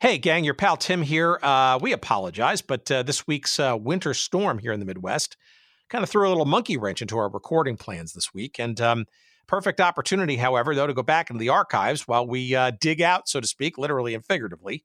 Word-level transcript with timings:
Hey, 0.00 0.16
gang, 0.16 0.44
your 0.44 0.54
pal 0.54 0.78
Tim 0.78 1.02
here. 1.02 1.38
Uh, 1.42 1.78
we 1.78 1.92
apologize, 1.92 2.62
but 2.62 2.90
uh, 2.90 3.02
this 3.02 3.26
week's 3.26 3.60
uh, 3.60 3.76
winter 3.78 4.14
storm 4.14 4.56
here 4.56 4.72
in 4.72 4.80
the 4.80 4.86
Midwest 4.86 5.36
kind 5.90 6.02
of 6.02 6.08
threw 6.08 6.26
a 6.26 6.30
little 6.30 6.46
monkey 6.46 6.78
wrench 6.78 7.02
into 7.02 7.18
our 7.18 7.28
recording 7.28 7.76
plans 7.76 8.14
this 8.14 8.32
week. 8.32 8.58
And 8.58 8.80
um, 8.80 9.04
perfect 9.46 9.78
opportunity, 9.78 10.36
however, 10.36 10.74
though, 10.74 10.86
to 10.86 10.94
go 10.94 11.02
back 11.02 11.28
into 11.28 11.38
the 11.38 11.50
archives 11.50 12.08
while 12.08 12.26
we 12.26 12.54
uh, 12.54 12.70
dig 12.80 13.02
out, 13.02 13.28
so 13.28 13.42
to 13.42 13.46
speak, 13.46 13.76
literally 13.76 14.14
and 14.14 14.24
figuratively. 14.24 14.84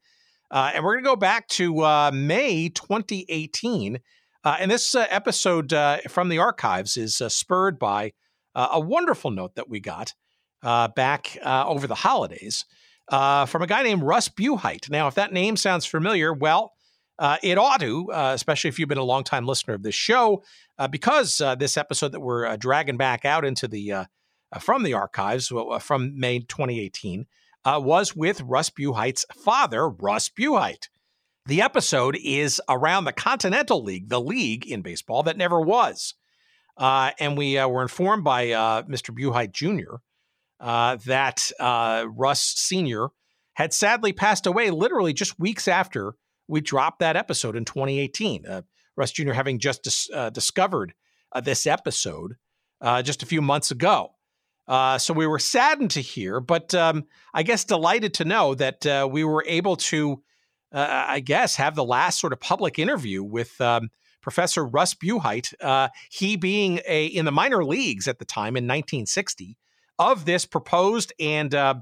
Uh, 0.52 0.72
and 0.76 0.84
we're 0.84 0.96
going 0.96 1.06
to 1.06 1.10
go 1.10 1.16
back 1.16 1.48
to 1.48 1.80
uh, 1.80 2.12
May 2.14 2.68
2018. 2.68 4.02
and 4.44 4.70
this 4.70 4.96
episode 4.96 5.74
from 6.10 6.28
the 6.28 6.40
archives 6.40 6.98
is 6.98 7.22
spurred 7.30 7.80
by 7.80 8.12
a 8.54 8.82
wonderful 8.82 9.32
note 9.32 9.56
that 9.56 9.70
we 9.70 9.80
got 9.80 10.14
back 10.62 11.38
over 11.42 11.88
the 11.88 11.96
holidays 11.96 12.66
uh, 13.10 13.46
from 13.46 13.62
a 13.62 13.68
guy 13.68 13.84
named 13.84 14.04
Russ 14.04 14.30
Buhite. 14.30 14.90
Now, 14.90 15.08
if 15.08 15.16
that 15.16 15.34
name 15.34 15.58
sounds 15.58 15.86
familiar, 15.86 16.34
well, 16.34 16.74
uh, 17.18 17.38
it 17.44 17.58
ought 17.58 17.80
to, 17.80 18.12
uh, 18.12 18.32
especially 18.34 18.70
if 18.70 18.80
you've 18.80 18.90
been 18.90 18.98
a 18.98 19.04
longtime 19.04 19.46
listener 19.46 19.74
of 19.74 19.84
this 19.84 19.96
show, 19.96 20.44
uh, 20.78 20.88
because 20.88 21.40
uh, 21.40 21.56
this 21.56 21.78
episode 21.78 22.12
that 22.12 22.20
we're 22.20 22.46
uh, 22.46 22.58
dragging 22.58 22.98
back 22.98 23.26
out 23.26 23.46
into 23.46 23.68
the 23.68 24.08
from 24.60 24.84
the 24.84 24.94
archives 24.94 25.52
from 25.82 26.18
May 26.18 26.40
2018 26.40 27.26
was 27.66 28.16
with 28.16 28.40
Russ 28.42 28.70
Buhite's 28.70 29.26
father, 29.36 29.90
Russ 29.90 30.30
Buhite. 30.30 30.88
The 31.46 31.62
episode 31.62 32.18
is 32.24 32.62
around 32.70 33.04
the 33.04 33.12
Continental 33.12 33.84
League, 33.84 34.08
the 34.08 34.22
league 34.22 34.66
in 34.66 34.82
baseball 34.82 35.24
that 35.24 35.38
never 35.38 35.60
was. 35.60 36.14
and 36.78 37.38
we 37.38 37.56
were 37.56 37.82
informed 37.82 38.24
by 38.24 38.48
Mr. 38.48 39.12
Buhite 39.14 39.52
Jr 39.52 39.98
uh, 40.60 40.98
that 41.06 41.52
uh, 41.60 42.06
Russ 42.10 42.42
Sr. 42.42 43.10
had 43.54 43.74
sadly 43.74 44.14
passed 44.14 44.48
away 44.48 44.70
literally 44.70 45.14
just 45.14 45.40
weeks 45.40 45.68
after 45.68 46.16
we 46.48 46.62
dropped 46.62 47.00
that 47.00 47.16
episode 47.16 47.56
in 47.56 47.66
2018. 47.66 48.46
Uh, 48.46 48.62
Russ 48.96 49.12
Jr. 49.12 49.34
having 49.34 49.60
just 49.60 49.84
dis- 49.84 50.10
uh, 50.14 50.30
discovered 50.30 50.94
uh, 51.32 51.42
this 51.42 51.68
episode 51.68 52.36
just 53.04 53.24
a 53.24 53.26
few 53.26 53.42
months 53.42 53.72
ago. 53.72 54.12
so 54.68 55.14
we 55.14 55.28
were 55.28 55.40
saddened 55.40 55.92
to 55.92 56.02
hear, 56.02 56.40
but 56.40 56.74
um, 56.74 57.06
I 57.34 57.44
guess 57.44 57.64
delighted 57.64 58.14
to 58.16 58.26
know 58.26 58.54
that 58.56 59.10
we 59.12 59.24
were 59.24 59.44
able 59.48 59.76
to, 59.76 60.22
I 60.72 61.20
guess, 61.20 61.56
have 61.56 61.76
the 61.76 61.84
last 61.84 62.20
sort 62.20 62.32
of 62.32 62.40
public 62.40 62.78
interview 62.78 63.24
with 63.24 63.60
um, 63.60 63.90
Professor 64.22 64.66
Russ 64.66 64.94
Buhite. 64.94 65.54
he 66.12 66.38
being 66.38 66.80
a 66.88 67.08
in 67.08 67.26
the 67.26 67.32
minor 67.32 67.66
leagues 67.66 68.08
at 68.08 68.20
the 68.20 68.26
time 68.26 68.56
in 68.56 68.66
1960 68.66 69.58
of 70.00 70.26
this 70.26 70.46
proposed 70.46 71.14
and 71.20 71.54
uh, 71.54 71.76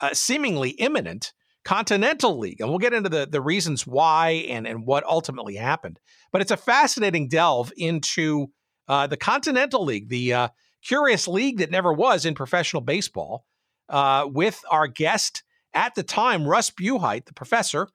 uh, 0.00 0.14
seemingly 0.14 0.70
imminent 0.70 1.32
Continental 1.64 2.38
League. 2.38 2.60
And 2.60 2.70
we'll 2.70 2.78
get 2.78 2.94
into 2.94 3.08
the, 3.08 3.26
the 3.26 3.40
reasons 3.40 3.86
why 3.86 4.30
and, 4.48 4.66
and 4.66 4.86
what 4.86 5.04
ultimately 5.04 5.56
happened. 5.56 6.00
But 6.32 6.40
it's 6.40 6.50
a 6.50 6.56
fascinating 6.56 7.28
delve 7.28 7.72
into 7.76 8.48
uh, 8.86 9.06
the 9.06 9.16
Continental 9.16 9.84
League, 9.84 10.08
the 10.08 10.32
uh, 10.32 10.48
curious 10.82 11.28
league 11.28 11.58
that 11.58 11.70
never 11.70 11.92
was 11.92 12.24
in 12.24 12.34
professional 12.34 12.80
baseball, 12.80 13.44
uh, 13.88 14.26
with 14.30 14.62
our 14.70 14.86
guest 14.86 15.42
at 15.74 15.94
the 15.94 16.02
time, 16.02 16.46
Russ 16.46 16.70
Buhite, 16.70 17.26
the 17.26 17.34
professor. 17.34 17.88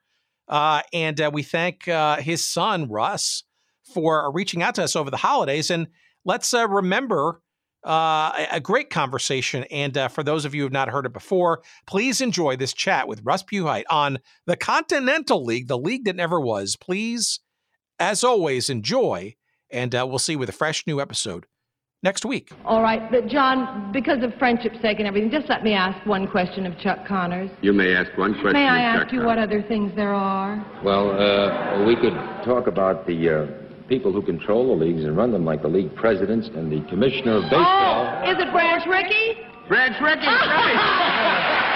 Uh, 0.48 0.82
and 0.92 1.20
we 1.32 1.42
thank 1.42 1.86
his 2.20 2.48
son, 2.48 2.90
Russ, 2.90 3.44
for 3.94 4.32
reaching 4.32 4.62
out 4.62 4.76
to 4.76 4.84
us 4.84 4.96
over 4.96 5.10
the 5.10 5.18
holidays. 5.18 5.72
And 5.72 5.88
let's 6.26 6.54
remember 6.54 7.42
uh, 7.86 8.46
a 8.52 8.60
great 8.60 8.90
conversation. 8.90 9.64
And 9.66 9.98
uh, 9.98 10.08
for 10.08 10.24
those 10.24 10.46
of 10.46 10.56
you 10.56 10.62
who 10.62 10.66
have 10.66 10.74
not 10.74 10.90
heard 10.90 11.06
it 11.06 11.14
before, 11.14 11.62
please 11.86 12.22
enjoy 12.22 12.56
this 12.56 12.74
chat 12.74 13.08
with 13.08 13.22
Russ 13.24 13.44
Buhite 13.44 13.84
on 13.90 14.20
the 14.46 14.56
Continental 14.56 15.44
League, 15.44 15.68
the 15.68 15.78
league 15.78 16.06
that 16.06 16.16
never 16.16 16.40
was. 16.40 16.76
Please, 16.76 17.40
as 18.00 18.24
always, 18.24 18.70
enjoy. 18.70 19.36
And 19.70 19.94
uh, 19.96 20.06
we'll 20.08 20.20
see 20.20 20.34
you 20.34 20.40
with 20.40 20.50
a 20.50 20.54
fresh 20.54 20.86
new 20.86 21.02
episode 21.02 21.46
next 22.04 22.26
week. 22.26 22.52
All 22.66 22.82
right. 22.82 23.10
But, 23.10 23.28
John, 23.28 23.92
because 23.92 24.22
of 24.24 24.34
friendship's 24.38 24.80
sake 24.82 25.00
and 25.00 25.08
everything, 25.08 25.32
just 25.32 25.50
let 25.50 25.64
me 25.64 25.74
ask 25.74 26.06
one 26.06 26.28
question 26.28 26.66
of 26.66 26.78
Chuck 26.80 27.08
Connors. 27.08 27.50
You 27.62 27.74
may 27.74 27.96
ask 27.96 28.16
one 28.18 28.34
question 28.34 28.54
May 28.54 28.68
I 28.68 28.82
ask 28.82 29.04
Chuck 29.04 29.14
you 29.14 29.20
Connors. 29.20 29.26
what 29.26 29.40
other 29.40 29.64
things 29.64 29.92
there 29.96 30.14
are? 30.14 30.64
Well, 30.84 31.12
uh, 31.12 31.86
we 31.86 31.96
could 31.96 32.14
talk 32.46 32.68
about 32.68 33.08
the 33.08 33.30
uh, 33.30 33.63
people 33.88 34.12
who 34.12 34.22
control 34.22 34.76
the 34.78 34.86
leagues 34.86 35.04
and 35.04 35.16
run 35.16 35.32
them, 35.32 35.46
like 35.46 35.62
the 35.62 35.68
league 35.68 35.96
presidents 35.96 36.50
and 36.56 36.72
the 36.72 36.88
commissioner 36.90 37.38
of 37.38 37.44
baseball. 37.44 38.22
Oh, 38.24 38.32
is 38.32 38.38
it 38.40 38.52
Branch 38.52 38.86
Rickey? 38.88 39.42
Branch 39.68 39.96
Rickey, 40.02 40.26
right. 40.28 41.73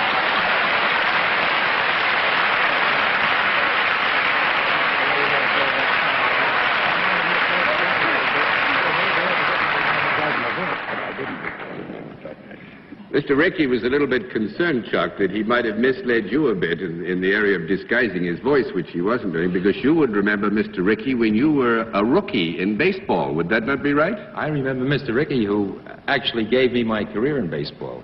Mr. 13.17 13.35
Rickey 13.35 13.65
was 13.65 13.81
a 13.81 13.87
little 13.87 14.05
bit 14.05 14.29
concerned, 14.29 14.85
Chuck, 14.91 15.17
that 15.17 15.31
he 15.31 15.41
might 15.41 15.65
have 15.65 15.77
misled 15.77 16.25
you 16.25 16.49
a 16.49 16.55
bit 16.55 16.81
in, 16.81 17.03
in, 17.03 17.19
the 17.19 17.31
area 17.31 17.57
of 17.57 17.67
disguising 17.67 18.23
his 18.23 18.39
voice, 18.41 18.67
which 18.75 18.91
he 18.91 19.01
wasn't 19.01 19.33
doing, 19.33 19.51
because 19.51 19.75
you 19.77 19.95
would 19.95 20.11
remember 20.11 20.51
Mr. 20.51 20.85
Rickey 20.85 21.15
when 21.15 21.33
you 21.33 21.51
were 21.51 21.89
a 21.93 22.05
rookie 22.05 22.59
in 22.59 22.77
baseball. 22.77 23.33
Would 23.33 23.49
that 23.49 23.63
not 23.63 23.81
be 23.81 23.93
right? 23.93 24.13
I 24.35 24.49
remember 24.49 24.85
Mr. 24.85 25.15
Rickey, 25.15 25.45
who 25.45 25.81
actually 26.05 26.45
gave 26.45 26.73
me 26.73 26.83
my 26.83 27.05
career 27.05 27.39
in 27.39 27.49
baseball. 27.49 28.03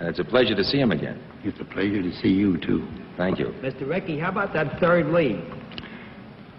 And 0.00 0.08
it's 0.08 0.18
a 0.18 0.24
pleasure 0.24 0.56
to 0.56 0.64
see 0.64 0.80
him 0.80 0.90
again. 0.90 1.22
It's 1.44 1.60
a 1.60 1.64
pleasure 1.64 2.02
to 2.02 2.12
see 2.16 2.30
you, 2.30 2.58
too. 2.58 2.88
Thank 3.16 3.38
you. 3.38 3.54
Mr. 3.62 3.88
Rickey, 3.88 4.18
how 4.18 4.30
about 4.30 4.52
that 4.54 4.80
third 4.80 5.06
league? 5.12 5.44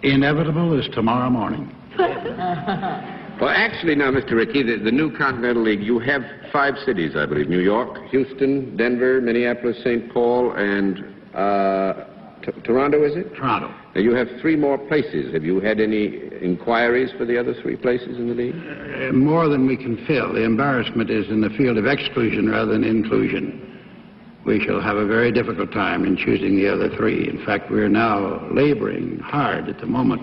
Inevitable 0.02 0.80
is 0.80 0.88
tomorrow 0.94 1.28
morning. 1.28 1.70
Well, 3.42 3.50
actually, 3.50 3.96
now, 3.96 4.12
Mr. 4.12 4.36
Rickey, 4.36 4.62
the, 4.62 4.76
the, 4.76 4.92
new 4.92 5.10
Continental 5.18 5.64
League, 5.64 5.82
you 5.82 5.98
have 5.98 6.22
five 6.52 6.74
cities, 6.86 7.16
I 7.16 7.26
believe 7.26 7.48
New 7.48 7.58
York, 7.58 7.98
Houston, 8.12 8.76
Denver, 8.76 9.20
Minneapolis, 9.20 9.78
St. 9.82 10.14
Paul, 10.14 10.52
and 10.52 10.98
uh, 11.34 12.04
Toronto, 12.62 13.02
is 13.02 13.16
it? 13.16 13.34
Toronto. 13.34 13.74
Now, 13.96 14.00
you 14.00 14.14
have 14.14 14.28
three 14.40 14.54
more 14.54 14.78
places. 14.78 15.34
Have 15.34 15.42
you 15.42 15.58
had 15.58 15.80
any 15.80 16.20
inquiries 16.40 17.10
for 17.18 17.24
the 17.24 17.36
other 17.36 17.52
three 17.60 17.74
places 17.74 18.16
in 18.16 18.28
the 18.28 18.34
league? 18.34 18.54
Uh, 18.54 19.12
more 19.12 19.48
than 19.48 19.66
we 19.66 19.76
can 19.76 19.96
fill. 20.06 20.32
The 20.32 20.44
embarrassment 20.44 21.10
is 21.10 21.28
in 21.28 21.40
the 21.40 21.50
field 21.58 21.78
of 21.78 21.86
exclusion 21.86 22.48
rather 22.48 22.70
than 22.70 22.84
inclusion. 22.84 23.58
We 24.46 24.64
shall 24.64 24.80
have 24.80 24.96
a 24.96 25.06
very 25.06 25.32
difficult 25.32 25.72
time 25.72 26.04
in 26.04 26.16
choosing 26.16 26.54
the 26.54 26.72
other 26.72 26.96
three. 26.96 27.28
In 27.28 27.44
fact, 27.44 27.72
we're 27.72 27.88
now 27.88 28.48
laboring 28.52 29.18
hard 29.18 29.68
at 29.68 29.80
the 29.80 29.86
moment 29.86 30.22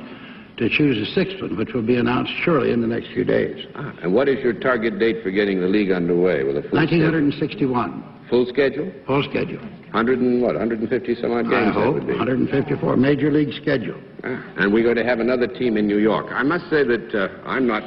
to 0.59 0.69
choose 0.69 0.99
a 0.99 1.11
sixth 1.13 1.41
one, 1.41 1.55
which 1.57 1.73
will 1.73 1.81
be 1.81 1.95
announced 1.95 2.31
surely 2.43 2.71
in 2.71 2.81
the 2.81 2.87
next 2.87 3.07
few 3.13 3.23
days. 3.23 3.65
Ah, 3.75 3.95
and 4.03 4.13
what 4.13 4.27
is 4.27 4.43
your 4.43 4.53
target 4.53 4.99
date 4.99 5.23
for 5.23 5.31
getting 5.31 5.61
the 5.61 5.67
league 5.67 5.89
underway 5.89 6.43
with 6.43 6.57
a 6.57 6.61
full 6.61 6.77
1961. 6.77 7.89
Schedule? 7.89 8.29
Full 8.29 8.45
schedule? 8.45 8.91
Full 9.07 9.23
schedule. 9.23 9.61
100 9.95 10.19
and 10.19 10.41
what, 10.41 10.53
150 10.53 11.15
some 11.15 11.31
odd 11.31 11.49
games? 11.49 11.71
I 11.71 11.71
hope, 11.71 12.03
154. 12.03 12.97
Major 12.97 13.31
league 13.31 13.53
schedule. 13.61 13.99
Ah, 14.25 14.43
and 14.57 14.73
we're 14.73 14.83
going 14.83 14.97
to 14.97 15.05
have 15.05 15.19
another 15.19 15.47
team 15.47 15.77
in 15.77 15.87
New 15.87 15.97
York. 15.97 16.27
I 16.29 16.43
must 16.43 16.69
say 16.69 16.83
that 16.83 17.15
uh, 17.15 17.47
I'm 17.47 17.65
not 17.65 17.83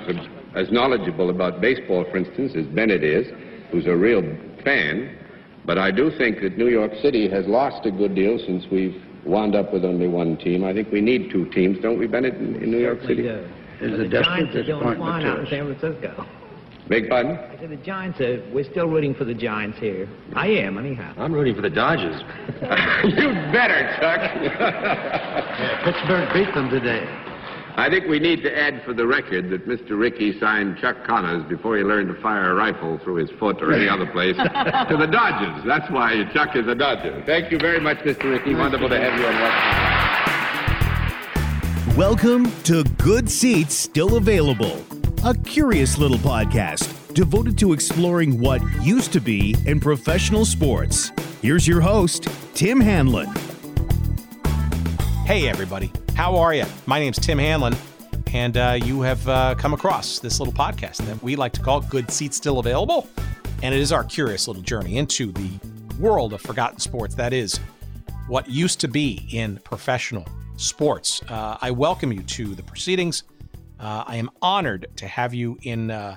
as 0.57 0.73
knowledgeable 0.73 1.29
about 1.29 1.61
baseball, 1.61 2.05
for 2.11 2.17
instance, 2.17 2.55
as 2.57 2.65
Bennett 2.75 3.05
is, 3.05 3.27
who's 3.71 3.87
a 3.87 3.95
real 3.95 4.23
fan. 4.65 5.19
But 5.67 5.77
I 5.77 5.91
do 5.91 6.11
think 6.17 6.41
that 6.41 6.57
New 6.57 6.69
York 6.69 6.93
City 7.03 7.29
has 7.31 7.47
lost 7.47 7.87
a 7.87 7.91
good 7.91 8.15
deal 8.15 8.39
since 8.39 8.65
we've 8.73 9.01
wound 9.25 9.55
up 9.55 9.73
with 9.73 9.85
only 9.85 10.09
one 10.09 10.37
team. 10.37 10.65
I 10.65 10.73
think 10.73 10.91
we 10.91 11.01
need 11.01 11.31
two 11.31 11.49
teams, 11.51 11.79
don't 11.81 11.99
we, 11.99 12.07
Bennett, 12.07 12.35
in, 12.35 12.57
in 12.57 12.71
New 12.71 12.81
York 12.81 13.01
City? 13.03 13.23
Do. 13.23 13.49
It's 13.81 14.15
a 14.15 14.23
Giants 14.23 14.55
are 14.55 14.63
doing 14.63 14.99
fine 14.99 15.27
out 15.27 15.41
in 15.41 15.47
San 15.47 15.75
Francisco. 15.75 16.27
Big 16.89 17.09
pardon? 17.09 17.37
I 17.37 17.57
said 17.59 17.71
the 17.71 17.77
Giants 17.77 18.21
are, 18.21 18.43
we're 18.53 18.69
still 18.71 18.87
rooting 18.87 19.15
for 19.15 19.25
the 19.25 19.35
Giants 19.35 19.79
here. 19.79 20.09
I 20.35 20.49
am, 20.49 20.79
anyhow. 20.79 21.15
I'm 21.17 21.33
rooting 21.33 21.55
for 21.55 21.63
the 21.63 21.71
Dodgers. 21.71 22.21
you 23.05 23.33
better, 23.53 23.97
Chuck. 23.99 24.21
yeah, 24.43 25.83
Pittsburgh 25.85 26.33
beat 26.35 26.55
them 26.55 26.71
today. 26.71 27.07
I 27.75 27.89
think 27.89 28.07
we 28.07 28.19
need 28.19 28.43
to 28.43 28.55
add 28.55 28.83
for 28.85 28.93
the 28.93 29.07
record 29.07 29.49
that 29.49 29.67
Mr. 29.67 29.99
Rickey 29.99 30.39
signed 30.39 30.77
Chuck 30.79 31.07
Connors 31.07 31.43
before 31.49 31.79
he 31.79 31.83
learned 31.83 32.15
to 32.15 32.21
fire 32.21 32.51
a 32.51 32.55
rifle 32.55 32.99
through 32.99 33.15
his 33.15 33.31
foot 33.39 33.63
or 33.63 33.73
any 33.73 33.89
other 33.89 34.05
place 34.05 34.37
to 34.37 34.97
the 34.99 35.07
Dodgers. 35.07 35.65
That's 35.65 35.91
why 35.91 36.23
Chuck 36.35 36.55
is 36.55 36.67
a 36.67 36.75
Dodger. 36.75 37.23
Thank 37.25 37.51
you 37.51 37.59
very 37.59 37.81
much, 37.81 37.97
Mr. 38.01 38.25
Rickey. 38.25 38.55
Wonderful 38.55 38.91
to 38.91 39.01
have 39.01 39.19
you 39.19 39.27
on 39.27 39.41
West 39.41 39.57
Welcome 41.97 42.53
to 42.65 42.85
Good 43.03 43.31
Seats 43.31 43.75
Still 43.75 44.17
Available, 44.17 44.85
a 45.25 45.35
curious 45.35 45.97
little 45.97 46.19
podcast 46.19 47.15
devoted 47.15 47.57
to 47.59 47.73
exploring 47.73 48.39
what 48.39 48.61
used 48.83 49.15
to 49.15 49.21
be 49.21 49.57
in 49.65 49.81
professional 49.81 50.45
sports. 50.45 51.11
Here's 51.41 51.67
your 51.67 51.81
host, 51.81 52.29
Tim 52.53 52.81
Hanlon. 52.81 53.33
Hey, 55.25 55.49
everybody. 55.49 55.93
How 56.17 56.37
are 56.37 56.53
you? 56.53 56.65
My 56.85 56.99
name's 56.99 57.17
Tim 57.17 57.39
Hanlon, 57.39 57.77
and 58.35 58.57
uh, 58.57 58.79
you 58.83 59.03
have 59.03 59.27
uh, 59.29 59.55
come 59.55 59.73
across 59.73 60.19
this 60.19 60.41
little 60.41 60.53
podcast 60.53 60.97
that 61.07 61.23
we 61.23 61.37
like 61.37 61.53
to 61.53 61.63
call 61.63 61.81
Good 61.81 62.11
Seats 62.11 62.37
Still 62.37 62.59
Available. 62.59 63.09
And 63.63 63.73
it 63.73 63.81
is 63.81 63.93
our 63.93 64.03
curious 64.03 64.49
little 64.49 64.65
journey 64.65 64.99
into 64.99 65.31
the 65.31 65.51
world 66.01 66.33
of 66.33 66.43
forgotten 66.43 66.81
sports. 66.81 67.15
That 67.15 67.33
is 67.33 67.61
what 68.27 68.51
used 68.51 68.81
to 68.81 68.89
be 68.89 69.25
in 69.31 69.59
professional 69.59 70.27
sports. 70.57 71.23
Uh, 71.29 71.57
I 71.63 71.71
welcome 71.71 72.13
you 72.13 72.23
to 72.23 72.57
the 72.57 72.63
proceedings. 72.65 73.23
Uh, 73.79 74.03
I 74.05 74.17
am 74.17 74.29
honored 74.43 74.89
to 74.97 75.07
have 75.07 75.33
you 75.33 75.57
in, 75.63 75.93
uh, 75.93 76.17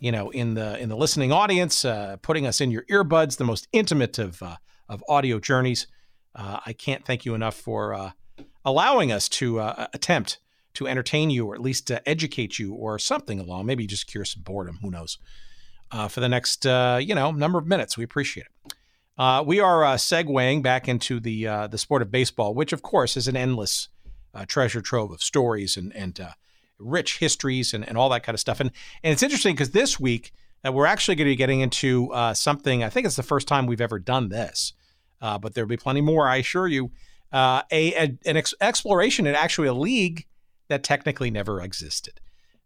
you 0.00 0.12
know, 0.12 0.28
in 0.30 0.52
the 0.52 0.78
in 0.78 0.90
the 0.90 0.96
listening 0.96 1.32
audience, 1.32 1.86
uh, 1.86 2.18
putting 2.20 2.46
us 2.46 2.60
in 2.60 2.70
your 2.70 2.82
earbuds, 2.90 3.38
the 3.38 3.44
most 3.44 3.68
intimate 3.72 4.18
of 4.18 4.42
of 4.88 5.02
audio 5.08 5.40
journeys. 5.40 5.86
Uh, 6.34 6.60
I 6.64 6.72
can't 6.72 7.04
thank 7.04 7.24
you 7.24 7.34
enough 7.34 7.54
for 7.54 8.12
allowing 8.64 9.12
us 9.12 9.28
to 9.28 9.60
attempt 9.92 10.38
to 10.74 10.88
entertain 10.88 11.30
you, 11.30 11.46
or 11.46 11.54
at 11.54 11.60
least 11.60 11.90
educate 12.06 12.58
you, 12.58 12.72
or 12.74 12.98
something 12.98 13.38
along. 13.38 13.66
Maybe 13.66 13.86
just 13.86 14.06
cure 14.06 14.24
some 14.24 14.42
boredom. 14.42 14.78
Who 14.82 14.90
knows? 14.90 15.18
for 16.08 16.20
the 16.20 16.28
next, 16.28 16.64
you 16.64 17.14
know, 17.14 17.30
number 17.32 17.58
of 17.58 17.66
minutes, 17.66 17.98
we 17.98 18.04
appreciate 18.04 18.46
it. 18.46 18.74
Uh, 19.18 19.44
we 19.46 19.60
are 19.60 19.84
uh, 19.84 19.94
segueing 19.96 20.62
back 20.62 20.88
into 20.88 21.20
the 21.20 21.46
uh, 21.46 21.66
the 21.66 21.76
sport 21.76 22.00
of 22.00 22.10
baseball, 22.10 22.54
which 22.54 22.72
of 22.72 22.80
course 22.80 23.16
is 23.16 23.28
an 23.28 23.36
endless 23.36 23.88
treasure 24.46 24.80
trove 24.80 25.12
of 25.12 25.22
stories 25.22 25.76
and 25.76 25.94
and 25.94 26.18
rich 26.78 27.18
histories 27.18 27.74
and, 27.74 27.86
and 27.86 27.96
all 27.96 28.08
that 28.10 28.22
kind 28.22 28.34
of 28.34 28.40
stuff. 28.40 28.60
And 28.60 28.70
and 29.02 29.12
it's 29.12 29.22
interesting 29.22 29.54
because 29.54 29.70
this 29.70 29.98
week 29.98 30.32
uh, 30.66 30.72
we're 30.72 30.86
actually 30.86 31.14
going 31.14 31.26
to 31.26 31.32
be 31.32 31.36
getting 31.36 31.60
into 31.60 32.12
uh, 32.12 32.34
something. 32.34 32.82
I 32.82 32.88
think 32.88 33.06
it's 33.06 33.16
the 33.16 33.22
first 33.22 33.48
time 33.48 33.66
we've 33.66 33.80
ever 33.80 33.98
done 33.98 34.28
this, 34.28 34.72
uh, 35.22 35.38
but 35.38 35.54
there'll 35.54 35.68
be 35.68 35.78
plenty 35.78 36.02
more. 36.02 36.28
I 36.28 36.36
assure 36.36 36.68
you. 36.68 36.90
Uh, 37.32 37.62
a, 37.72 37.94
a, 37.94 38.18
an 38.26 38.36
ex- 38.36 38.52
exploration 38.60 39.26
in 39.26 39.34
actually 39.34 39.66
a 39.66 39.72
league 39.72 40.26
that 40.68 40.84
technically 40.84 41.30
never 41.30 41.62
existed 41.62 42.20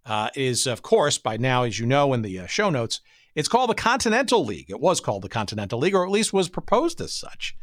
uh, 0.05 0.29
is, 0.35 0.67
of 0.67 0.83
course, 0.83 1.19
by 1.19 1.37
now, 1.37 1.63
as 1.63 1.79
you 1.79 1.87
know 1.87 2.13
in 2.13 2.23
the 2.23 2.41
uh, 2.41 2.47
show 2.47 2.69
notes, 2.69 3.01
it's 3.37 3.47
called 3.47 3.71
the 3.71 3.75
Continental 3.75 4.45
League. 4.45 4.69
It 4.69 4.81
was 4.81 5.01
called 5.01 5.23
the 5.23 5.29
Continental 5.29 5.79
League, 5.79 5.95
or 5.95 6.05
at 6.05 6.11
least 6.11 6.33
was 6.33 6.49
proposed 6.49 7.01
as 7.01 7.15
such 7.15 7.55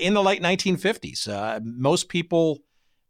in 0.00 0.14
the 0.14 0.22
late 0.22 0.42
1950s. 0.42 1.62
most 1.62 2.08
people 2.08 2.62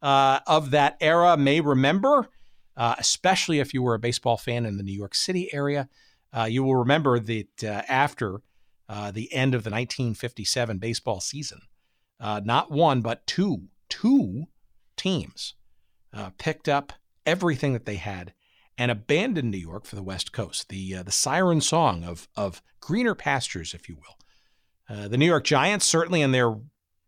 of 0.02 0.72
that 0.72 0.96
era 1.00 1.36
may 1.36 1.60
remember 1.60 2.28
uh, 2.76 2.94
especially 2.98 3.60
if 3.60 3.72
you 3.72 3.82
were 3.82 3.94
a 3.94 3.98
baseball 3.98 4.36
fan 4.36 4.66
in 4.66 4.76
the 4.76 4.82
New 4.82 4.96
York 4.96 5.14
City 5.14 5.52
area. 5.52 5.88
Uh, 6.36 6.44
you 6.44 6.64
will 6.64 6.76
remember 6.76 7.18
that 7.20 7.64
uh, 7.64 7.82
after 7.88 8.40
uh, 8.88 9.10
the 9.10 9.32
end 9.32 9.54
of 9.54 9.64
the 9.64 9.70
1957 9.70 10.78
baseball 10.78 11.20
season, 11.20 11.62
uh, 12.20 12.40
not 12.44 12.70
one, 12.70 13.00
but 13.00 13.26
two, 13.26 13.64
two 13.88 14.44
teams 14.96 15.54
uh, 16.12 16.30
picked 16.38 16.68
up 16.68 16.92
everything 17.26 17.72
that 17.72 17.86
they 17.86 17.96
had 17.96 18.32
and 18.76 18.90
abandoned 18.90 19.50
New 19.50 19.58
York 19.58 19.86
for 19.86 19.96
the 19.96 20.02
West 20.02 20.32
Coast. 20.32 20.68
The, 20.68 21.02
the 21.02 21.12
siren 21.12 21.60
song 21.60 22.04
of, 22.04 22.28
of 22.36 22.62
greener 22.80 23.14
pastures, 23.14 23.72
if 23.72 23.88
you 23.88 23.96
will. 23.96 25.08
the 25.08 25.16
New 25.16 25.26
York 25.26 25.44
Giants, 25.44 25.86
certainly 25.86 26.22
in 26.22 26.32
their, 26.32 26.54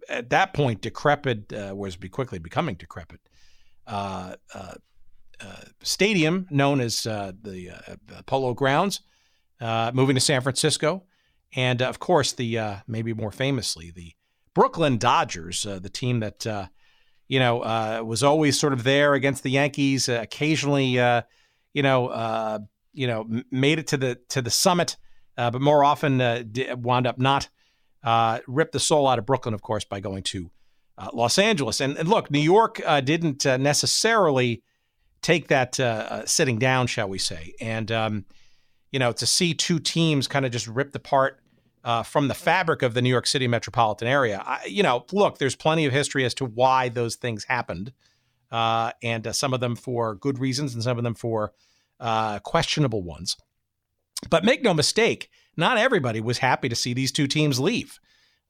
at 0.08 0.30
that 0.30 0.54
point, 0.54 0.80
decrepit, 0.80 1.52
was 1.74 1.96
be 1.96 2.08
quickly 2.08 2.38
becoming 2.38 2.76
decrepit. 2.76 3.20
Uh, 3.86 4.34
uh, 4.52 4.74
uh, 5.40 5.56
stadium 5.82 6.46
known 6.50 6.80
as 6.80 7.06
uh, 7.06 7.32
the 7.42 7.70
uh, 7.70 8.22
Polo 8.24 8.54
Grounds, 8.54 9.00
moving 9.60 10.14
to 10.14 10.20
San 10.20 10.40
Francisco, 10.40 11.04
and 11.56 11.82
of 11.82 11.98
course 11.98 12.32
the 12.32 12.58
maybe 12.86 13.12
more 13.12 13.32
famously 13.32 13.90
the 13.90 14.12
Brooklyn 14.54 14.96
Dodgers, 14.96 15.64
the 15.64 15.90
team 15.90 16.20
that 16.20 16.46
you 17.26 17.38
know 17.40 18.04
was 18.04 18.22
always 18.22 18.58
sort 18.58 18.72
of 18.72 18.84
there 18.84 19.14
against 19.14 19.42
the 19.42 19.50
Yankees, 19.50 20.08
occasionally 20.08 20.92
you 21.72 21.82
know 21.82 22.66
you 22.92 23.06
know 23.06 23.26
made 23.50 23.80
it 23.80 23.88
to 23.88 23.96
the 23.96 24.18
to 24.28 24.40
the 24.40 24.50
summit, 24.50 24.96
but 25.36 25.60
more 25.60 25.82
often 25.82 26.18
wound 26.76 27.06
up 27.06 27.18
not. 27.18 27.48
ripped 28.46 28.72
the 28.72 28.80
soul 28.80 29.08
out 29.08 29.18
of 29.18 29.26
Brooklyn, 29.26 29.54
of 29.54 29.62
course, 29.62 29.84
by 29.84 29.98
going 29.98 30.22
to 30.24 30.50
uh, 30.98 31.10
Los 31.12 31.38
Angeles. 31.38 31.80
And, 31.80 31.96
and, 31.96 32.08
look, 32.08 32.30
New 32.30 32.40
York 32.40 32.80
uh, 32.84 33.00
didn't 33.00 33.44
uh, 33.46 33.56
necessarily 33.56 34.62
take 35.22 35.48
that 35.48 35.78
uh, 35.80 36.06
uh, 36.08 36.26
sitting 36.26 36.58
down, 36.58 36.86
shall 36.86 37.08
we 37.08 37.18
say, 37.18 37.54
and 37.60 37.90
um, 37.90 38.24
you 38.92 38.98
know 38.98 39.12
to 39.12 39.26
see 39.26 39.54
two 39.54 39.78
teams 39.78 40.28
kind 40.28 40.46
of 40.46 40.52
just 40.52 40.68
ripped 40.68 40.94
apart 40.94 41.40
uh, 41.86 42.02
from 42.02 42.26
the 42.26 42.34
fabric 42.34 42.82
of 42.82 42.94
the 42.94 43.00
New 43.00 43.08
York 43.08 43.28
City 43.28 43.46
metropolitan 43.46 44.08
area. 44.08 44.42
I, 44.44 44.66
you 44.66 44.82
know, 44.82 45.06
look, 45.12 45.38
there's 45.38 45.54
plenty 45.54 45.86
of 45.86 45.92
history 45.92 46.24
as 46.24 46.34
to 46.34 46.44
why 46.44 46.88
those 46.88 47.14
things 47.14 47.44
happened, 47.44 47.92
uh, 48.50 48.90
and 49.02 49.26
uh, 49.26 49.32
some 49.32 49.54
of 49.54 49.60
them 49.60 49.76
for 49.76 50.16
good 50.16 50.40
reasons, 50.40 50.74
and 50.74 50.82
some 50.82 50.98
of 50.98 51.04
them 51.04 51.14
for 51.14 51.52
uh, 52.00 52.40
questionable 52.40 53.02
ones. 53.02 53.36
But 54.28 54.44
make 54.44 54.64
no 54.64 54.74
mistake, 54.74 55.30
not 55.56 55.78
everybody 55.78 56.20
was 56.20 56.38
happy 56.38 56.68
to 56.68 56.74
see 56.74 56.92
these 56.92 57.12
two 57.12 57.28
teams 57.28 57.60
leave, 57.60 58.00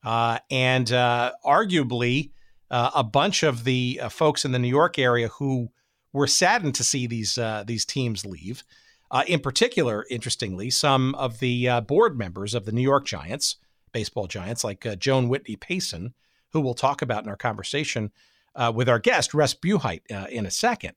and 0.03 0.87
arguably. 0.87 2.31
a 2.71 3.05
bunch 3.05 3.45
of 3.45 3.63
the 3.63 4.01
folks 4.11 4.45
in 4.45 4.53
the 4.53 4.59
New 4.59 4.75
York 4.81 4.99
area 4.99 5.29
who 5.29 5.69
were 6.13 6.27
saddened 6.27 6.75
to 6.75 6.83
see 6.83 7.07
these 7.07 7.37
uh, 7.39 7.63
these 7.67 7.85
teams 7.85 8.25
leave. 8.25 8.65
Uh, 9.11 9.25
in 9.27 9.41
particular, 9.41 10.05
interestingly, 10.11 10.71
some 10.71 11.15
of 11.15 11.39
the 11.39 11.69
uh, 11.69 11.81
board 11.81 12.19
members 12.19 12.55
of 12.55 12.65
the 12.65 12.73
New 12.73 12.83
York 12.83 13.07
Giants, 13.07 13.57
baseball 13.93 14.27
giants, 14.27 14.65
like 14.65 14.85
uh, 14.85 14.97
Joan 14.97 15.29
Whitney 15.29 15.57
Payson, 15.57 16.15
who 16.53 16.61
we'll 16.61 16.75
talk 16.75 17.03
about 17.03 17.23
in 17.23 17.29
our 17.29 17.37
conversation 17.37 18.11
uh, 18.55 18.73
with 18.75 18.89
our 18.89 18.99
guest 18.99 19.35
Russ 19.35 19.55
Buhite 19.55 20.03
uh, 20.13 20.27
in 20.29 20.47
a 20.47 20.51
second, 20.51 20.95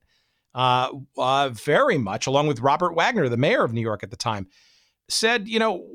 very 0.55 1.97
much, 1.97 2.27
along 2.27 2.47
with 2.47 2.61
Robert 2.61 2.95
Wagner, 2.95 3.29
the 3.29 3.37
mayor 3.37 3.63
of 3.63 3.73
New 3.73 3.81
York 3.81 4.03
at 4.03 4.09
the 4.09 4.17
time, 4.17 4.47
said, 5.07 5.47
you 5.47 5.59
know, 5.59 5.85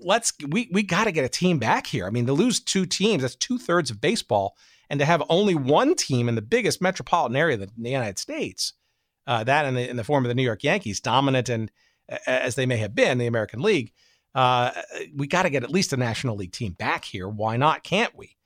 let's 0.00 0.32
we 0.48 0.68
we 0.72 0.82
got 0.82 1.04
to 1.04 1.12
get 1.12 1.24
a 1.24 1.28
team 1.28 1.58
back 1.58 1.86
here. 1.86 2.06
I 2.06 2.10
mean, 2.10 2.26
to 2.26 2.32
lose 2.32 2.60
two 2.60 2.86
teams, 2.86 3.22
that's 3.22 3.34
two 3.34 3.58
thirds 3.58 3.90
of 3.90 4.00
baseball 4.00 4.56
and 4.88 5.00
to 5.00 5.06
have 5.06 5.22
only 5.28 5.54
one 5.54 5.94
team 5.94 6.28
in 6.28 6.34
the 6.34 6.42
biggest 6.42 6.80
metropolitan 6.80 7.36
area 7.36 7.56
in 7.56 7.70
the 7.76 7.90
United 7.90 8.18
States, 8.18 8.74
uh, 9.26 9.44
that 9.44 9.66
in 9.66 9.74
the, 9.74 9.88
in 9.88 9.96
the 9.96 10.04
form 10.04 10.24
of 10.24 10.28
the 10.28 10.34
New 10.34 10.42
York 10.42 10.62
Yankees, 10.62 11.00
dominant 11.00 11.48
and 11.48 11.70
as 12.26 12.54
they 12.54 12.66
may 12.66 12.76
have 12.76 12.94
been 12.94 13.18
the 13.18 13.26
American 13.26 13.60
League, 13.60 13.92
uh, 14.34 14.70
we 15.14 15.26
got 15.26 15.42
to 15.42 15.50
get 15.50 15.64
at 15.64 15.70
least 15.70 15.92
a 15.92 15.96
National 15.96 16.36
League 16.36 16.52
team 16.52 16.72
back 16.72 17.04
here. 17.04 17.28
Why 17.28 17.56
not? 17.56 17.82
Can't 17.82 18.16
we? 18.16 18.36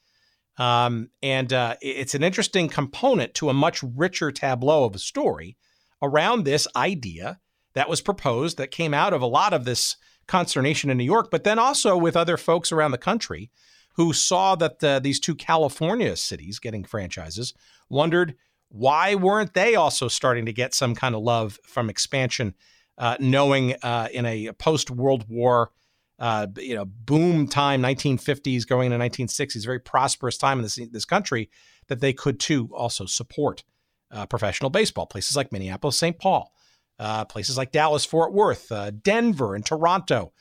Um, 0.57 1.11
and 1.23 1.53
uh, 1.53 1.77
it's 1.81 2.15
an 2.15 2.23
interesting 2.23 2.69
component 2.69 3.35
to 3.35 3.49
a 3.49 3.55
much 3.55 3.83
richer 3.83 4.31
tableau 4.31 4.85
of 4.85 4.95
a 4.95 4.99
story 4.99 5.57
around 6.03 6.45
this 6.45 6.67
idea 6.77 7.41
that 7.75 7.89
was 7.89 8.01
proposed 8.01 8.59
that 8.59 8.71
came 8.71 8.95
out 8.95 9.13
of 9.13 9.23
a 9.23 9.27
lot 9.27 9.53
of 9.53 9.65
this 9.65 9.97
consternation 10.27 10.91
in 10.91 10.97
New 10.97 11.05
York, 11.05 11.31
but 11.31 11.45
then 11.45 11.59
also 11.59 11.97
with 11.97 12.17
other 12.17 12.37
folks 12.37 12.73
around 12.73 12.93
the 12.93 12.99
country 12.99 13.51
who 13.95 14.13
saw 14.13 14.55
that 14.55 14.79
the, 14.79 15.01
these 15.03 15.19
two 15.19 15.35
California 15.35 16.15
cities 16.17 16.59
getting 16.59 16.85
franchises 16.85 17.53
wondered 17.89 18.37
why 18.71 19.17
weren't 19.17 19.53
they 19.55 19.75
also 19.75 20.09
starting 20.09 20.47
to 20.47 20.53
get 20.53 20.75
some 20.75 20.95
kind 20.95 21.15
of 21.15 21.23
love 21.23 21.59
from 21.65 21.91
expansion, 21.91 22.55
uh, 22.97 23.17
knowing 23.19 23.75
uh, 23.83 24.09
in 24.13 24.25
a 24.25 24.53
post 24.53 24.91
World 24.91 25.27
War, 25.29 25.73
uh, 26.21 26.47
you 26.57 26.77
know, 26.77 26.85
boom 26.85 27.49
time, 27.49 27.83
1950s 27.83 28.67
going 28.67 28.93
into 28.93 29.05
1960s, 29.05 29.65
very 29.65 29.81
prosperous 29.81 30.39
time 30.39 30.59
in 30.59 30.63
this 30.63 30.79
this 30.93 31.05
country, 31.05 31.51
that 31.89 32.01
they 32.01 32.13
could 32.13 32.39
too 32.39 32.69
also 32.73 33.07
support 33.07 33.65
uh, 34.13 34.27
professional 34.27 34.71
baseball. 34.71 35.07
Places 35.07 35.37
like 35.37 35.51
Minneapolis, 35.51 35.97
St. 35.97 36.17
Paul, 36.17 36.53
uh, 37.01 37.25
places 37.25 37.57
like 37.57 37.73
Dallas, 37.73 38.05
Fort 38.05 38.33
Worth, 38.33 38.71
uh, 38.71 38.91
Denver, 38.91 39.57
and 39.57 39.67
Toronto 39.67 40.33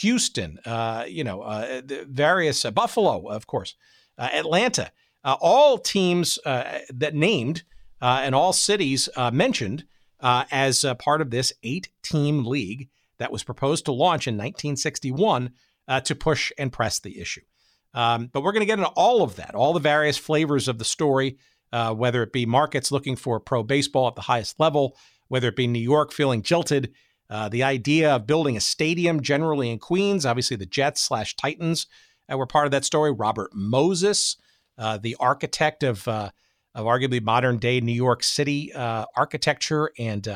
Houston, 0.00 0.58
you 1.08 1.24
know, 1.24 1.82
various 2.06 2.62
Buffalo, 2.62 3.28
of 3.28 3.46
course, 3.46 3.74
Atlanta, 4.18 4.90
Uh, 5.24 5.36
all 5.40 5.78
teams 5.78 6.38
uh, 6.44 6.80
that 6.90 7.14
named 7.14 7.62
uh, 8.00 8.20
and 8.22 8.34
all 8.34 8.52
cities 8.52 9.08
mentioned 9.32 9.84
as 10.20 10.84
part 10.98 11.20
of 11.20 11.30
this 11.30 11.52
eight-team 11.62 12.44
league 12.44 12.88
that 13.18 13.32
was 13.32 13.44
proposed 13.44 13.84
to 13.84 13.92
launch 13.92 14.26
in 14.26 14.34
1961 14.34 15.50
to 16.04 16.14
push 16.14 16.50
and 16.58 16.72
press 16.72 16.98
the 17.00 17.20
issue. 17.20 17.42
Um, 17.94 18.30
but 18.32 18.42
we're 18.42 18.52
going 18.52 18.60
to 18.62 18.66
get 18.66 18.78
into 18.78 18.90
all 18.90 19.22
of 19.22 19.36
that, 19.36 19.54
all 19.54 19.72
the 19.72 19.80
various 19.80 20.16
flavors 20.16 20.66
of 20.66 20.78
the 20.78 20.84
story, 20.84 21.38
whether 21.70 22.22
it 22.22 22.32
be 22.32 22.46
markets 22.46 22.90
looking 22.90 23.14
for 23.14 23.38
pro 23.38 23.62
baseball 23.62 24.08
at 24.08 24.16
the 24.16 24.22
highest 24.22 24.58
level, 24.58 24.96
whether 25.28 25.48
it 25.48 25.56
be 25.56 25.66
New 25.68 25.78
York 25.78 26.12
feeling 26.12 26.42
jilted 26.42 26.92
uh, 27.32 27.48
the 27.48 27.62
idea 27.62 28.14
of 28.14 28.26
building 28.26 28.58
a 28.58 28.60
stadium 28.60 29.22
generally 29.22 29.70
in 29.70 29.78
Queens, 29.78 30.26
obviously 30.26 30.54
the 30.54 30.66
Jets 30.66 31.00
slash 31.00 31.34
Titans 31.34 31.86
uh, 32.30 32.36
were 32.36 32.46
part 32.46 32.66
of 32.66 32.72
that 32.72 32.84
story. 32.84 33.10
Robert 33.10 33.50
Moses, 33.54 34.36
uh, 34.78 34.98
the 34.98 35.16
architect 35.20 35.82
of 35.82 36.06
of 36.08 36.86
arguably 36.86 37.22
modern 37.22 37.58
day 37.58 37.80
New 37.80 37.92
York 37.92 38.22
City 38.22 38.72
architecture 38.74 39.90
and 39.98 40.26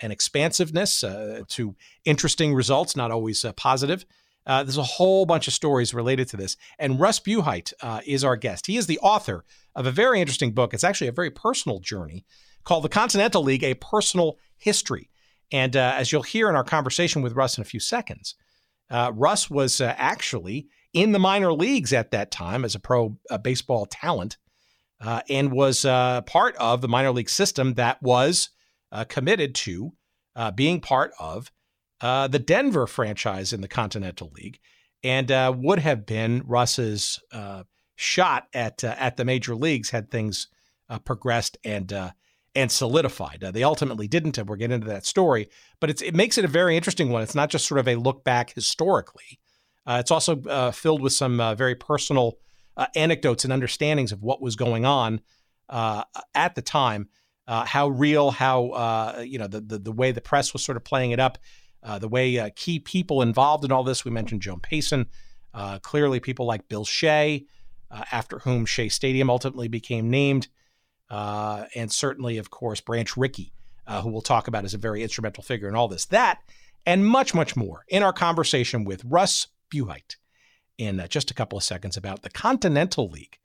and 0.00 0.12
expansiveness 0.12 1.00
to 1.00 1.76
interesting 2.04 2.54
results, 2.54 2.96
not 2.96 3.10
always 3.10 3.44
positive. 3.56 4.04
Uh, 4.46 4.62
there's 4.62 4.78
a 4.78 4.82
whole 4.82 5.24
bunch 5.24 5.48
of 5.48 5.54
stories 5.54 5.94
related 5.94 6.28
to 6.28 6.36
this. 6.36 6.56
And 6.78 7.00
Russ 7.00 7.20
Buhite 7.20 7.72
uh, 7.80 8.00
is 8.06 8.24
our 8.24 8.36
guest. 8.36 8.66
He 8.66 8.76
is 8.76 8.86
the 8.86 8.98
author 8.98 9.44
of 9.74 9.86
a 9.86 9.90
very 9.90 10.20
interesting 10.20 10.52
book. 10.52 10.74
It's 10.74 10.84
actually 10.84 11.08
a 11.08 11.12
very 11.12 11.30
personal 11.30 11.80
journey 11.80 12.24
called 12.64 12.84
The 12.84 12.90
Continental 12.90 13.42
League 13.42 13.64
A 13.64 13.74
Personal 13.74 14.38
History. 14.56 15.10
And 15.52 15.76
uh, 15.76 15.94
as 15.96 16.12
you'll 16.12 16.22
hear 16.22 16.48
in 16.48 16.56
our 16.56 16.64
conversation 16.64 17.22
with 17.22 17.34
Russ 17.34 17.56
in 17.56 17.62
a 17.62 17.66
few 17.66 17.80
seconds, 17.80 18.34
uh, 18.90 19.12
Russ 19.14 19.48
was 19.48 19.80
uh, 19.80 19.94
actually 19.96 20.68
in 20.94 21.10
the 21.12 21.18
minor 21.18 21.52
leagues 21.52 21.92
at 21.92 22.12
that 22.12 22.30
time 22.30 22.64
as 22.64 22.74
a 22.74 22.80
pro 22.80 23.18
uh, 23.28 23.36
baseball 23.36 23.84
talent 23.84 24.38
uh, 25.00 25.20
and 25.28 25.52
was 25.52 25.84
uh, 25.84 26.22
part 26.22 26.56
of 26.56 26.80
the 26.80 26.88
minor 26.88 27.10
league 27.10 27.28
system 27.28 27.74
that 27.74 28.00
was 28.00 28.50
uh, 28.92 29.04
committed 29.04 29.54
to 29.54 29.92
uh, 30.36 30.50
being 30.52 30.80
part 30.80 31.12
of 31.18 31.50
the 32.00 32.42
Denver 32.44 32.86
franchise 32.86 33.52
in 33.52 33.60
the 33.60 33.68
Continental 33.68 34.30
League 34.34 34.60
and 35.02 35.30
would 35.62 35.80
have 35.80 36.06
been 36.06 36.42
Russ's 36.46 37.20
shot 37.96 38.48
at 38.52 38.82
at 38.84 39.16
the 39.16 39.24
major 39.24 39.54
leagues 39.54 39.90
had 39.90 40.10
things 40.10 40.48
progressed 41.04 41.56
and 41.64 41.92
and 42.56 42.70
solidified. 42.70 43.40
they 43.40 43.64
ultimately 43.64 44.06
didn't, 44.06 44.38
and 44.38 44.48
we'll 44.48 44.58
get 44.58 44.70
into 44.70 44.86
that 44.86 45.06
story. 45.06 45.48
But 45.80 46.02
it 46.02 46.14
makes 46.14 46.36
it 46.36 46.44
a 46.44 46.48
very 46.48 46.76
interesting 46.76 47.10
one. 47.10 47.22
It's 47.22 47.34
not 47.34 47.50
just 47.50 47.66
sort 47.66 47.80
of 47.80 47.88
a 47.88 47.96
look 47.96 48.22
back 48.22 48.52
historically. 48.52 49.40
It's 49.86 50.10
also 50.10 50.72
filled 50.72 51.02
with 51.02 51.12
some 51.12 51.38
very 51.56 51.74
personal 51.74 52.38
uh, 52.76 52.86
anecdotes 52.94 53.44
and 53.44 53.52
understandings 53.52 54.12
of 54.12 54.22
what 54.22 54.40
was 54.40 54.56
going 54.56 54.84
on 54.84 55.20
uh, 55.68 56.04
at 56.34 56.54
the 56.54 56.62
time, 56.62 57.08
uh, 57.46 57.64
how 57.64 57.88
real, 57.88 58.30
how 58.30 58.68
uh, 58.70 59.22
you 59.24 59.38
know 59.38 59.46
the, 59.46 59.60
the, 59.60 59.78
the 59.78 59.92
way 59.92 60.12
the 60.12 60.20
press 60.20 60.52
was 60.52 60.64
sort 60.64 60.76
of 60.76 60.84
playing 60.84 61.10
it 61.10 61.20
up, 61.20 61.38
uh, 61.82 61.98
the 61.98 62.08
way 62.08 62.38
uh, 62.38 62.50
key 62.56 62.78
people 62.78 63.22
involved 63.22 63.64
in 63.64 63.72
all 63.72 63.84
this. 63.84 64.04
We 64.04 64.10
mentioned 64.10 64.42
Joan 64.42 64.60
Payson, 64.60 65.06
clearly 65.82 66.20
people 66.20 66.46
like 66.46 66.68
Bill 66.68 66.84
Shea, 66.84 67.46
after 67.90 68.40
whom 68.40 68.66
Shea 68.66 68.88
Stadium 68.88 69.30
ultimately 69.30 69.68
became 69.68 70.10
named, 70.10 70.48
and 71.10 71.92
certainly, 71.92 72.38
of 72.38 72.50
course, 72.50 72.80
Branch 72.80 73.16
Rickey, 73.16 73.52
who 73.88 74.08
we'll 74.08 74.22
talk 74.22 74.48
about 74.48 74.64
as 74.64 74.74
a 74.74 74.78
very 74.78 75.02
instrumental 75.02 75.42
figure 75.42 75.68
in 75.68 75.76
all 75.76 75.88
this. 75.88 76.06
That 76.06 76.40
and 76.86 77.06
much, 77.06 77.34
much 77.34 77.56
more 77.56 77.84
in 77.88 78.02
our 78.02 78.12
conversation 78.12 78.84
with 78.84 79.02
Russ 79.04 79.46
Buhite 79.72 80.16
in 80.78 81.00
uh, 81.00 81.06
just 81.06 81.30
a 81.30 81.34
couple 81.34 81.56
of 81.56 81.64
seconds 81.64 81.96
about 81.96 82.22
the 82.22 82.30
Continental 82.30 83.08
League, 83.08 83.38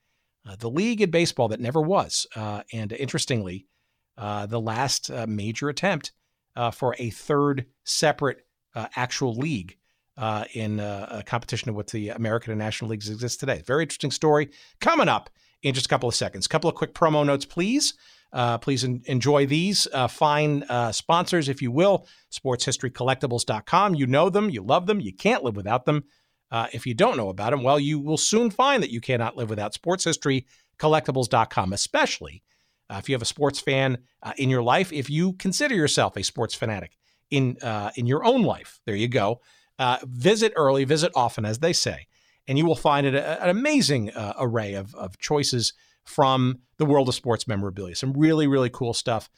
uh, 0.47 0.55
the 0.57 0.69
league 0.69 1.01
in 1.01 1.11
baseball 1.11 1.47
that 1.49 1.59
never 1.59 1.81
was. 1.81 2.25
Uh, 2.35 2.63
and 2.73 2.91
interestingly, 2.93 3.67
uh, 4.17 4.45
the 4.45 4.59
last 4.59 5.09
uh, 5.09 5.25
major 5.27 5.69
attempt 5.69 6.11
uh, 6.55 6.71
for 6.71 6.95
a 6.99 7.09
third 7.09 7.65
separate 7.83 8.45
actual 8.95 9.35
league 9.35 9.75
in 10.53 10.79
a 10.79 11.23
competition 11.25 11.69
of 11.69 11.75
what 11.75 11.87
the 11.87 12.09
American 12.09 12.51
and 12.51 12.59
National 12.59 12.89
Leagues 12.91 13.09
exist 13.09 13.39
today. 13.41 13.61
Very 13.65 13.83
interesting 13.83 14.11
story 14.11 14.49
coming 14.79 15.09
up 15.09 15.29
in 15.63 15.73
just 15.73 15.85
a 15.85 15.89
couple 15.89 16.07
of 16.07 16.15
seconds. 16.15 16.45
A 16.45 16.49
couple 16.49 16.69
of 16.69 16.75
quick 16.75 16.93
promo 16.93 17.25
notes, 17.25 17.45
please. 17.45 17.93
Uh, 18.31 18.57
please 18.57 18.83
en- 18.83 19.01
enjoy 19.05 19.45
these 19.45 19.87
uh, 19.93 20.07
fine 20.07 20.63
uh, 20.69 20.91
sponsors, 20.91 21.49
if 21.49 21.61
you 21.61 21.71
will. 21.71 22.07
SportsHistoryCollectibles.com. 22.31 23.95
You 23.95 24.07
know 24.07 24.29
them, 24.29 24.49
you 24.49 24.61
love 24.61 24.85
them, 24.85 24.99
you 24.99 25.13
can't 25.13 25.43
live 25.43 25.55
without 25.55 25.85
them. 25.85 26.03
Uh, 26.51 26.67
if 26.73 26.85
you 26.85 26.93
don't 26.93 27.17
know 27.17 27.29
about 27.29 27.51
them, 27.51 27.63
well, 27.63 27.79
you 27.79 27.99
will 27.99 28.17
soon 28.17 28.49
find 28.49 28.81
that 28.83 28.91
you 28.91 29.01
cannot 29.01 29.37
live 29.37 29.49
without 29.49 29.73
sportshistorycollectibles.com, 29.73 31.73
especially 31.73 32.43
uh, 32.89 32.95
if 32.97 33.07
you 33.07 33.13
have 33.13 33.21
a 33.21 33.25
sports 33.25 33.59
fan 33.59 33.99
uh, 34.23 34.33
in 34.37 34.49
your 34.49 34.63
life, 34.63 34.91
if 34.91 35.09
you 35.09 35.33
consider 35.33 35.75
yourself 35.75 36.17
a 36.17 36.23
sports 36.23 36.55
fanatic 36.55 36.97
in 37.29 37.57
in 37.95 38.07
your 38.07 38.25
own 38.25 38.41
life. 38.41 38.79
There 38.85 38.95
you 38.95 39.07
go. 39.07 39.41
Visit 40.03 40.53
early, 40.55 40.85
visit 40.85 41.11
often, 41.15 41.45
as 41.45 41.59
they 41.59 41.73
say, 41.73 42.07
and 42.47 42.57
you 42.57 42.65
will 42.65 42.75
find 42.75 43.05
it 43.05 43.13
a, 43.13 43.43
an 43.43 43.49
amazing 43.49 44.11
array 44.15 44.73
of, 44.73 44.95
of 44.95 45.19
choices 45.19 45.73
from 46.09 46.59
the 46.77 46.85
world 46.85 47.07
of 47.07 47.15
sports 47.15 47.47
memorabilia. 47.47 47.95
Some 47.95 48.13
really, 48.13 48.47
really 48.47 48.69
cool 48.69 48.93
stuff. 48.93 49.29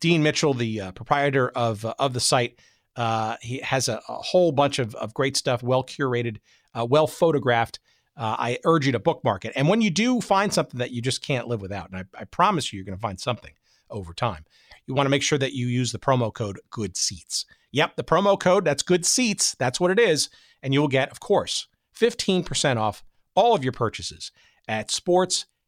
Dean 0.00 0.22
Mitchell, 0.22 0.54
the 0.54 0.92
proprietor 0.94 1.50
of 1.50 1.84
of 1.84 2.14
the 2.14 2.20
site, 2.20 2.58
uh, 2.96 3.36
he 3.40 3.58
has 3.58 3.88
a, 3.88 4.00
a, 4.08 4.14
whole 4.14 4.52
bunch 4.52 4.78
of, 4.78 4.94
of 4.96 5.14
great 5.14 5.36
stuff, 5.36 5.62
well 5.62 5.82
curated, 5.82 6.38
uh, 6.74 6.86
well 6.88 7.06
photographed. 7.06 7.78
Uh, 8.16 8.36
I 8.38 8.58
urge 8.64 8.84
you 8.84 8.92
to 8.92 8.98
bookmark 8.98 9.46
it. 9.46 9.52
And 9.56 9.68
when 9.68 9.80
you 9.80 9.90
do 9.90 10.20
find 10.20 10.52
something 10.52 10.78
that 10.78 10.90
you 10.90 11.00
just 11.00 11.22
can't 11.22 11.48
live 11.48 11.62
without, 11.62 11.90
and 11.90 11.98
I, 11.98 12.20
I 12.20 12.24
promise 12.24 12.70
you, 12.70 12.76
you're 12.76 12.84
going 12.84 12.98
to 12.98 13.00
find 13.00 13.18
something 13.18 13.54
over 13.88 14.12
time, 14.12 14.44
you 14.86 14.94
want 14.94 15.06
to 15.06 15.10
make 15.10 15.22
sure 15.22 15.38
that 15.38 15.54
you 15.54 15.66
use 15.66 15.92
the 15.92 15.98
promo 15.98 16.32
code 16.32 16.60
Good 16.70 16.96
Seats. 16.96 17.46
Yep, 17.70 17.96
the 17.96 18.04
promo 18.04 18.38
code, 18.38 18.66
that's 18.66 18.82
Good 18.82 19.06
Seats. 19.06 19.54
That's 19.58 19.80
what 19.80 19.90
it 19.90 19.98
is. 19.98 20.28
And 20.62 20.74
you 20.74 20.80
will 20.80 20.88
get, 20.88 21.10
of 21.10 21.20
course, 21.20 21.68
15% 21.98 22.76
off 22.76 23.02
all 23.34 23.54
of 23.54 23.64
your 23.64 23.72
purchases 23.72 24.30
at 24.68 24.90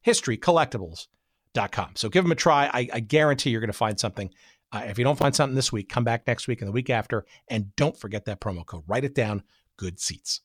sportshistorycollectibles.com. 0.04 1.92
So 1.94 2.08
give 2.08 2.24
them 2.24 2.32
a 2.32 2.36
try. 2.36 2.66
I, 2.72 2.88
I 2.92 3.00
guarantee 3.00 3.50
you're 3.50 3.60
going 3.60 3.68
to 3.68 3.72
find 3.72 3.98
something 3.98 4.30
uh, 4.74 4.82
if 4.88 4.98
you 4.98 5.04
don't 5.04 5.18
find 5.18 5.34
something 5.34 5.54
this 5.54 5.70
week, 5.70 5.88
come 5.88 6.02
back 6.02 6.26
next 6.26 6.48
week 6.48 6.60
and 6.60 6.68
the 6.68 6.72
week 6.72 6.90
after. 6.90 7.24
And 7.46 7.74
don't 7.76 7.96
forget 7.96 8.24
that 8.24 8.40
promo 8.40 8.66
code. 8.66 8.82
Write 8.88 9.04
it 9.04 9.14
down 9.14 9.44
good 9.76 10.00
seats. 10.00 10.40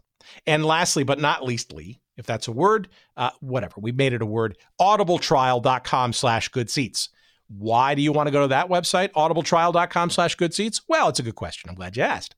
And 0.46 0.63
lastly, 0.63 1.04
but 1.04 1.20
not 1.20 1.44
leastly, 1.44 2.00
if 2.16 2.28
that's 2.28 2.48
a 2.48 2.51
word, 2.51 2.89
uh, 3.18 3.32
whatever, 3.39 3.75
we 3.78 3.92
made 3.92 4.13
it 4.13 4.22
a 4.22 4.28
word, 4.28 4.56
audibletrial.com 4.80 6.13
slash 6.13 6.50
good 6.50 6.70
seats. 6.70 7.10
Why 7.48 7.96
do 7.96 8.04
you 8.04 8.12
want 8.12 8.28
to 8.28 8.32
go 8.32 8.42
to 8.42 8.50
that 8.50 8.70
website, 8.70 9.12
audibletrial.com 9.13 10.12
slash 10.12 10.36
good 10.36 10.54
seats? 10.54 10.82
Well, 10.88 11.10
it's 11.10 11.20
a 11.20 11.24
good 11.24 11.36
question. 11.36 11.70
I'm 11.70 11.75
glad 11.75 11.98
you 11.98 12.04
asked. 12.04 12.36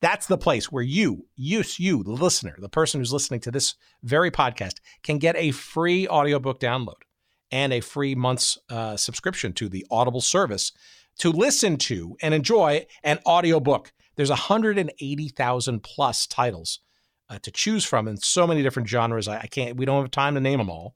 That's 0.00 0.26
the 0.26 0.38
place 0.38 0.72
where 0.72 0.82
you, 0.82 1.26
you, 1.36 1.62
you, 1.76 2.02
the 2.02 2.12
listener, 2.12 2.56
the 2.58 2.68
person 2.68 3.00
who's 3.00 3.12
listening 3.12 3.40
to 3.40 3.50
this 3.50 3.74
very 4.02 4.30
podcast, 4.30 4.76
can 5.02 5.18
get 5.18 5.36
a 5.36 5.50
free 5.50 6.08
audiobook 6.08 6.58
download 6.58 7.02
and 7.50 7.72
a 7.72 7.80
free 7.80 8.14
month's 8.14 8.58
uh, 8.70 8.96
subscription 8.96 9.52
to 9.54 9.68
the 9.68 9.86
Audible 9.90 10.20
service 10.20 10.72
to 11.18 11.30
listen 11.30 11.76
to 11.76 12.16
and 12.22 12.32
enjoy 12.32 12.86
an 13.02 13.18
audiobook. 13.26 13.92
There's 14.16 14.30
180,000 14.30 15.82
plus 15.82 16.26
titles 16.26 16.80
uh, 17.28 17.38
to 17.42 17.50
choose 17.50 17.84
from 17.84 18.08
in 18.08 18.16
so 18.16 18.46
many 18.46 18.62
different 18.62 18.88
genres. 18.88 19.28
I, 19.28 19.40
I, 19.40 19.46
can't, 19.46 19.76
we 19.76 19.84
don't 19.84 20.02
have 20.02 20.10
time 20.10 20.34
to 20.34 20.40
name 20.40 20.58
them 20.58 20.70
all. 20.70 20.94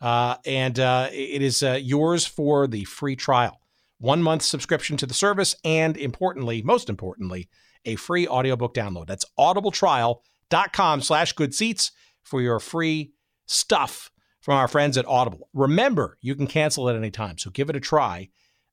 Uh, 0.00 0.36
and 0.44 0.80
uh, 0.80 1.08
it 1.12 1.42
is 1.42 1.62
uh, 1.62 1.78
yours 1.80 2.26
for 2.26 2.66
the 2.66 2.84
free 2.84 3.16
trial. 3.16 3.60
One 3.98 4.22
month 4.22 4.42
subscription 4.42 4.96
to 4.96 5.06
the 5.06 5.14
service, 5.14 5.54
and 5.62 5.96
importantly, 5.96 6.62
most 6.62 6.88
importantly, 6.88 7.48
a 7.84 7.96
free 7.96 8.26
audiobook 8.26 8.74
download. 8.74 9.06
That's 9.06 9.26
audibletrial.com 9.38 11.02
slash 11.02 11.32
good 11.32 11.54
seats 11.54 11.92
for 12.22 12.40
your 12.40 12.60
free 12.60 13.12
stuff 13.46 14.10
from 14.40 14.54
our 14.54 14.68
friends 14.68 14.96
at 14.96 15.06
Audible. 15.06 15.48
Remember, 15.52 16.16
you 16.20 16.34
can 16.34 16.46
cancel 16.46 16.88
at 16.88 16.96
any 16.96 17.10
time, 17.10 17.38
so 17.38 17.50
give 17.50 17.68
it 17.70 17.76
a 17.76 17.80
try 17.80 18.30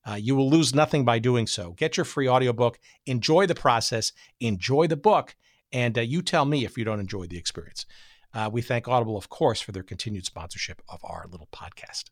uh, 0.08 0.14
you 0.14 0.34
will 0.34 0.48
lose 0.48 0.74
nothing 0.74 1.04
by 1.04 1.18
doing 1.18 1.46
so. 1.46 1.72
Get 1.72 1.96
your 1.96 2.04
free 2.04 2.28
audiobook, 2.28 2.78
enjoy 3.06 3.46
the 3.46 3.54
process, 3.54 4.12
enjoy 4.40 4.86
the 4.86 4.96
book, 4.96 5.36
and 5.70 5.98
uh, 5.98 6.02
you 6.02 6.22
tell 6.22 6.46
me 6.46 6.64
if 6.64 6.78
you 6.78 6.84
don't 6.84 7.00
enjoy 7.00 7.26
the 7.26 7.36
experience. 7.36 7.84
Uh, 8.32 8.48
we 8.50 8.62
thank 8.62 8.88
Audible, 8.88 9.16
of 9.16 9.28
course, 9.28 9.60
for 9.60 9.72
their 9.72 9.82
continued 9.82 10.24
sponsorship 10.24 10.80
of 10.88 11.00
our 11.04 11.26
little 11.30 11.48
podcast. 11.52 12.04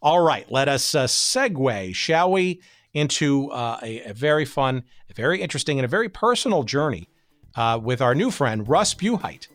All 0.00 0.20
right, 0.20 0.50
let 0.50 0.68
us 0.68 0.94
uh, 0.94 1.06
segue, 1.06 1.94
shall 1.94 2.30
we, 2.30 2.60
into 2.94 3.50
uh, 3.50 3.78
a, 3.82 4.10
a, 4.10 4.14
very 4.14 4.44
fun, 4.44 4.84
a 5.10 5.14
very 5.14 5.42
interesting, 5.42 5.78
and 5.78 5.84
a 5.84 5.88
very 5.88 6.08
personal 6.08 6.62
journey 6.62 7.08
uh, 7.56 7.78
with 7.82 8.00
our 8.00 8.14
new 8.14 8.30
friend, 8.30 8.68
Russ 8.68 8.94
Buhite, 8.94 9.48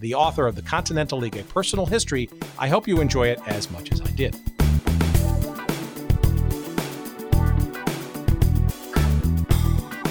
the 0.00 0.14
author 0.14 0.46
of 0.46 0.54
The 0.54 0.60
Continental 0.60 1.18
League, 1.18 1.36
A 1.36 1.44
Personal 1.44 1.86
History. 1.86 2.28
I 2.58 2.68
hope 2.68 2.86
you 2.86 3.00
enjoy 3.00 3.28
it 3.28 3.40
as 3.46 3.70
much 3.70 3.90
as 3.90 4.02
I 4.02 4.10
did. 4.10 4.36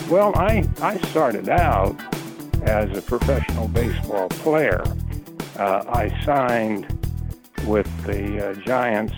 Well, 0.09 0.31
I, 0.37 0.65
I 0.81 0.97
started 1.09 1.49
out 1.49 1.93
as 2.61 2.97
a 2.97 3.01
professional 3.01 3.67
baseball 3.67 4.29
player. 4.29 4.81
Uh, 5.59 5.83
I 5.89 6.23
signed 6.23 6.87
with 7.65 7.87
the 8.05 8.51
uh, 8.51 8.53
Giants, 8.53 9.13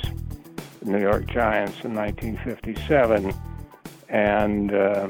New 0.84 1.00
York 1.00 1.28
Giants, 1.28 1.84
in 1.84 1.94
1957, 1.94 3.32
and 4.10 4.74
uh, 4.74 5.08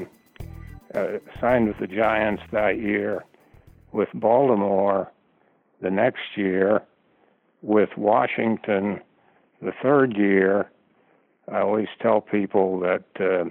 uh, 0.94 1.06
signed 1.40 1.68
with 1.68 1.78
the 1.78 1.86
Giants 1.86 2.42
that 2.52 2.78
year, 2.78 3.24
with 3.92 4.08
Baltimore 4.14 5.10
the 5.80 5.90
next 5.90 6.36
year, 6.36 6.82
with 7.62 7.90
Washington 7.96 9.00
the 9.62 9.72
third 9.82 10.16
year. 10.16 10.70
I 11.50 11.60
always 11.60 11.88
tell 12.00 12.20
people 12.20 12.80
that 12.80 13.04
uh, 13.18 13.50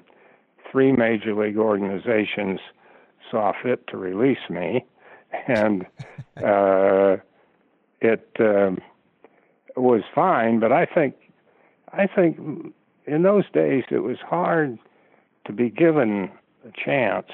three 0.72 0.92
major 0.92 1.36
league 1.36 1.58
organizations 1.58 2.60
saw 3.30 3.54
fit 3.62 3.86
to 3.88 3.98
release 3.98 4.50
me, 4.50 4.86
and 5.48 5.86
uh, 6.44 7.18
it 8.02 8.30
um, 8.40 8.80
was 9.76 10.02
fine. 10.14 10.60
But 10.60 10.72
I 10.72 10.86
think, 10.86 11.16
I 11.92 12.08
think 12.08 12.38
in 13.06 13.24
those 13.24 13.46
days 13.52 13.84
it 13.90 14.00
was 14.00 14.18
hard 14.20 14.78
to 15.50 15.54
be 15.54 15.70
given 15.72 16.30
a 16.64 16.72
chance 16.86 17.26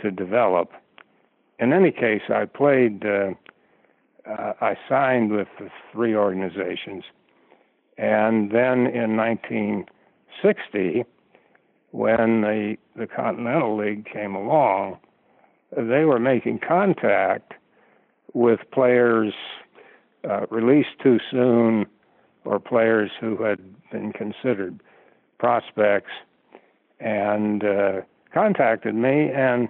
to 0.00 0.10
develop. 0.10 0.72
In 1.60 1.72
any 1.72 1.92
case, 1.92 2.22
I 2.28 2.44
played. 2.44 3.06
Uh, 3.06 3.34
uh, 4.28 4.52
I 4.60 4.76
signed 4.88 5.30
with 5.30 5.46
three 5.92 6.14
organizations, 6.14 7.04
and 7.96 8.50
then 8.50 8.88
in 8.88 9.16
1960 9.16 11.04
when 11.92 12.40
the, 12.40 12.76
the 12.96 13.06
Continental 13.06 13.76
League 13.76 14.06
came 14.12 14.34
along, 14.34 14.98
they 15.76 16.04
were 16.04 16.18
making 16.18 16.58
contact 16.66 17.54
with 18.34 18.60
players 18.72 19.32
uh, 20.28 20.46
released 20.50 20.98
too 21.02 21.18
soon 21.30 21.86
or 22.44 22.58
players 22.58 23.10
who 23.20 23.42
had 23.42 23.60
been 23.90 24.12
considered 24.12 24.80
prospects 25.38 26.12
and 27.00 27.64
uh, 27.64 28.00
contacted 28.32 28.94
me 28.94 29.30
and 29.34 29.68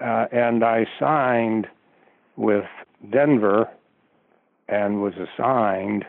uh, 0.00 0.26
and 0.30 0.64
I 0.64 0.86
signed 0.98 1.66
with 2.36 2.66
Denver 3.10 3.68
and 4.68 5.02
was 5.02 5.14
assigned 5.14 6.04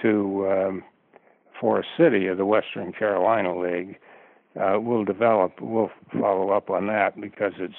to 0.00 0.48
um, 0.50 0.84
Forest 1.60 1.90
City 1.98 2.26
of 2.26 2.38
the 2.38 2.46
Western 2.46 2.92
Carolina 2.92 3.58
League. 3.58 3.98
Uh, 4.60 4.78
we'll 4.80 5.04
develop, 5.04 5.60
we'll 5.60 5.90
follow 6.18 6.50
up 6.50 6.70
on 6.70 6.86
that 6.86 7.20
because 7.20 7.52
it's 7.58 7.74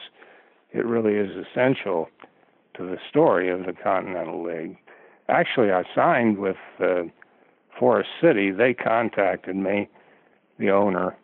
it 0.72 0.86
really 0.86 1.14
is 1.14 1.30
essential 1.36 2.10
to 2.76 2.84
the 2.84 2.98
story 3.10 3.50
of 3.50 3.66
the 3.66 3.74
Continental 3.74 4.44
League. 4.44 4.78
Actually, 5.30 5.72
I 5.72 5.84
signed 5.94 6.40
with 6.40 6.58
uh, 6.80 7.04
Forest 7.80 8.10
City. 8.20 8.50
They 8.50 8.74
contacted 8.74 9.56
me, 9.56 9.88
the 10.58 10.72
owner, 10.72 11.16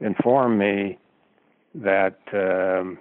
informed 0.00 0.58
me 0.58 0.98
that 1.74 2.18
um, 2.32 2.98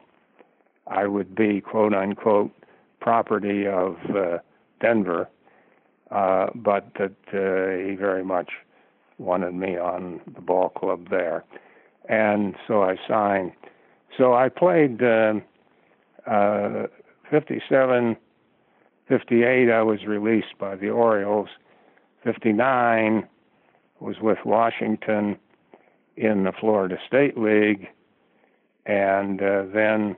I 0.88 1.08
would 1.08 1.36
be 1.36 1.62
quote 1.62 1.94
unquote 1.94 2.51
property 3.00 3.68
of 3.68 3.98
uh, 4.15 4.38
Denver, 4.82 5.29
uh, 6.12 6.48
but 6.56 6.91
that 7.00 7.13
uh, 7.34 7.88
he 7.88 7.96
very 7.96 8.24
much 8.24 8.51
wanted 9.18 9.53
me 9.53 9.77
on 9.77 10.22
the 10.34 10.41
ball 10.41 10.70
club 10.70 11.10
there, 11.10 11.44
and 12.08 12.56
so 12.68 12.84
I 12.84 12.96
signed. 13.08 13.51
So 14.18 14.34
I 14.34 14.50
played 14.50 15.01
uh, 15.01 15.36
uh, 16.27 16.88
57, 17.29 18.18
58. 19.08 19.72
I 19.72 19.82
was 19.82 20.06
released 20.06 20.58
by 20.60 20.75
the 20.75 20.89
Orioles. 20.89 21.50
59 22.24 23.27
was 24.00 24.18
with 24.22 24.39
Washington 24.46 25.38
in 26.20 26.44
the 26.44 26.52
Florida 26.52 26.98
State 27.08 27.38
League, 27.38 27.88
and 28.86 29.42
uh, 29.42 29.64
then 29.74 30.18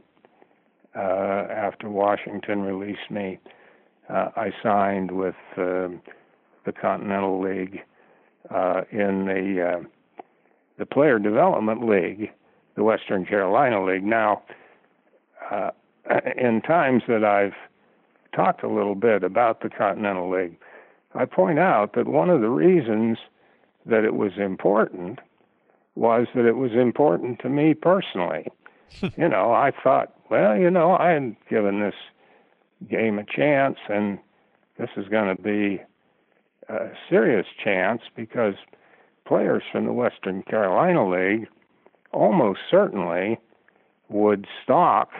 uh, 0.96 1.00
after 1.00 1.90
Washington 1.90 2.64
released 2.64 3.12
me, 3.12 3.40
uh, 4.10 4.30
I 4.36 4.52
signed 4.64 5.12
with 5.12 5.36
uh, 5.58 5.90
the 6.66 6.72
Continental 6.74 7.40
League 7.40 7.82
uh, 8.50 8.82
in 8.92 9.26
the 9.26 9.62
uh, 9.62 10.24
the 10.80 10.88
Player 10.88 11.20
Development 11.20 11.88
League, 11.88 12.32
the 12.76 12.84
Western 12.84 13.24
Carolina 13.24 13.86
League. 13.86 14.04
Now, 14.04 14.42
uh, 15.52 15.70
in 16.36 16.62
times 16.62 17.04
that 17.08 17.24
I've 17.24 17.54
talked 18.36 18.64
a 18.64 18.68
little 18.68 18.96
bit 18.96 19.24
about 19.24 19.62
the 19.62 19.70
Continental 19.70 20.32
League, 20.32 20.58
I 21.14 21.26
point 21.26 21.60
out 21.60 21.94
that 21.94 22.08
one 22.08 22.32
of 22.32 22.42
the 22.42 22.50
reasons 22.50 23.20
that 23.86 24.04
it 24.04 24.16
was 24.16 24.32
important 24.38 25.20
was 26.02 26.26
that 26.34 26.48
it 26.48 26.58
was 26.58 26.72
important 26.72 27.40
to 27.40 27.48
me 27.48 27.76
personally. 27.76 28.48
you 29.18 29.30
know, 29.30 29.52
I 29.52 29.72
thought, 29.84 30.12
well, 30.32 30.58
you 30.58 30.72
know, 30.72 30.94
I 30.94 31.12
had 31.12 31.36
given 31.48 31.80
this 31.80 31.94
game 32.90 33.20
a 33.20 33.24
chance, 33.24 33.78
and 33.88 34.18
this 34.80 34.90
is 34.98 35.08
going 35.08 35.36
to 35.36 35.42
be 35.42 35.80
a 36.68 36.90
serious 37.08 37.46
chance 37.64 38.02
because 38.16 38.56
players 39.28 39.62
from 39.72 39.86
the 39.86 39.94
Western 39.94 40.42
Carolina 40.42 41.08
League 41.08 41.48
almost 42.12 42.62
certainly 42.70 43.38
would 44.10 44.48
stock 44.64 45.12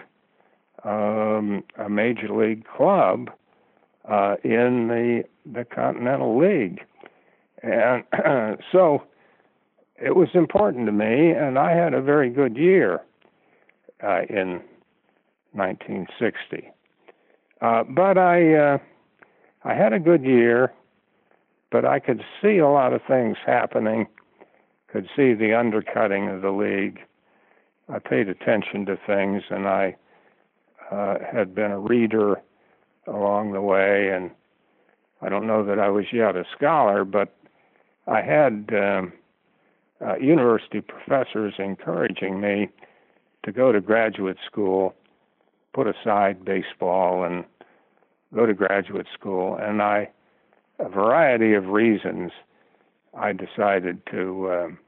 um, 0.84 1.64
a 1.78 1.90
major 1.90 2.28
league 2.28 2.66
club 2.66 3.30
uh, 4.10 4.36
in 4.44 4.88
the 4.88 5.24
the 5.46 5.64
Continental 5.64 6.38
League, 6.40 6.82
and 7.62 8.04
so 8.72 9.04
it 10.02 10.16
was 10.16 10.30
important 10.34 10.88
to 10.88 10.92
me, 10.92 11.32
and 11.32 11.60
I 11.60 11.72
had 11.72 11.94
a 11.94 12.02
very 12.02 12.30
good 12.30 12.58
year 12.58 13.02
uh, 14.04 14.22
in 14.30 14.62
1960. 15.54 16.72
Uh, 17.62 17.84
but 17.84 18.18
I 18.18 18.54
uh, 18.56 18.78
I 19.64 19.76
had 19.76 19.94
a 19.94 20.00
good 20.00 20.24
year, 20.24 20.74
but 21.72 21.86
I 21.86 22.00
could 22.00 22.24
see 22.42 22.58
a 22.58 22.68
lot 22.68 22.94
of 22.94 23.02
things 23.08 23.38
happening. 23.46 24.08
Could 24.88 25.08
see 25.16 25.34
the 25.34 25.54
undercutting 25.54 26.28
of 26.30 26.42
the 26.42 26.52
league. 26.52 27.00
I 27.88 28.00
paid 28.00 28.28
attention 28.28 28.86
to 28.88 28.98
things, 29.06 29.44
and 29.50 29.68
I 29.68 29.96
uh, 30.92 31.18
had 31.32 31.54
been 31.54 31.72
a 31.72 31.80
reader 31.80 32.42
along 33.08 33.54
the 33.54 33.62
way, 33.62 34.10
and 34.10 34.32
I 35.22 35.30
don't 35.30 35.46
know 35.46 35.64
that 35.64 35.80
I 35.80 35.90
was 35.90 36.06
yet 36.12 36.36
a 36.36 36.46
scholar, 36.56 37.06
but 37.06 37.36
I 38.08 38.22
had 38.22 38.70
um, 38.74 39.14
uh, 40.06 40.16
university 40.18 40.82
professors 40.82 41.54
encouraging 41.60 42.40
me 42.42 42.70
to 43.44 43.52
go 43.52 43.72
to 43.72 43.82
graduate 43.82 44.38
school, 44.46 44.96
put 45.74 45.88
aside 45.88 46.44
baseball, 46.46 47.24
and 47.24 47.44
go 48.34 48.46
to 48.46 48.54
graduate 48.54 49.08
school. 49.14 49.58
And 49.62 49.82
I, 49.82 50.10
a 50.80 50.90
variety 50.90 51.54
of 51.54 51.68
reasons, 51.68 52.32
I 53.18 53.34
decided 53.34 54.02
to 54.12 54.52
um, 54.52 54.80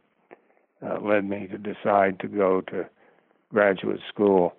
uh, 0.85 0.99
led 0.99 1.29
me 1.29 1.47
to 1.47 1.57
decide 1.57 2.19
to 2.19 2.27
go 2.27 2.61
to 2.61 2.87
graduate 3.51 3.99
school 4.09 4.55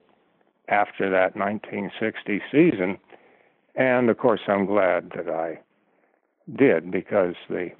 after 0.69 1.11
that 1.11 1.37
1960 1.37 2.43
season. 2.51 2.99
And 3.75 4.09
of 4.09 4.19
course, 4.19 4.41
I'm 4.47 4.67
glad 4.67 5.13
that 5.17 5.29
I 5.29 5.61
did 6.57 6.91
because 6.91 7.35
the 7.49 7.71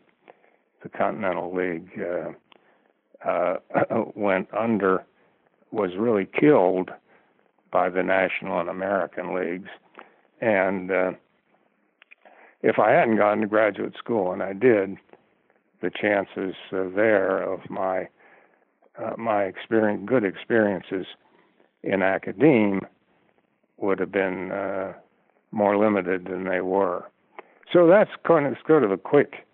the 0.83 0.91
Continental 0.91 1.53
League 1.55 1.91
uh, 1.99 2.33
uh, 3.25 3.57
went 4.15 4.49
under, 4.55 5.05
was 5.71 5.91
really 5.99 6.27
killed 6.27 6.91
by 7.73 7.89
the 7.89 8.03
National 8.03 8.61
and 8.61 8.69
American 8.69 9.35
leagues, 9.35 9.69
and 10.41 10.91
uh, 10.91 11.11
if 12.63 12.79
I 12.79 12.93
hadn't 12.93 13.17
gone 13.17 13.41
to 13.41 13.47
graduate 13.47 13.95
school, 13.99 14.33
and 14.33 14.43
I 14.43 14.53
did, 14.53 14.97
the 15.83 15.91
chances 15.91 16.55
uh, 16.73 16.89
there 16.95 17.43
of 17.43 17.69
my 17.69 18.09
uh, 18.99 19.13
my 19.19 19.43
experience, 19.43 20.03
good 20.07 20.25
experiences 20.25 21.07
in 21.83 22.01
academe 22.03 22.81
would 23.77 23.99
have 23.99 24.13
been 24.13 24.53
uh, 24.53 24.93
more 25.51 25.77
limited 25.77 26.27
than 26.27 26.45
they 26.45 26.61
were. 26.61 27.05
So 27.73 27.87
that's 27.89 28.11
kind 28.27 28.47
of 28.47 28.55
sort 28.67 28.85
of 28.85 28.93
a 28.93 28.97
quick 28.97 29.47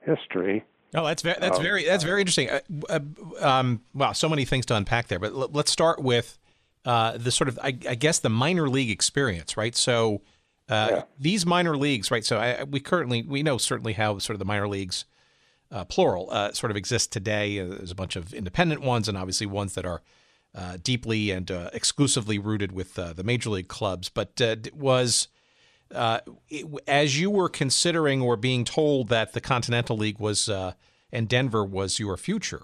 history. 0.00 0.64
Oh, 0.96 1.04
that's 1.04 1.22
very 1.22 1.36
that's 1.38 1.58
very 1.58 1.84
that's 1.84 2.04
very 2.04 2.20
interesting. 2.22 2.48
Uh, 2.48 2.60
uh, 2.88 3.00
um, 3.40 3.82
wow, 3.92 4.12
so 4.12 4.30
many 4.30 4.46
things 4.46 4.64
to 4.66 4.74
unpack 4.74 5.08
there. 5.08 5.18
But 5.18 5.32
l- 5.32 5.50
let's 5.52 5.70
start 5.70 6.00
with 6.00 6.38
uh, 6.86 7.18
the 7.18 7.30
sort 7.30 7.48
of 7.48 7.58
I, 7.62 7.76
I, 7.86 7.94
guess 7.96 8.18
the 8.18 8.30
minor 8.30 8.66
league 8.68 8.90
experience, 8.90 9.58
right? 9.58 9.76
So 9.76 10.22
uh, 10.70 10.88
yeah. 10.90 11.02
these 11.18 11.44
minor 11.44 11.76
leagues, 11.76 12.10
right? 12.10 12.24
So 12.24 12.38
I, 12.38 12.64
we 12.64 12.80
currently 12.80 13.22
we 13.22 13.42
know 13.42 13.58
certainly 13.58 13.92
how 13.92 14.18
sort 14.18 14.34
of 14.34 14.38
the 14.38 14.46
minor 14.46 14.68
leagues, 14.68 15.04
uh, 15.70 15.84
plural, 15.84 16.28
uh, 16.30 16.52
sort 16.52 16.70
of 16.70 16.78
exist 16.78 17.12
today. 17.12 17.58
There's 17.58 17.90
a 17.90 17.96
bunch 17.96 18.16
of 18.16 18.32
independent 18.32 18.80
ones, 18.80 19.06
and 19.06 19.18
obviously 19.18 19.46
ones 19.46 19.74
that 19.74 19.84
are 19.84 20.00
uh, 20.54 20.78
deeply 20.82 21.30
and 21.30 21.50
uh, 21.50 21.68
exclusively 21.74 22.38
rooted 22.38 22.72
with 22.72 22.98
uh, 22.98 23.12
the 23.12 23.22
major 23.22 23.50
league 23.50 23.68
clubs. 23.68 24.08
But 24.08 24.40
uh, 24.40 24.56
was 24.72 25.28
uh, 25.94 26.20
it, 26.48 26.66
as 26.86 27.18
you 27.18 27.30
were 27.30 27.48
considering 27.48 28.20
or 28.20 28.36
being 28.36 28.64
told 28.64 29.08
that 29.08 29.32
the 29.32 29.40
Continental 29.40 29.96
League 29.96 30.18
was 30.18 30.48
uh, 30.48 30.72
and 31.12 31.28
Denver 31.28 31.64
was 31.64 31.98
your 31.98 32.16
future, 32.16 32.62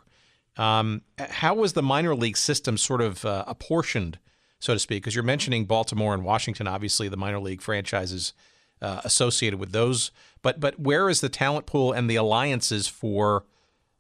um, 0.57 1.03
how 1.19 1.55
was 1.55 1.73
the 1.73 1.83
minor 1.83 2.15
league 2.15 2.37
system 2.37 2.77
sort 2.77 3.01
of 3.01 3.25
apportioned, 3.25 4.19
so 4.59 4.75
to 4.75 4.79
speak? 4.79 5.03
Because 5.03 5.15
you're 5.15 5.25
mentioning 5.25 5.65
Baltimore 5.65 6.13
and 6.13 6.25
Washington, 6.25 6.67
obviously 6.67 7.09
the 7.09 7.17
minor 7.17 7.41
league 7.41 7.63
franchises 7.63 8.35
associated 8.81 9.59
with 9.59 9.73
those. 9.73 10.11
But 10.43 10.61
but 10.61 10.79
where 10.79 11.09
is 11.09 11.21
the 11.21 11.29
talent 11.29 11.67
pool 11.67 11.93
and 11.93 12.11
the 12.11 12.17
alliances 12.17 12.87
for 12.89 13.45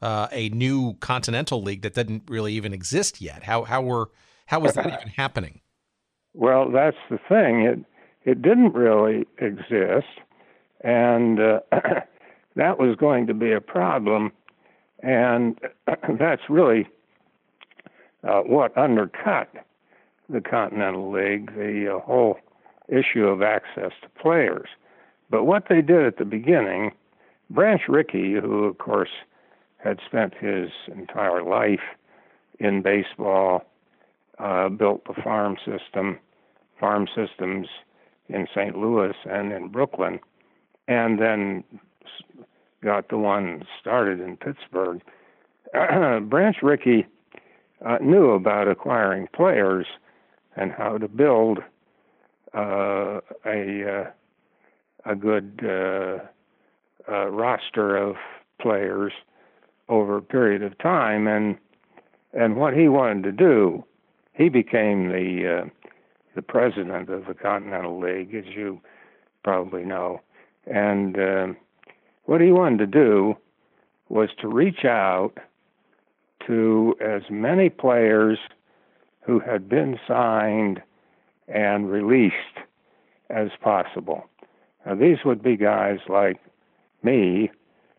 uh, 0.02 0.26
a 0.32 0.48
new 0.50 0.94
continental 0.94 1.62
league 1.62 1.82
that 1.82 1.94
didn't 1.94 2.24
really 2.28 2.52
even 2.54 2.74
exist 2.74 3.20
yet. 3.20 3.44
How 3.44 3.62
how 3.62 3.80
were 3.80 4.10
how 4.46 4.60
was 4.60 4.74
that 4.74 4.86
even 4.86 5.08
happening? 5.16 5.60
Well, 6.34 6.70
that's 6.70 6.96
the 7.08 7.18
thing. 7.28 7.62
It 7.62 7.78
it 8.24 8.42
didn't 8.42 8.74
really 8.74 9.26
exist, 9.38 10.20
and 10.82 11.40
uh, 11.40 11.60
that 12.56 12.78
was 12.78 12.96
going 12.96 13.26
to 13.26 13.34
be 13.34 13.52
a 13.52 13.60
problem, 13.60 14.32
and 15.00 15.58
that's 16.18 16.42
really 16.48 16.86
uh, 18.24 18.40
what 18.40 18.76
undercut 18.76 19.48
the 20.28 20.40
Continental 20.40 21.10
League, 21.10 21.54
the 21.54 21.96
uh, 21.96 22.00
whole 22.00 22.38
issue 22.88 23.26
of 23.26 23.42
access 23.42 23.92
to 24.02 24.08
players. 24.20 24.68
But 25.30 25.44
what 25.44 25.64
they 25.68 25.82
did 25.82 26.04
at 26.04 26.18
the 26.18 26.24
beginning, 26.24 26.92
Branch 27.50 27.82
Rickey, 27.88 28.34
who 28.34 28.64
of 28.64 28.78
course 28.78 29.10
had 29.78 29.98
spent 30.06 30.34
his 30.34 30.70
entire 30.94 31.42
life 31.42 31.80
in 32.60 32.82
baseball, 32.82 33.64
uh, 34.38 34.68
built 34.68 35.04
the 35.06 35.20
farm 35.22 35.56
system, 35.64 36.18
farm 36.78 37.06
systems 37.14 37.66
in 38.32 38.46
St. 38.54 38.76
Louis 38.76 39.14
and 39.28 39.52
in 39.52 39.68
Brooklyn, 39.68 40.20
and 40.88 41.18
then 41.18 41.64
got 42.82 43.08
the 43.08 43.18
one 43.18 43.64
started 43.80 44.20
in 44.20 44.36
Pittsburgh. 44.36 45.00
Branch 46.28 46.56
Rickey 46.62 47.06
uh, 47.84 47.98
knew 48.00 48.30
about 48.30 48.68
acquiring 48.68 49.28
players 49.34 49.86
and 50.56 50.72
how 50.72 50.98
to 50.98 51.08
build 51.08 51.60
uh, 52.54 53.20
a 53.46 54.00
uh, 54.00 54.10
a 55.04 55.16
good 55.16 55.60
uh, 55.64 56.18
uh, 57.10 57.26
roster 57.28 57.96
of 57.96 58.16
players 58.60 59.12
over 59.88 60.18
a 60.18 60.22
period 60.22 60.62
of 60.62 60.76
time, 60.78 61.26
and 61.26 61.56
and 62.34 62.56
what 62.56 62.74
he 62.74 62.88
wanted 62.88 63.22
to 63.24 63.32
do, 63.32 63.84
he 64.32 64.48
became 64.48 65.08
the 65.08 65.62
uh, 65.62 65.68
the 66.34 66.42
president 66.42 67.10
of 67.10 67.26
the 67.26 67.34
Continental 67.34 67.98
League, 67.98 68.34
as 68.34 68.44
you 68.46 68.80
probably 69.42 69.84
know, 69.84 70.20
and 70.66 71.18
uh, 71.18 71.46
what 72.24 72.40
he 72.40 72.52
wanted 72.52 72.78
to 72.78 72.86
do 72.86 73.36
was 74.08 74.28
to 74.40 74.48
reach 74.48 74.84
out 74.84 75.32
to 76.46 76.94
as 77.00 77.22
many 77.30 77.68
players 77.68 78.38
who 79.22 79.40
had 79.40 79.68
been 79.68 79.98
signed 80.06 80.82
and 81.48 81.90
released 81.90 82.34
as 83.30 83.48
possible. 83.60 84.28
Now, 84.84 84.94
these 84.94 85.18
would 85.24 85.42
be 85.42 85.56
guys 85.56 85.98
like 86.08 86.38
me, 87.02 87.50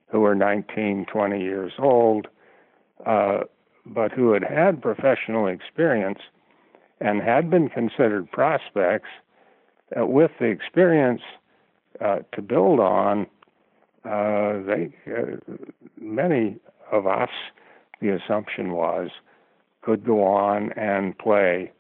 who 0.07 0.19
were 0.19 0.35
19, 0.35 1.05
20 1.11 1.41
years 1.41 1.73
old, 1.79 2.27
uh, 3.05 3.41
but 3.85 4.11
who 4.11 4.31
had 4.31 4.43
had 4.43 4.81
professional 4.81 5.47
experience 5.47 6.19
and 7.03 7.21
had 7.21 7.49
been 7.49 7.67
considered 7.69 8.31
prospects 8.31 9.09
uh, 9.95 10.05
with 10.05 10.31
the 10.39 10.45
experience 10.45 11.21
uh, 11.99 12.19
to 12.31 12.41
build 12.41 12.79
on. 12.79 13.27
Uh, 14.05 14.61
they, 14.65 14.95
uh, 15.07 15.35
many 15.99 16.57
of 16.91 17.05
us, 17.05 17.29
the 18.01 18.09
assumption 18.09 18.71
was, 18.71 19.09
could 19.81 20.05
go 20.05 20.23
on 20.23 20.71
and 20.73 21.17
play 21.17 21.71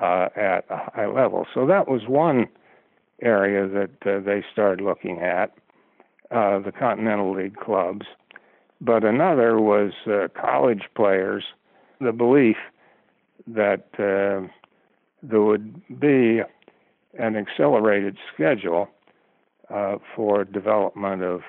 uh, 0.00 0.28
at 0.36 0.66
a 0.68 0.90
high 0.94 1.06
level. 1.06 1.46
So 1.54 1.66
that 1.66 1.88
was 1.88 2.02
one 2.06 2.46
area 3.22 3.66
that 3.68 4.22
they 4.24 4.44
started 4.52 4.84
looking 4.84 5.20
at, 5.20 5.52
the 6.30 6.72
Continental 6.78 7.34
League 7.34 7.56
clubs. 7.56 8.06
But 8.80 9.04
another 9.04 9.60
was 9.60 9.92
college 10.34 10.82
players, 10.94 11.44
the 12.00 12.12
belief 12.12 12.56
that 13.46 13.86
uh, 13.98 14.46
there 15.22 15.40
would 15.40 16.00
be 16.00 16.40
an 17.18 17.36
accelerated 17.36 18.16
schedule 18.32 18.88
uh, 19.70 19.96
for 20.14 20.44
development 20.44 21.22
of 21.22 21.42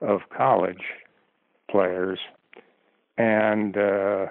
of 0.00 0.20
college 0.36 0.82
players, 1.70 2.18
and 3.16 3.76
uh, 3.76 4.26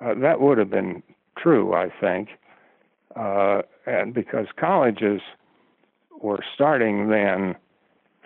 uh, 0.00 0.14
that 0.20 0.40
would 0.40 0.58
have 0.58 0.70
been 0.70 1.02
true, 1.38 1.74
I 1.74 1.90
think, 2.00 2.30
uh, 3.14 3.62
and 3.86 4.12
because 4.12 4.46
colleges 4.58 5.20
were 6.20 6.40
starting 6.54 7.08
then 7.08 7.54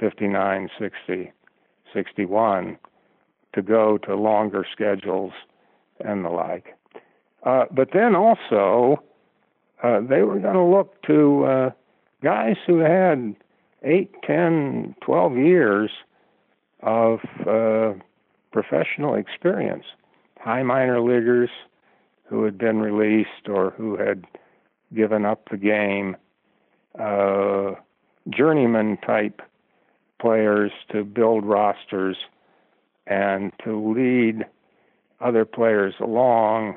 59, 0.01 0.71
60, 0.79 1.33
61 1.93 2.79
to 3.55 3.63
go 3.63 3.99
to 3.99 4.15
longer 4.15 4.65
schedules 4.73 5.33
and 6.01 6.25
the 6.25 6.31
like. 6.31 6.78
Uh, 7.45 7.65
but 7.71 7.91
then 7.93 8.15
also, 8.15 9.03
uh, 9.83 10.01
they 10.01 10.23
were 10.23 10.39
going 10.39 10.55
to 10.55 10.63
look 10.63 11.01
to 11.03 11.45
uh, 11.45 11.71
guys 12.23 12.57
who 12.67 12.79
had 12.79 13.35
8, 13.83 14.13
10, 14.27 14.95
12 15.01 15.37
years 15.37 15.91
of 16.83 17.21
uh, 17.47 17.93
professional 18.53 19.15
experience, 19.15 19.85
high 20.39 20.63
minor 20.63 21.01
leaguers 21.01 21.51
who 22.25 22.45
had 22.45 22.59
been 22.59 22.81
released 22.81 23.49
or 23.49 23.71
who 23.77 23.97
had 23.97 24.25
given 24.95 25.25
up 25.25 25.49
the 25.51 25.57
game, 25.57 26.17
uh, 26.99 27.73
journeyman 28.29 28.97
type 28.99 29.41
players 30.21 30.73
to 30.91 31.05
build 31.05 31.45
rosters 31.45 32.17
and 33.07 33.53
to 33.65 33.95
lead 33.95 34.45
other 35.21 35.45
players 35.45 35.95
along 36.01 36.77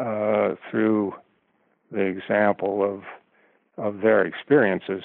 uh, 0.00 0.54
through 0.70 1.14
the 1.90 2.00
example 2.00 2.82
of 2.82 3.02
of 3.78 4.00
their 4.00 4.24
experiences. 4.24 5.04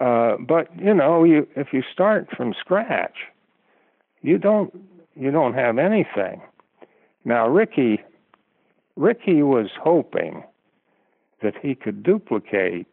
Uh, 0.00 0.36
but 0.38 0.68
you 0.78 0.94
know, 0.94 1.24
you 1.24 1.46
if 1.56 1.68
you 1.72 1.82
start 1.92 2.28
from 2.36 2.54
scratch, 2.58 3.16
you 4.22 4.38
don't 4.38 4.74
you 5.16 5.30
don't 5.30 5.54
have 5.54 5.78
anything. 5.78 6.40
Now, 7.24 7.48
Ricky 7.48 8.00
Rickey 8.96 9.42
was 9.42 9.70
hoping 9.80 10.42
that 11.42 11.54
he 11.60 11.74
could 11.74 12.02
duplicate 12.02 12.86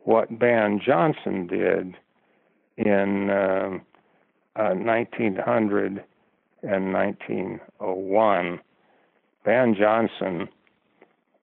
what 0.00 0.38
Ban 0.38 0.80
Johnson 0.84 1.46
did 1.46 1.96
in 2.76 3.30
uh, 3.30 3.78
uh, 4.56 4.74
1900 4.74 6.04
and 6.62 6.92
1901. 6.92 8.60
Ban 9.48 9.74
Johnson 9.74 10.46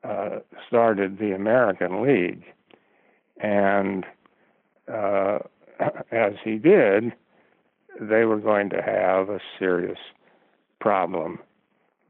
uh, 0.03 0.37
started 0.67 1.17
the 1.17 1.33
American 1.33 2.03
League, 2.03 2.43
and 3.41 4.05
uh, 4.87 5.39
as 6.11 6.33
he 6.43 6.59
did, 6.59 7.13
they 7.99 8.25
were 8.25 8.37
going 8.37 8.69
to 8.69 8.79
have 8.83 9.31
a 9.31 9.39
serious 9.57 9.97
problem 10.79 11.39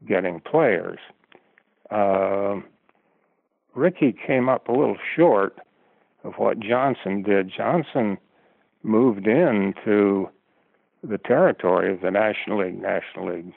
getting 0.06 0.38
players. 0.40 0.98
Uh, 1.90 2.56
Rickey 3.74 4.14
came 4.26 4.50
up 4.50 4.68
a 4.68 4.72
little 4.72 4.98
short 5.16 5.56
of 6.24 6.34
what 6.34 6.60
Johnson 6.60 7.22
did. 7.22 7.50
Johnson 7.56 8.18
moved 8.82 9.26
into 9.26 10.28
the 11.02 11.16
territory 11.16 11.90
of 11.90 12.02
the 12.02 12.10
National 12.10 12.66
League. 12.66 12.82
National 12.82 13.34
League 13.34 13.54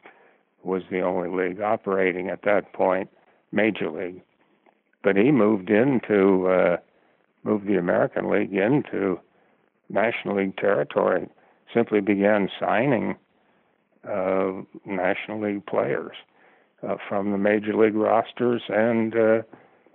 was 0.63 0.83
the 0.89 1.01
only 1.01 1.29
league 1.29 1.61
operating 1.61 2.29
at 2.29 2.43
that 2.43 2.73
point, 2.73 3.09
Major 3.51 3.89
League. 3.89 4.21
But 5.03 5.15
he 5.15 5.31
moved 5.31 5.69
into 5.69 6.47
uh, 6.47 6.77
moved 7.43 7.67
the 7.67 7.77
American 7.77 8.29
League 8.29 8.53
into 8.53 9.19
National 9.89 10.37
League 10.37 10.57
territory. 10.57 11.27
Simply 11.73 12.01
began 12.01 12.49
signing 12.59 13.15
uh, 14.07 14.51
National 14.85 15.41
League 15.41 15.65
players 15.65 16.15
uh, 16.87 16.95
from 17.07 17.31
the 17.31 17.37
Major 17.37 17.75
League 17.75 17.95
rosters 17.95 18.61
and 18.69 19.15
uh, 19.15 19.41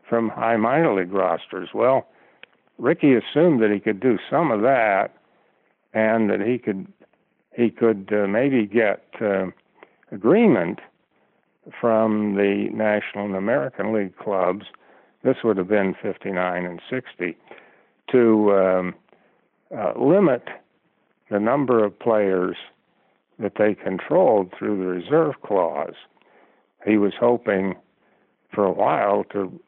from 0.08 0.28
high 0.28 0.56
minor 0.56 0.94
league 0.94 1.12
rosters. 1.12 1.70
Well, 1.74 2.06
Rickey 2.78 3.14
assumed 3.14 3.62
that 3.62 3.70
he 3.70 3.80
could 3.80 4.00
do 4.00 4.18
some 4.30 4.50
of 4.50 4.62
that, 4.62 5.14
and 5.92 6.30
that 6.30 6.40
he 6.40 6.58
could 6.58 6.86
he 7.56 7.70
could 7.70 8.10
uh, 8.12 8.26
maybe 8.26 8.66
get 8.66 9.04
uh, 9.20 9.46
agreement 10.14 10.78
from 11.80 12.36
the 12.36 12.68
National 12.72 13.26
and 13.26 13.36
American 13.36 13.92
League 13.92 14.16
clubs. 14.16 14.66
This 15.22 15.36
would 15.42 15.56
have 15.56 15.68
been 15.68 15.94
59 16.00 16.64
and 16.64 16.80
60 16.88 17.36
to 18.12 18.52
um, 18.52 18.94
uh, 19.76 19.92
limit 19.98 20.44
the 21.30 21.40
number 21.40 21.84
of 21.84 21.98
players 21.98 22.56
that 23.38 23.54
they 23.58 23.74
controlled 23.74 24.52
through 24.56 24.78
the 24.78 24.86
reserve 24.86 25.34
clause. 25.44 25.94
He 26.86 26.96
was 26.98 27.14
hoping 27.18 27.74
for 28.52 28.64
a 28.64 28.72
while 28.72 29.24
to 29.32 29.60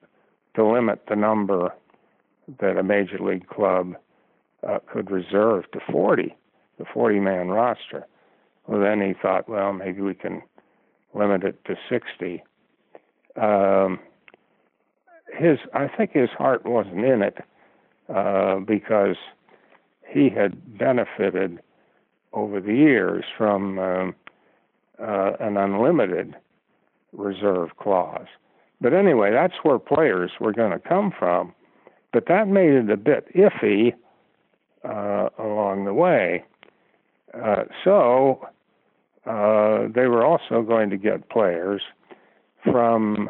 to 0.54 0.64
limit 0.64 1.02
the 1.06 1.16
number 1.16 1.70
that 2.60 2.78
a 2.78 2.82
major 2.82 3.18
league 3.18 3.46
club 3.46 3.94
uh, 4.66 4.78
could 4.90 5.10
reserve 5.10 5.70
to 5.72 5.80
40, 5.92 6.34
the 6.78 6.86
40 6.94 7.20
man 7.20 7.48
roster. 7.48 8.06
Well, 8.66 8.80
then 8.80 9.00
he 9.00 9.14
thought, 9.14 9.48
well, 9.48 9.72
maybe 9.72 10.00
we 10.00 10.14
can 10.14 10.42
limit 11.14 11.44
it 11.44 11.64
to 11.66 11.76
60. 11.88 12.42
Um, 13.40 14.00
his, 15.36 15.58
I 15.74 15.88
think 15.88 16.12
his 16.12 16.30
heart 16.30 16.64
wasn't 16.64 17.04
in 17.04 17.22
it 17.22 17.38
uh, 18.14 18.60
because 18.60 19.16
he 20.08 20.30
had 20.30 20.78
benefited 20.78 21.60
over 22.32 22.60
the 22.60 22.74
years 22.74 23.24
from 23.36 23.78
um, 23.78 24.14
uh, 25.00 25.32
an 25.40 25.56
unlimited 25.56 26.34
reserve 27.12 27.76
clause. 27.78 28.26
But 28.80 28.92
anyway, 28.92 29.32
that's 29.32 29.54
where 29.62 29.78
players 29.78 30.32
were 30.40 30.52
going 30.52 30.72
to 30.72 30.78
come 30.78 31.12
from. 31.16 31.54
But 32.12 32.26
that 32.28 32.48
made 32.48 32.72
it 32.72 32.90
a 32.90 32.96
bit 32.96 33.26
iffy 33.34 33.94
uh, 34.84 35.28
along 35.38 35.84
the 35.84 35.94
way. 35.94 36.44
Uh, 37.34 37.64
so 37.84 38.46
uh, 39.26 39.88
they 39.94 40.06
were 40.06 40.24
also 40.24 40.62
going 40.62 40.90
to 40.90 40.96
get 40.96 41.28
players 41.28 41.82
from 42.62 43.28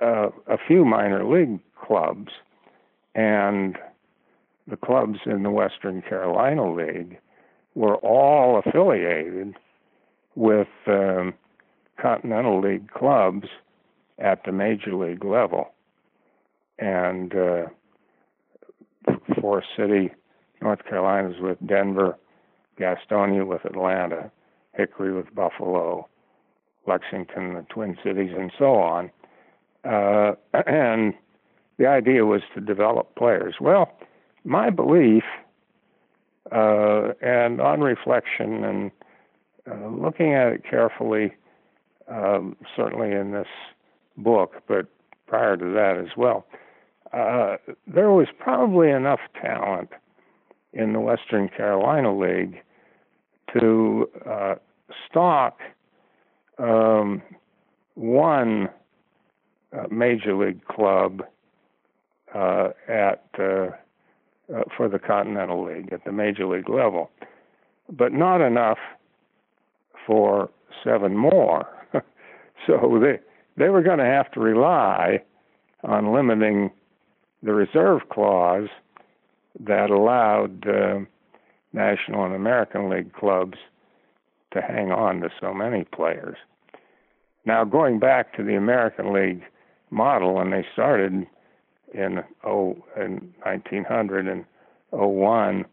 uh, 0.00 0.28
a 0.46 0.56
few 0.66 0.84
minor 0.84 1.24
league 1.24 1.60
clubs, 1.76 2.30
and 3.14 3.76
the 4.68 4.76
clubs 4.76 5.18
in 5.26 5.42
the 5.42 5.50
Western 5.50 6.02
Carolina 6.02 6.72
League 6.72 7.18
were 7.74 7.96
all 7.96 8.58
affiliated 8.64 9.54
with 10.36 10.68
um, 10.86 11.34
Continental 12.00 12.60
League 12.60 12.90
clubs 12.90 13.48
at 14.18 14.44
the 14.44 14.52
major 14.52 14.94
league 14.94 15.24
level. 15.24 15.72
And 16.78 17.34
uh, 17.34 17.66
City, 19.76 20.12
North 20.62 20.84
Carolina 20.84 21.30
is 21.30 21.40
with 21.40 21.58
Denver, 21.66 22.16
Gastonia 22.78 23.46
with 23.46 23.64
Atlanta, 23.64 24.30
Hickory 24.74 25.12
with 25.12 25.34
Buffalo, 25.34 26.08
Lexington, 26.86 27.54
the 27.54 27.66
Twin 27.68 27.96
Cities, 28.02 28.32
and 28.36 28.52
so 28.58 28.74
on. 28.74 29.10
Uh, 29.84 30.32
and 30.66 31.14
the 31.78 31.86
idea 31.86 32.24
was 32.24 32.42
to 32.54 32.60
develop 32.60 33.14
players. 33.16 33.56
Well, 33.60 33.90
my 34.44 34.70
belief, 34.70 35.24
uh, 36.52 37.12
and 37.20 37.60
on 37.60 37.80
reflection 37.80 38.64
and 38.64 38.90
uh, 39.70 39.86
looking 39.88 40.34
at 40.34 40.48
it 40.48 40.62
carefully, 40.68 41.32
um, 42.08 42.56
certainly 42.76 43.12
in 43.12 43.32
this 43.32 43.46
book, 44.16 44.62
but 44.66 44.86
prior 45.26 45.56
to 45.56 45.64
that 45.64 45.96
as 45.98 46.16
well, 46.16 46.46
uh, 47.12 47.56
there 47.86 48.10
was 48.10 48.28
probably 48.38 48.90
enough 48.90 49.20
talent 49.40 49.90
in 50.72 50.92
the 50.92 51.00
Western 51.00 51.48
Carolina 51.48 52.16
League 52.16 52.62
to 53.54 54.08
uh, 54.28 54.54
stock 55.08 55.58
um, 56.58 57.22
one 57.94 58.68
uh, 59.72 59.84
major 59.90 60.34
league 60.36 60.64
club 60.66 61.22
uh, 62.34 62.68
at 62.88 63.24
uh, 63.38 63.68
uh, 64.54 64.62
for 64.76 64.88
the 64.88 64.98
Continental 64.98 65.64
League 65.64 65.92
at 65.92 66.04
the 66.04 66.12
major 66.12 66.46
league 66.46 66.68
level, 66.68 67.10
but 67.88 68.12
not 68.12 68.40
enough 68.40 68.78
for 70.06 70.50
seven 70.82 71.16
more. 71.16 71.66
so 72.66 72.98
they 73.00 73.18
they 73.56 73.68
were 73.68 73.82
going 73.82 73.98
to 73.98 74.04
have 74.04 74.30
to 74.32 74.40
rely 74.40 75.20
on 75.84 76.12
limiting 76.12 76.70
the 77.42 77.52
reserve 77.52 78.02
clause 78.10 78.68
that 79.58 79.90
allowed 79.90 80.66
uh, 80.68 81.00
National 81.72 82.24
and 82.24 82.34
American 82.34 82.88
League 82.88 83.12
clubs 83.12 83.58
to 84.52 84.60
hang 84.60 84.90
on 84.90 85.20
to 85.20 85.30
so 85.40 85.54
many 85.54 85.84
players. 85.84 86.36
Now, 87.44 87.64
going 87.64 87.98
back 87.98 88.36
to 88.36 88.42
the 88.42 88.56
American 88.56 89.12
League 89.12 89.42
model, 89.90 90.34
when 90.34 90.50
they 90.50 90.64
started 90.72 91.26
in 91.94 92.22
oh 92.44 92.76
in 92.96 93.32
1900 93.42 94.28
and 94.28 94.44
01, 94.90 95.64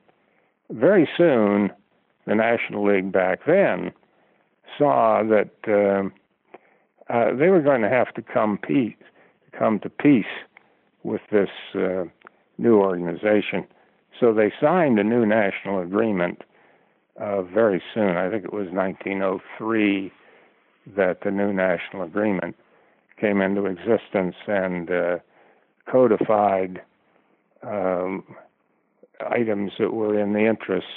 very 0.69 1.09
soon 1.17 1.71
the 2.25 2.35
National 2.35 2.85
League 2.85 3.11
back 3.11 3.39
then 3.45 3.91
saw 4.77 5.23
that 5.23 5.49
uh, 5.67 6.09
uh, 7.11 7.33
they 7.35 7.47
were 7.47 7.61
going 7.61 7.81
to 7.81 7.89
have 7.89 8.13
to 8.13 8.21
come 8.21 8.57
peace, 8.57 8.95
come 9.57 9.79
to 9.79 9.89
peace 9.89 10.25
with 11.03 11.21
this 11.31 11.49
uh, 11.75 12.03
new 12.57 12.77
organization. 12.77 13.65
So 14.19 14.33
they 14.33 14.51
signed 14.61 14.99
a 14.99 15.03
new 15.03 15.25
national 15.25 15.79
agreement 15.81 16.41
uh, 17.19 17.41
very 17.43 17.81
soon. 17.93 18.17
I 18.17 18.29
think 18.29 18.43
it 18.43 18.53
was 18.53 18.67
1903 18.69 20.11
that 20.95 21.19
the 21.23 21.31
new 21.31 21.53
national 21.53 22.03
agreement 22.03 22.55
came 23.19 23.41
into 23.41 23.65
existence 23.65 24.35
and 24.47 24.89
uh, 24.89 25.17
codified 25.91 26.81
um, 27.63 28.23
items 29.31 29.71
that 29.79 29.93
were 29.93 30.19
in 30.19 30.33
the 30.33 30.45
interests 30.47 30.89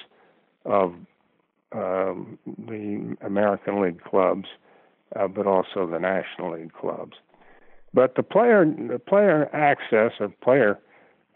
of 0.64 0.94
um, 1.72 2.38
the 2.46 3.16
American 3.24 3.80
League 3.80 4.02
clubs, 4.02 4.46
uh, 5.16 5.28
but 5.28 5.46
also 5.46 5.86
the 5.86 5.98
National 5.98 6.52
League 6.52 6.72
clubs. 6.72 7.14
But 7.94 8.14
the 8.14 8.22
player, 8.22 8.64
the 8.64 8.98
player 8.98 9.48
access 9.54 10.12
or 10.20 10.28
player 10.42 10.78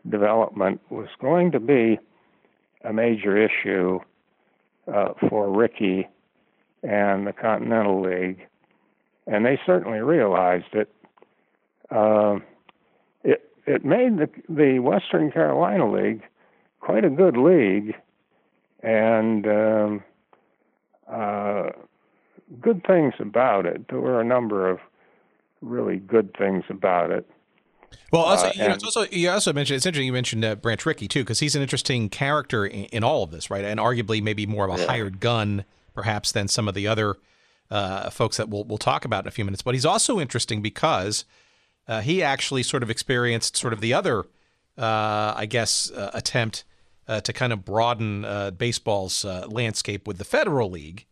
development 0.08 0.80
was 0.90 1.08
going 1.20 1.52
to 1.52 1.60
be 1.60 1.98
a 2.84 2.92
major 2.92 3.36
issue 3.36 3.98
uh, 4.92 5.14
for 5.28 5.50
Rickey 5.50 6.08
and 6.82 7.26
the 7.26 7.32
Continental 7.32 8.02
League, 8.02 8.46
and 9.26 9.46
they 9.46 9.58
certainly 9.64 10.00
realized 10.00 10.74
it. 10.74 10.92
Uh, 11.90 12.36
it 13.22 13.50
it 13.66 13.84
made 13.84 14.18
the 14.18 14.28
the 14.48 14.78
Western 14.80 15.30
Carolina 15.30 15.90
League 15.90 16.22
quite 16.80 17.04
a 17.04 17.10
good 17.10 17.36
league, 17.36 17.94
and 18.82 19.46
um, 19.46 20.04
uh, 21.10 21.70
good 22.60 22.84
things 22.86 23.14
about 23.18 23.64
it. 23.64 23.88
There 23.88 24.00
were 24.00 24.20
a 24.20 24.24
number 24.24 24.68
of 24.68 24.78
really 25.62 25.96
good 25.96 26.36
things 26.36 26.64
about 26.68 27.10
it. 27.10 27.28
Well, 28.12 28.22
also, 28.22 28.46
uh, 28.46 28.52
you, 28.54 28.68
know, 28.68 28.76
also, 28.84 29.06
you 29.10 29.30
also 29.30 29.52
mentioned 29.52 29.76
it's 29.76 29.86
interesting 29.86 30.06
you 30.06 30.12
mentioned 30.12 30.44
uh, 30.44 30.54
Branch 30.54 30.84
Rickey 30.84 31.08
too 31.08 31.20
because 31.20 31.40
he's 31.40 31.56
an 31.56 31.62
interesting 31.62 32.08
character 32.08 32.66
in, 32.66 32.84
in, 32.86 33.04
all 33.04 33.22
of 33.22 33.30
this, 33.30 33.50
right? 33.50 33.64
And 33.64 33.80
arguably 33.80 34.22
maybe 34.22 34.46
more 34.46 34.68
of 34.68 34.76
a 34.76 34.80
yeah. 34.80 34.88
hired 34.88 35.20
gun, 35.20 35.64
perhaps, 35.94 36.32
than 36.32 36.48
some 36.48 36.68
of 36.68 36.74
the 36.74 36.86
other 36.86 37.16
uh, 37.70 38.10
folks 38.10 38.36
that 38.36 38.48
we'll 38.48 38.64
we'll 38.64 38.78
talk 38.78 39.04
about 39.04 39.24
in 39.24 39.28
a 39.28 39.30
few 39.30 39.44
minutes. 39.44 39.62
But 39.62 39.74
he's 39.74 39.86
also 39.86 40.20
interesting 40.20 40.62
because 40.62 41.24
uh, 41.88 42.00
he 42.00 42.22
actually 42.22 42.62
sort 42.62 42.82
of 42.82 42.90
experienced 42.90 43.56
sort 43.56 43.72
of 43.72 43.80
the 43.80 43.94
other, 43.94 44.20
uh, 44.78 45.34
I 45.36 45.46
guess, 45.46 45.90
uh, 45.90 46.10
attempt 46.14 46.64
to 47.06 47.34
kind 47.34 47.52
of 47.52 47.66
broaden 47.66 48.24
baseball's 48.56 49.24
landscape 49.24 50.06
with 50.06 50.16
the 50.16 50.24
Federal 50.24 50.70
League 50.70 51.04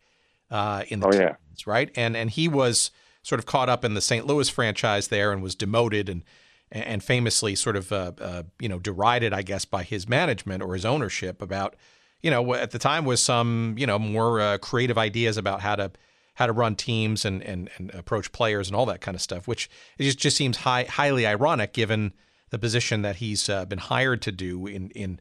in 0.51 1.01
the 1.01 1.07
oh, 1.07 1.13
yeah. 1.13 1.35
right? 1.67 1.91
And 1.97 2.17
and 2.17 2.31
he 2.31 2.49
was 2.49 2.91
sort 3.23 3.39
of 3.39 3.47
caught 3.47 3.69
up 3.69 3.85
in 3.85 3.95
the 3.95 4.01
St. 4.01 4.27
Louis 4.27 4.49
franchise 4.49 5.09
there 5.09 5.33
and 5.33 5.43
was 5.43 5.55
demoted 5.55 6.09
and 6.09 6.25
and 6.73 7.05
famously 7.05 7.55
sort 7.55 7.77
of 7.77 7.93
uh, 7.93 8.13
uh, 8.21 8.43
you 8.59 8.69
know 8.69 8.79
derided, 8.79 9.33
I 9.33 9.43
guess, 9.43 9.65
by 9.65 9.83
his 9.83 10.09
management 10.09 10.63
or 10.63 10.75
his 10.75 10.85
ownership 10.85 11.43
about 11.43 11.77
you 12.23 12.31
know 12.31 12.55
at 12.55 12.71
the 12.71 12.79
time 12.79 13.05
was 13.05 13.23
some 13.23 13.75
you 13.79 13.87
know 13.87 13.99
more 13.99 14.41
uh, 14.41 14.59
creative 14.59 14.99
ideas 14.99 15.37
about 15.37 15.61
how 15.61 15.77
to 15.77 15.93
how 16.35 16.47
to 16.47 16.53
run 16.53 16.75
teams 16.75 17.25
and, 17.25 17.43
and 17.43 17.71
and 17.77 17.91
approach 17.95 18.33
players 18.33 18.69
and 18.69 18.77
all 18.77 18.87
that 18.87 19.03
kind 19.03 19.15
of 19.15 19.21
stuff, 19.21 19.47
which 19.47 19.69
it 19.99 20.05
just, 20.05 20.19
just 20.19 20.37
seems 20.37 20.59
high, 20.59 20.85
highly 20.85 21.27
ironic 21.27 21.75
given 21.75 22.15
the 22.49 22.59
position 22.59 23.03
that 23.03 23.17
he's 23.17 23.49
uh, 23.49 23.67
been 23.67 23.79
hired 23.79 24.23
to 24.23 24.33
do 24.33 24.67
in 24.67 24.91
in 24.91 25.21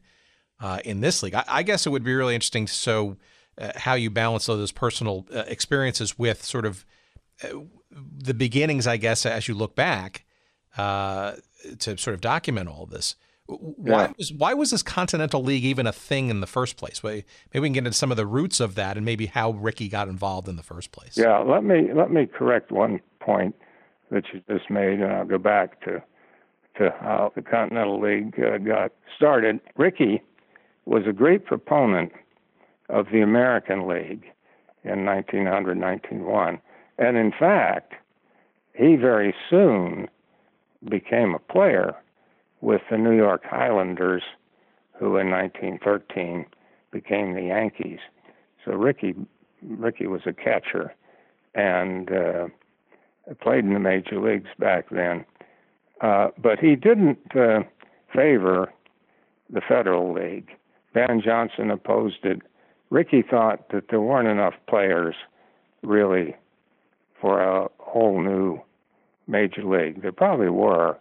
uh, 0.58 0.78
in 0.84 1.00
this 1.00 1.22
league. 1.22 1.34
I, 1.34 1.44
I, 1.48 1.62
guess 1.62 1.86
it 1.86 1.90
would 1.90 2.04
be 2.04 2.14
really 2.14 2.34
interesting 2.34 2.66
to 2.66 2.72
so 2.72 3.16
uh, 3.58 3.72
how 3.76 3.94
you 3.94 4.10
balance 4.10 4.46
those 4.46 4.72
personal 4.72 5.26
experiences 5.30 6.18
with 6.18 6.44
sort 6.44 6.64
of 6.64 6.86
the 7.90 8.32
beginnings, 8.32 8.86
I 8.86 8.96
guess, 8.96 9.26
as 9.26 9.48
you 9.48 9.54
look 9.54 9.74
back 9.74 10.24
uh, 10.76 11.34
to 11.80 11.96
sort 11.98 12.14
of 12.14 12.20
document 12.20 12.68
all 12.68 12.84
of 12.84 12.90
this. 12.90 13.16
Why 13.46 14.02
yeah. 14.02 14.12
was 14.16 14.32
why 14.32 14.54
was 14.54 14.70
this 14.70 14.82
Continental 14.82 15.42
League 15.42 15.64
even 15.64 15.86
a 15.86 15.92
thing 15.92 16.30
in 16.30 16.40
the 16.40 16.46
first 16.46 16.76
place? 16.76 17.02
Maybe 17.02 17.24
we 17.52 17.66
can 17.66 17.72
get 17.72 17.86
into 17.86 17.92
some 17.92 18.10
of 18.10 18.16
the 18.16 18.26
roots 18.26 18.60
of 18.60 18.76
that 18.76 18.96
and 18.96 19.04
maybe 19.04 19.26
how 19.26 19.50
Rickey 19.50 19.88
got 19.88 20.08
involved 20.08 20.48
in 20.48 20.56
the 20.56 20.62
first 20.62 20.92
place. 20.92 21.16
Yeah, 21.16 21.38
let 21.38 21.64
me 21.64 21.92
let 21.92 22.10
me 22.10 22.26
correct 22.26 22.70
one 22.70 23.00
point 23.20 23.54
that 24.10 24.24
you 24.32 24.42
just 24.48 24.70
made, 24.70 25.00
and 25.00 25.12
I'll 25.12 25.24
go 25.26 25.38
back 25.38 25.80
to 25.84 26.02
to 26.78 26.94
how 27.00 27.32
the 27.34 27.42
Continental 27.42 28.00
League 28.00 28.38
uh, 28.38 28.58
got 28.58 28.92
started. 29.16 29.60
Rickey 29.76 30.22
was 30.86 31.02
a 31.06 31.12
great 31.12 31.44
proponent 31.44 32.12
of 32.88 33.06
the 33.12 33.20
American 33.20 33.86
League 33.88 34.24
in 34.84 35.04
1900, 35.04 35.78
1901. 35.78 36.58
And 36.98 37.16
in 37.16 37.32
fact, 37.38 37.94
he 38.74 38.96
very 38.96 39.34
soon 39.48 40.08
became 40.88 41.34
a 41.34 41.38
player 41.38 41.94
with 42.60 42.82
the 42.90 42.98
New 42.98 43.16
York 43.16 43.42
Highlanders, 43.44 44.22
who 44.98 45.16
in 45.16 45.30
1913 45.30 46.46
became 46.90 47.34
the 47.34 47.42
Yankees. 47.42 47.98
So 48.64 48.72
Rickey 48.72 49.14
Rickey 49.62 50.06
was 50.06 50.22
a 50.26 50.32
catcher 50.32 50.94
and 51.54 52.10
uh, 52.10 52.46
played 53.40 53.64
in 53.64 53.74
the 53.74 53.80
major 53.80 54.20
leagues 54.20 54.50
back 54.58 54.86
then. 54.90 55.24
Uh, 56.00 56.28
but 56.36 56.58
he 56.58 56.74
didn't 56.74 57.18
uh, 57.36 57.60
favor 58.12 58.72
the 59.50 59.60
Federal 59.60 60.12
League. 60.12 60.50
Ban 60.94 61.22
Johnson 61.24 61.70
opposed 61.70 62.24
it. 62.24 62.42
Rickey 62.90 63.22
thought 63.22 63.68
that 63.70 63.84
there 63.88 64.00
weren't 64.00 64.28
enough 64.28 64.54
players 64.68 65.14
really 65.82 66.34
for 67.20 67.42
a 67.42 67.68
whole 67.78 68.20
new 68.20 68.60
major 69.26 69.64
league. 69.64 70.02
There 70.02 70.12
probably 70.12 70.48
were, 70.48 70.98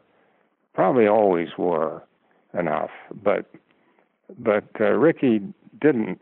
probably 0.73 1.07
always 1.07 1.49
were 1.57 2.03
enough, 2.57 2.91
but 3.23 3.45
but 4.39 4.65
uh, 4.79 4.91
Rickey 4.91 5.41
didn't 5.81 6.21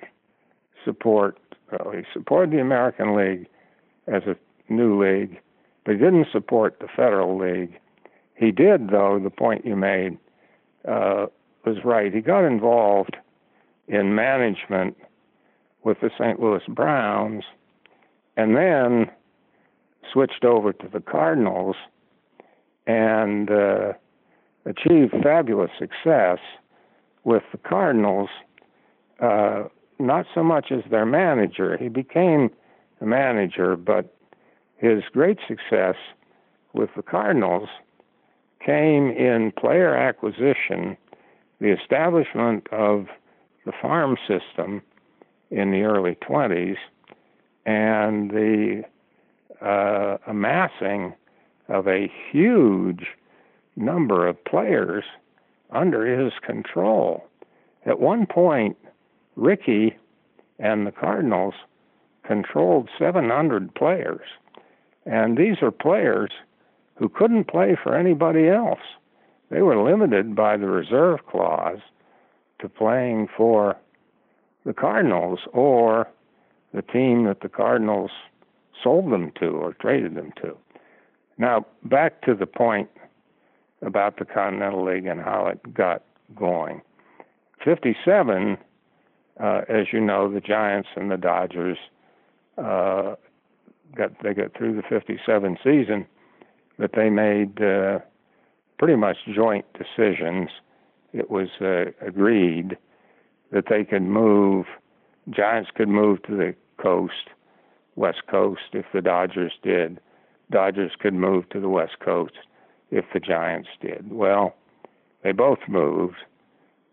support. 0.84 1.38
Well, 1.72 1.92
he 1.92 2.02
supported 2.14 2.52
the 2.52 2.62
American 2.62 3.16
League 3.16 3.48
as 4.08 4.24
a 4.24 4.36
new 4.72 5.02
league, 5.02 5.40
but 5.86 5.94
he 5.94 5.98
didn't 6.00 6.28
support 6.32 6.80
the 6.80 6.88
Federal 6.88 7.38
League. 7.38 7.80
He 8.36 8.52
did, 8.52 8.90
though, 8.90 9.20
the 9.22 9.30
point 9.30 9.66
you 9.66 9.76
made, 9.76 10.18
uh, 10.88 11.28
was 11.66 11.78
right. 11.84 12.12
He 12.12 12.22
got 12.22 12.46
involved 12.46 13.18
in 13.88 14.16
management 14.16 14.98
with 15.84 16.00
the 16.02 16.10
St. 16.18 16.40
Louis 16.40 16.64
Browns 16.68 17.44
and 18.40 18.56
then 18.56 19.12
switched 20.12 20.46
over 20.46 20.74
to 20.74 20.88
the 20.92 21.00
Cardinals 21.00 21.76
and 22.88 23.50
uh, 23.52 23.94
achieved 24.66 25.14
fabulous 25.24 25.72
success 25.78 26.40
with 27.24 27.44
the 27.52 27.58
Cardinals, 27.58 28.30
uh, 29.20 29.64
not 30.00 30.26
so 30.34 30.44
much 30.44 30.72
as 30.72 30.84
their 30.90 31.06
manager. 31.06 31.78
He 31.78 31.90
became 31.90 32.50
the 33.00 33.06
manager, 33.06 33.76
but 33.76 34.14
his 34.78 35.04
great 35.12 35.38
success 35.48 35.96
with 36.74 36.90
the 36.96 37.04
Cardinals 37.04 37.70
came 38.66 39.10
in 39.10 39.52
player 39.58 39.96
acquisition, 39.96 40.98
the 41.60 41.72
establishment 41.72 42.68
of 42.72 43.08
the 43.66 43.72
farm 43.82 44.18
system 44.28 44.82
in 45.52 45.72
the 45.72 45.82
early 45.82 46.16
20s, 46.16 46.78
and 47.66 48.32
the 48.32 48.84
uh, 49.62 50.18
amassing 50.28 51.14
of 51.68 51.88
a 51.88 52.12
huge 52.32 53.08
number 53.76 54.28
of 54.28 54.44
players 54.46 55.04
under 55.72 56.06
his 56.06 56.34
control. 56.42 57.24
At 57.86 58.00
one 58.00 58.26
point, 58.26 58.78
Rickey 59.36 59.96
and 60.58 60.86
the 60.86 60.92
Cardinals 60.92 61.54
controlled 62.24 62.90
700 62.98 63.74
players. 63.76 64.28
And 65.06 65.38
these 65.38 65.62
are 65.62 65.72
players 65.72 66.32
who 66.96 67.10
couldn't 67.10 67.46
play 67.46 67.78
for 67.82 67.96
anybody 67.96 68.48
else. 68.48 68.80
They 69.50 69.62
were 69.62 69.82
limited 69.82 70.36
by 70.36 70.58
the 70.58 70.68
reserve 70.68 71.26
clause 71.28 71.80
to 72.60 72.70
playing 72.70 73.30
for 73.36 73.78
the 74.66 74.74
Cardinals 74.74 75.40
or 75.54 76.08
the 76.74 76.82
team 76.82 77.24
that 77.24 77.40
the 77.42 77.50
Cardinals 77.50 78.12
sold 78.84 79.12
them 79.12 79.32
to 79.40 79.48
or 79.48 79.74
traded 79.74 80.16
them 80.16 80.32
to. 80.42 80.56
Now, 81.38 81.66
back 81.84 82.22
to 82.24 82.36
the 82.36 82.46
point 82.46 82.90
about 83.82 84.18
the 84.18 84.26
Continental 84.26 84.84
League 84.84 85.06
and 85.06 85.22
how 85.22 85.48
it 85.48 85.74
got 85.74 86.04
going. 86.36 86.82
57, 87.64 88.58
uh, 89.40 89.62
as 89.70 89.88
you 89.94 90.02
know, 90.02 90.32
the 90.32 90.42
Giants 90.42 90.90
and 90.96 91.10
the 91.10 91.18
Dodgers 91.18 91.78
uh, 92.58 93.16
got 93.96 94.12
they 94.22 94.34
got 94.34 94.56
through 94.56 94.76
the 94.76 94.84
57 94.84 95.58
season, 95.64 96.06
but 96.78 96.92
they 96.94 97.10
made 97.10 97.62
uh, 97.62 98.00
pretty 98.78 98.96
much 98.96 99.18
joint 99.34 99.66
decisions. 99.74 100.50
It 101.14 101.30
was 101.30 101.50
uh, 101.62 101.92
agreed 102.06 102.78
that 103.52 103.66
they 103.70 103.84
could 103.84 104.04
move, 104.04 104.66
Giants 105.30 105.72
could 105.74 105.90
move 105.90 106.22
to 106.24 106.36
the 106.36 106.56
coast, 106.82 107.30
West 107.96 108.22
Coast, 108.30 108.62
if 108.74 108.86
the 108.94 109.02
Dodgers 109.02 109.54
did. 109.64 110.00
Dodgers 110.52 110.92
could 111.00 111.14
move 111.14 111.48
to 111.50 111.60
the 111.60 111.70
West 111.70 112.00
Coast 112.00 112.34
if 112.92 113.06
the 113.14 113.20
Giants 113.20 113.70
did. 113.82 114.12
Well, 114.12 114.56
they 115.24 115.32
both 115.32 115.60
moved 115.68 116.18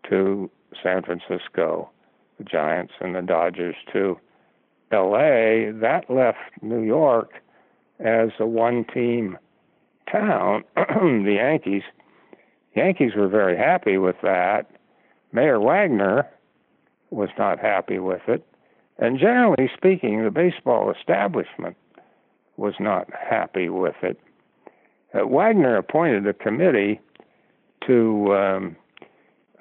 to 0.09 0.49
San 0.81 1.03
Francisco, 1.03 1.89
the 2.37 2.43
Giants 2.43 2.93
and 2.99 3.15
the 3.15 3.21
Dodgers 3.21 3.75
to 3.93 4.19
LA. 4.91 5.71
That 5.79 6.05
left 6.09 6.39
New 6.61 6.81
York 6.81 7.31
as 7.99 8.29
a 8.39 8.45
one 8.45 8.85
team 8.93 9.37
town. 10.11 10.63
the 10.75 11.35
Yankees 11.35 11.83
Yankees 12.75 13.15
were 13.15 13.27
very 13.27 13.57
happy 13.57 13.97
with 13.97 14.17
that. 14.21 14.69
Mayor 15.31 15.59
Wagner 15.59 16.27
was 17.09 17.29
not 17.37 17.59
happy 17.59 17.97
with 17.97 18.21
it. 18.27 18.45
And 18.99 19.19
generally 19.19 19.69
speaking, 19.75 20.23
the 20.23 20.31
baseball 20.31 20.91
establishment 20.91 21.77
was 22.57 22.73
not 22.79 23.07
happy 23.13 23.69
with 23.69 23.95
it. 24.01 24.19
Uh, 25.13 25.27
Wagner 25.27 25.77
appointed 25.77 26.25
a 26.27 26.33
committee 26.33 26.99
to 27.85 28.35
um, 28.35 28.75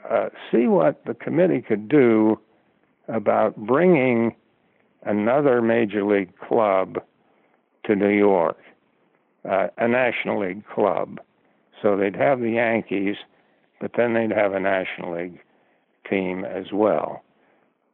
uh, 0.09 0.31
see 0.51 0.67
what 0.67 1.05
the 1.05 1.15
committee 1.15 1.61
could 1.61 1.89
do 1.89 2.41
about 3.09 3.57
bringing 3.57 4.35
another 5.05 5.63
major 5.63 6.05
league 6.05 6.37
club 6.39 6.99
to 7.85 7.95
New 7.95 8.11
York, 8.11 8.59
uh, 9.49 9.69
a 9.79 9.87
National 9.87 10.41
League 10.41 10.67
club. 10.67 11.21
So 11.81 11.97
they'd 11.97 12.17
have 12.17 12.41
the 12.41 12.51
Yankees, 12.51 13.17
but 13.81 13.93
then 13.97 14.15
they'd 14.15 14.33
have 14.33 14.55
a 14.55 14.61
National 14.61 15.15
League 15.17 15.39
team 16.09 16.45
as 16.45 16.73
well, 16.73 17.23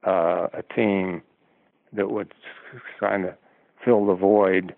uh, 0.06 0.46
a 0.54 0.62
team 0.74 1.22
that 1.92 2.10
would 2.10 2.32
kind 3.00 3.24
of 3.24 3.34
fill 3.84 4.06
the 4.06 4.14
void 4.14 4.74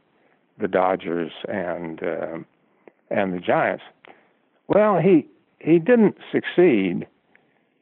the 0.58 0.68
Dodgers 0.68 1.32
and 1.48 2.02
uh, 2.02 2.38
and 3.10 3.32
the 3.34 3.40
Giants. 3.40 3.84
Well, 4.68 4.98
he 4.98 5.26
he 5.58 5.78
didn't 5.78 6.16
succeed 6.30 7.06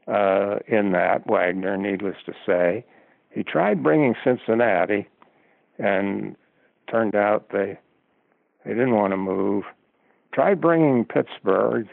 uh, 0.08 0.58
in 0.66 0.92
that 0.92 1.26
Wagner, 1.26 1.76
needless 1.76 2.16
to 2.26 2.32
say. 2.46 2.84
He 3.30 3.42
tried 3.42 3.82
bringing 3.82 4.14
Cincinnati, 4.22 5.08
and 5.78 6.36
turned 6.90 7.14
out 7.14 7.50
they 7.52 7.78
they 8.64 8.70
didn't 8.70 8.94
want 8.94 9.12
to 9.12 9.16
move. 9.16 9.64
Tried 10.32 10.60
bringing 10.60 11.04
Pittsburgh. 11.04 11.88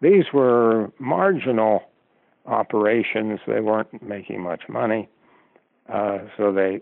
These 0.00 0.32
were 0.32 0.90
marginal 0.98 1.82
operations. 2.46 3.40
They 3.46 3.60
weren't 3.60 4.02
making 4.02 4.40
much 4.40 4.62
money, 4.68 5.08
uh, 5.88 6.18
so 6.36 6.52
they 6.52 6.80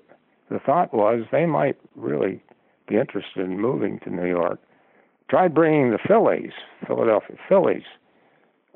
the 0.51 0.59
thought 0.59 0.93
was 0.93 1.25
they 1.31 1.47
might 1.47 1.77
really 1.95 2.43
be 2.89 2.97
interested 2.97 3.45
in 3.45 3.61
moving 3.61 4.01
to 4.01 4.11
New 4.11 4.27
York. 4.27 4.61
Tried 5.29 5.55
bringing 5.55 5.93
the 5.93 5.99
Phillies, 6.09 6.51
Philadelphia 6.87 7.37
Phillies, 7.49 7.85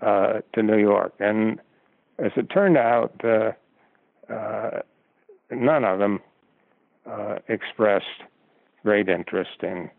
uh, 0.02 0.40
to 0.54 0.62
New 0.62 0.78
York, 0.78 1.12
and 1.18 1.60
as 2.18 2.30
it 2.37 2.48
turned 2.50 2.76
out, 2.76 3.12
uh, 3.24 3.52
uh, 4.32 4.82
none 5.50 5.84
of 5.84 5.98
them 5.98 6.20
uh, 7.10 7.37
expressed 7.48 8.22
great 8.84 9.08
interest 9.08 9.62
in 9.62 9.90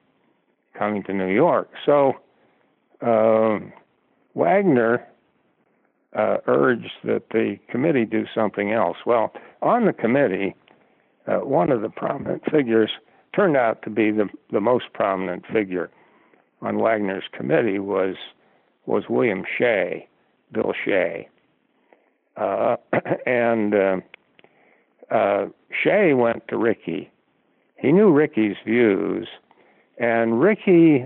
coming 0.78 1.04
to 1.04 1.14
New 1.14 1.34
York. 1.34 1.70
So 1.86 2.14
um, 3.02 3.74
Wagner 4.34 5.06
uh, 6.16 6.38
urged 6.48 6.92
that 7.04 7.30
the 7.32 7.58
committee 7.70 8.06
do 8.06 8.26
something 8.34 8.72
else. 8.72 8.98
Well, 9.06 9.34
on 9.62 9.86
the 9.86 9.94
committee, 9.94 10.56
uh, 11.28 11.40
one 11.40 11.72
of 11.72 11.82
the 11.82 11.90
prominent 11.90 12.44
figures 12.52 12.92
turned 13.36 13.58
out 13.58 13.82
to 13.84 13.90
be 13.90 14.12
the, 14.12 14.30
the 14.52 14.62
most 14.62 14.86
prominent 14.94 15.46
figure 15.52 15.90
on 16.62 16.80
Wagner's 16.80 17.26
committee 17.32 17.80
was 17.80 18.16
was 18.86 19.06
William 19.10 19.44
Shea, 19.58 20.08
Bill 20.52 20.74
Shea, 20.86 21.28
uh, 22.38 22.76
and 23.26 23.74
uh, 23.74 23.98
uh, 25.10 25.48
Shea 25.84 26.14
went 26.14 26.48
to 26.50 26.58
Rickey. 26.58 27.12
He 27.78 27.92
knew 27.92 28.12
Rickey's 28.12 28.58
views, 28.64 29.28
and 29.98 30.40
Rickey 30.40 31.06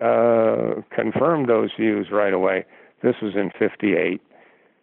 uh, 0.00 0.74
confirmed 0.90 1.48
those 1.48 1.70
views 1.78 2.08
right 2.10 2.32
away. 2.32 2.64
This 3.02 3.16
was 3.20 3.34
in 3.34 3.50
'58. 3.58 4.20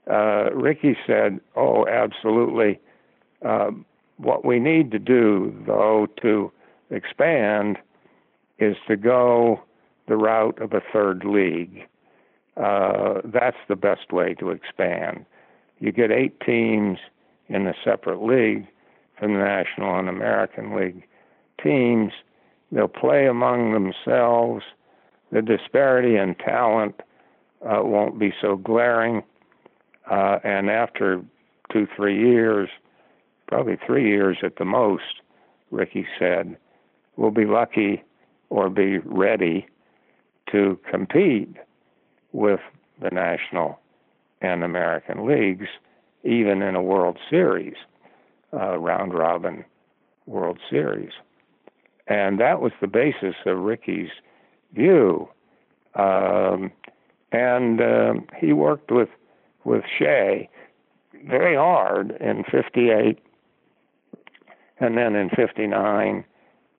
Uh, 0.10 0.50
Rickey 0.54 0.98
said, 1.06 1.40
"Oh, 1.56 1.88
absolutely. 1.88 2.80
Uh, 3.44 3.72
what 4.18 4.44
we 4.44 4.60
need 4.60 4.92
to 4.92 5.00
do, 5.00 5.54
though, 5.66 6.08
to 6.22 6.52
expand 6.90 7.78
is 8.58 8.76
to 8.88 8.98
go 8.98 9.62
the 10.08 10.18
route 10.18 10.60
of 10.62 10.74
a 10.74 10.82
third 10.92 11.24
league. 11.24 11.88
Uh, 12.58 13.22
that's 13.24 13.58
the 13.70 13.76
best 13.76 14.12
way 14.12 14.34
to 14.34 14.50
expand. 14.50 15.26
You 15.80 15.94
get 15.94 16.12
eight 16.12 16.40
teams 16.42 16.98
in 17.48 17.66
a 17.68 17.74
separate 17.86 18.22
league 18.22 18.68
from 19.18 19.34
the 19.34 19.40
National 19.40 19.98
and 19.98 20.10
American 20.10 20.76
League 20.76 21.08
teams. 21.64 22.12
They'll 22.72 22.88
play 22.90 23.28
among 23.28 23.72
themselves. 23.72 24.64
The 25.32 25.42
disparity 25.42 26.18
in 26.18 26.36
talent 26.36 27.02
uh, 27.62 27.82
won't 27.84 28.20
be 28.20 28.34
so 28.42 28.56
glaring. 28.56 29.24
Uh, 30.10 30.40
and 30.44 30.70
after 30.70 31.22
two, 31.72 31.88
three 31.96 32.18
years, 32.18 32.70
probably 33.48 33.78
three 33.86 34.08
years 34.08 34.38
at 34.44 34.58
the 34.58 34.66
most, 34.66 35.22
Rickey 35.72 36.08
said, 36.18 36.58
we'll 37.16 37.32
be 37.32 37.46
lucky 37.46 38.04
or 38.50 38.70
be 38.70 38.98
ready 39.00 39.68
to 40.52 40.80
compete 40.90 41.56
with 42.32 42.60
the 43.02 43.10
National 43.10 43.80
and 44.42 44.64
American 44.64 45.28
leagues, 45.28 45.68
even 46.24 46.62
in 46.62 46.76
a 46.76 46.82
World 46.82 47.18
Series, 47.30 47.76
uh, 48.54 48.78
round 48.78 49.14
robin 49.14 49.66
World 50.26 50.60
Series. 50.70 51.12
And 52.08 52.40
that 52.40 52.62
was 52.62 52.72
the 52.82 52.88
basis 52.88 53.36
of 53.46 53.58
Rickey's 53.60 54.10
view. 54.74 55.30
Um, 55.96 56.72
and 57.32 57.82
uh, 57.82 58.14
he 58.38 58.54
worked 58.54 58.92
with 58.92 59.10
with 59.66 59.84
Shea 59.98 60.50
very 61.26 61.56
hard 61.56 62.12
in 62.22 62.44
58 62.50 63.20
and 64.80 64.98
then 64.98 65.16
in 65.16 65.30
59 65.30 66.24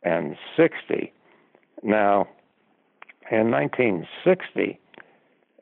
and 0.03 0.37
60. 0.57 1.13
Now, 1.83 2.29
in 3.31 3.51
1960, 3.51 4.81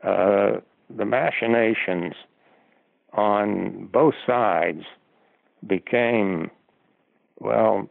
uh, 0.03 0.61
the 0.97 1.05
machinations 1.05 2.14
on 3.12 3.89
both 3.93 4.14
sides 4.26 4.84
became, 5.66 6.51
well, 7.41 7.89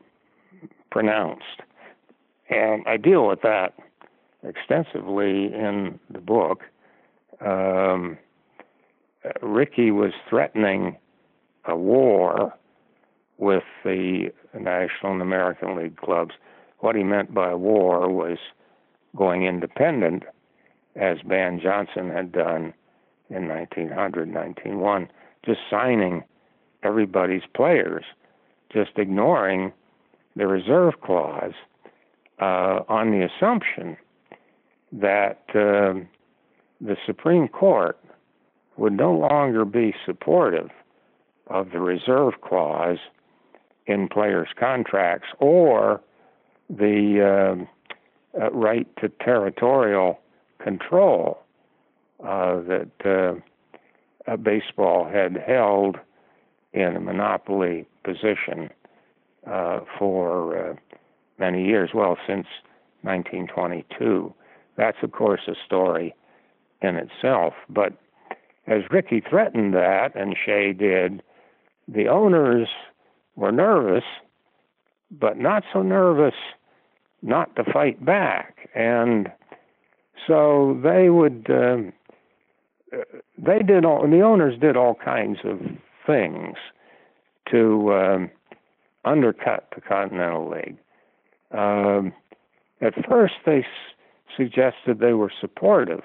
pronounced. 0.90 1.62
And 2.50 2.84
I 2.88 2.98
deal 2.98 3.28
with 3.28 3.42
that 3.42 3.74
extensively 4.44 5.54
in 5.54 6.00
the 6.10 6.20
book. 6.20 6.62
Um, 7.42 8.18
Rickey 9.42 9.92
was 9.92 10.12
threatening 10.30 10.98
a 11.66 11.76
war 11.76 12.54
with 13.38 13.64
the 13.84 14.32
National 14.54 15.14
and 15.14 15.22
American 15.22 15.76
League 15.76 15.98
clubs. 15.98 16.32
What 16.80 16.96
he 16.96 17.04
meant 17.04 17.34
by 17.34 17.54
war 17.54 18.10
was 18.10 18.38
going 19.16 19.46
independent, 19.46 20.24
as 20.96 21.18
Ban 21.26 21.60
Johnson 21.62 22.10
had 22.10 22.32
done 22.32 22.74
in 23.30 23.48
1900, 23.48 24.34
1901, 24.34 25.10
just 25.46 25.60
signing 25.70 26.24
everybody's 26.84 27.44
players, 27.56 28.06
just 28.72 28.92
ignoring 28.98 29.74
the 30.36 30.48
reserve 30.48 31.02
clause 31.02 31.54
uh, 32.40 32.82
on 32.88 33.12
the 33.12 33.28
assumption 33.28 33.98
that 34.92 35.42
uh, 35.56 35.94
the 36.82 36.98
Supreme 37.06 37.48
Court 37.48 37.98
would 38.78 38.94
no 38.94 39.14
longer 39.14 39.66
be 39.66 39.94
supportive 40.06 40.70
of 41.48 41.72
the 41.72 41.80
reserve 41.80 42.42
clause 42.42 43.00
in 43.88 44.08
players' 44.08 44.50
contracts 44.60 45.28
or 45.40 46.02
the 46.70 47.66
uh, 48.36 48.40
uh, 48.40 48.52
right 48.52 48.88
to 48.98 49.10
territorial 49.10 50.20
control 50.60 51.40
uh, 52.24 52.60
that 52.62 53.42
uh, 54.28 54.36
baseball 54.38 55.10
had 55.10 55.42
held 55.48 55.98
in 56.74 56.96
a 56.96 57.00
monopoly 57.00 57.88
position 58.04 58.70
uh, 59.50 59.80
for 59.98 60.78
many 61.40 61.66
years, 61.66 61.92
well, 61.94 62.18
since 62.28 62.48
1922. 63.02 64.34
That's, 64.76 64.98
of 65.02 65.12
course, 65.12 65.42
a 65.48 65.56
story 65.66 66.14
in 66.82 66.96
itself. 66.96 67.54
But 67.70 67.94
as 68.68 68.82
Rickey 68.92 69.22
threatened 69.22 69.74
that, 69.74 70.16
and 70.16 70.36
Shea 70.46 70.74
did, 70.74 71.24
the 71.88 72.08
owners 72.08 72.68
were 73.36 73.52
nervous, 73.52 74.04
but 75.12 75.38
not 75.38 75.64
so 75.72 75.82
nervous 75.82 76.36
not 77.22 77.56
to 77.56 77.64
fight 77.64 78.04
back. 78.04 78.70
And 78.76 79.32
so 80.28 80.80
they 80.84 81.10
would, 81.10 81.48
uh, 81.50 82.98
they 83.38 83.60
did 83.60 83.86
all, 83.86 84.04
and 84.04 84.14
the 84.14 84.22
owners 84.22 84.60
did 84.60 84.76
all 84.76 84.96
kinds 84.96 85.40
of 85.44 85.60
things 86.06 86.58
to 87.52 87.94
um, 87.94 88.32
undercut 89.06 89.68
the 89.74 89.82
Continental 89.82 90.50
League. 90.50 90.78
Um, 91.52 92.14
at 92.82 92.94
first, 93.08 93.36
they 93.46 93.60
s- 93.60 93.66
suggested 94.36 95.00
they 95.00 95.14
were 95.14 95.32
supportive 95.40 96.04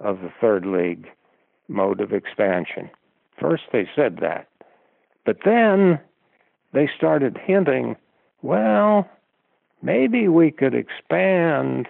of 0.00 0.20
the 0.20 0.32
third 0.40 0.66
league 0.66 1.06
mode 1.68 2.00
of 2.00 2.12
expansion. 2.12 2.90
First, 3.40 3.64
they 3.72 3.88
said 3.94 4.18
that. 4.20 4.48
But 5.24 5.38
then 5.44 6.00
they 6.72 6.88
started 6.96 7.38
hinting 7.44 7.96
well, 8.42 9.08
maybe 9.82 10.28
we 10.28 10.50
could 10.50 10.74
expand 10.74 11.88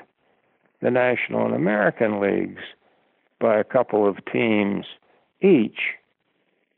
the 0.80 0.90
National 0.90 1.44
and 1.44 1.54
American 1.54 2.20
leagues 2.20 2.62
by 3.40 3.58
a 3.58 3.64
couple 3.64 4.08
of 4.08 4.24
teams 4.32 4.86
each. 5.42 5.80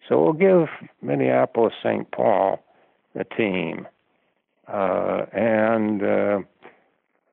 So 0.08 0.22
we'll 0.22 0.32
give 0.32 0.68
Minneapolis 1.02 1.74
St. 1.82 2.10
Paul 2.10 2.64
a 3.14 3.24
team. 3.24 3.86
Uh, 4.66 5.26
and 5.32 6.02
uh, 6.02 6.40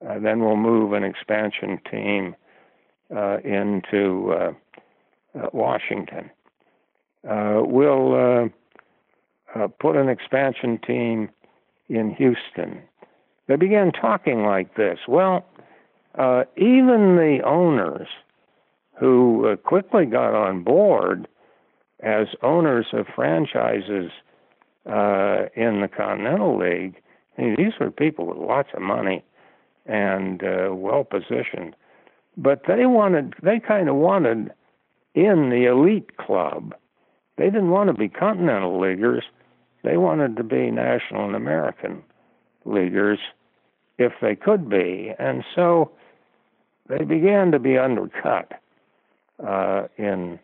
uh, 0.07 0.19
then 0.19 0.41
we'll 0.41 0.57
move 0.57 0.93
an 0.93 1.03
expansion 1.03 1.79
team 1.89 2.35
uh, 3.13 3.37
into 3.43 4.31
uh, 4.33 4.53
uh, 5.37 5.49
Washington. 5.53 6.29
we'll 7.23 8.49
put 9.79 9.95
an 9.95 10.09
expansion 10.09 10.79
team 10.85 11.29
in 11.89 12.13
Houston. 12.15 12.81
They 13.47 13.55
began 13.55 13.91
talking 13.91 14.43
like 14.43 14.75
this. 14.75 14.99
Well, 15.07 15.45
even 16.57 17.15
the 17.17 17.41
owners 17.45 18.07
who 18.97 19.57
quickly 19.63 20.05
got 20.05 20.33
on 20.33 20.63
board 20.63 21.27
as 22.01 22.27
owners 22.43 22.87
of 22.93 23.07
franchises 23.15 24.11
uh, 24.85 25.45
in 25.55 25.81
the 25.81 25.87
Continental 25.87 26.57
League. 26.57 27.01
I 27.37 27.41
mean, 27.41 27.55
these 27.57 27.73
were 27.79 27.91
people 27.91 28.25
with 28.27 28.37
lots 28.37 28.69
of 28.73 28.81
money 28.81 29.23
and 29.85 30.43
uh, 30.43 30.69
well 30.71 31.03
positioned, 31.03 31.75
but 32.37 32.63
they 32.67 32.85
wanted, 32.85 33.33
they 33.41 33.59
kind 33.59 33.89
of 33.89 33.95
wanted 33.95 34.51
in 35.13 35.49
the 35.49 35.65
elite 35.65 36.17
club. 36.17 36.75
They 37.37 37.45
didn't 37.45 37.69
want 37.69 37.89
to 37.89 37.93
be 37.93 38.09
Continental 38.09 38.79
Leaguers. 38.79 39.23
They 39.83 39.97
wanted 39.97 40.35
to 40.37 40.43
be 40.43 40.71
National 40.71 41.25
and 41.25 41.35
American 41.35 42.03
Leaguers 42.65 43.19
if 43.97 44.13
they 44.21 44.35
could 44.35 44.69
be. 44.69 45.11
And 45.19 45.43
so 45.55 45.91
they 46.87 47.03
began 47.03 47.51
to 47.51 47.59
be 47.59 47.77
undercut 47.77 48.59
uh, 49.45 49.83
in 49.97 50.39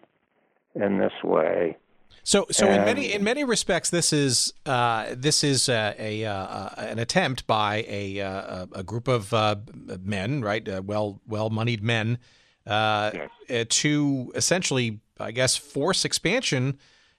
in 0.75 0.99
this 0.99 1.13
way. 1.23 1.77
So, 2.23 2.45
so 2.51 2.67
and, 2.67 2.75
in 2.75 2.85
many 2.85 3.13
in 3.13 3.23
many 3.23 3.43
respects, 3.43 3.89
this 3.89 4.13
is 4.13 4.53
uh, 4.65 5.07
this 5.15 5.43
is 5.43 5.69
a, 5.69 5.95
a 5.97 6.25
uh, 6.25 6.69
an 6.77 6.99
attempt 6.99 7.47
by 7.47 7.85
a 7.87 8.21
uh, 8.21 8.67
a 8.73 8.83
group 8.83 9.07
of 9.07 9.33
uh, 9.33 9.55
men, 9.99 10.41
right, 10.41 10.67
uh, 10.67 10.81
well 10.85 11.19
well 11.27 11.49
moneyed 11.49 11.81
men, 11.81 12.19
yes. 12.65 13.29
to 13.69 14.31
essentially, 14.35 14.99
I 15.19 15.31
guess, 15.31 15.57
force 15.57 16.05
expansion. 16.05 16.77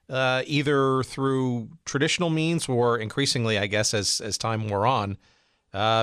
either 0.08 1.02
through 1.02 1.70
traditional 1.84 2.30
means 2.30 2.68
or 2.68 2.98
increasingly, 2.98 3.58
I 3.58 3.66
guess, 3.66 3.94
as 3.94 4.20
as 4.20 4.38
time 4.38 4.68
wore 4.68 4.86
on, 4.86 5.18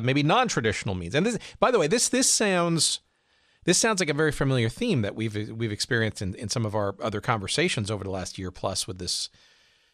maybe 0.04 0.24
non-traditional 0.24 0.96
means. 0.96 1.16
And 1.16 1.26
this, 1.26 1.38
by 1.60 1.72
the 1.72 1.80
way, 1.80 1.88
this 1.88 2.10
this 2.10 2.30
sounds 2.30 3.02
this 3.66 3.78
sounds 3.78 4.00
like 4.00 4.10
a 4.10 4.14
very 4.14 4.32
familiar 4.32 4.70
theme 4.70 5.02
that 5.02 5.16
we've 5.16 5.50
we've 5.52 5.72
experienced 5.72 6.22
in, 6.22 6.36
in 6.36 6.50
some 6.50 6.66
of 6.66 6.76
our 6.76 6.96
other 7.02 7.22
conversations 7.22 7.92
over 7.92 8.04
the 8.04 8.10
last 8.10 8.38
year 8.38 8.52
plus 8.52 8.88
with 8.88 9.00
this 9.00 9.30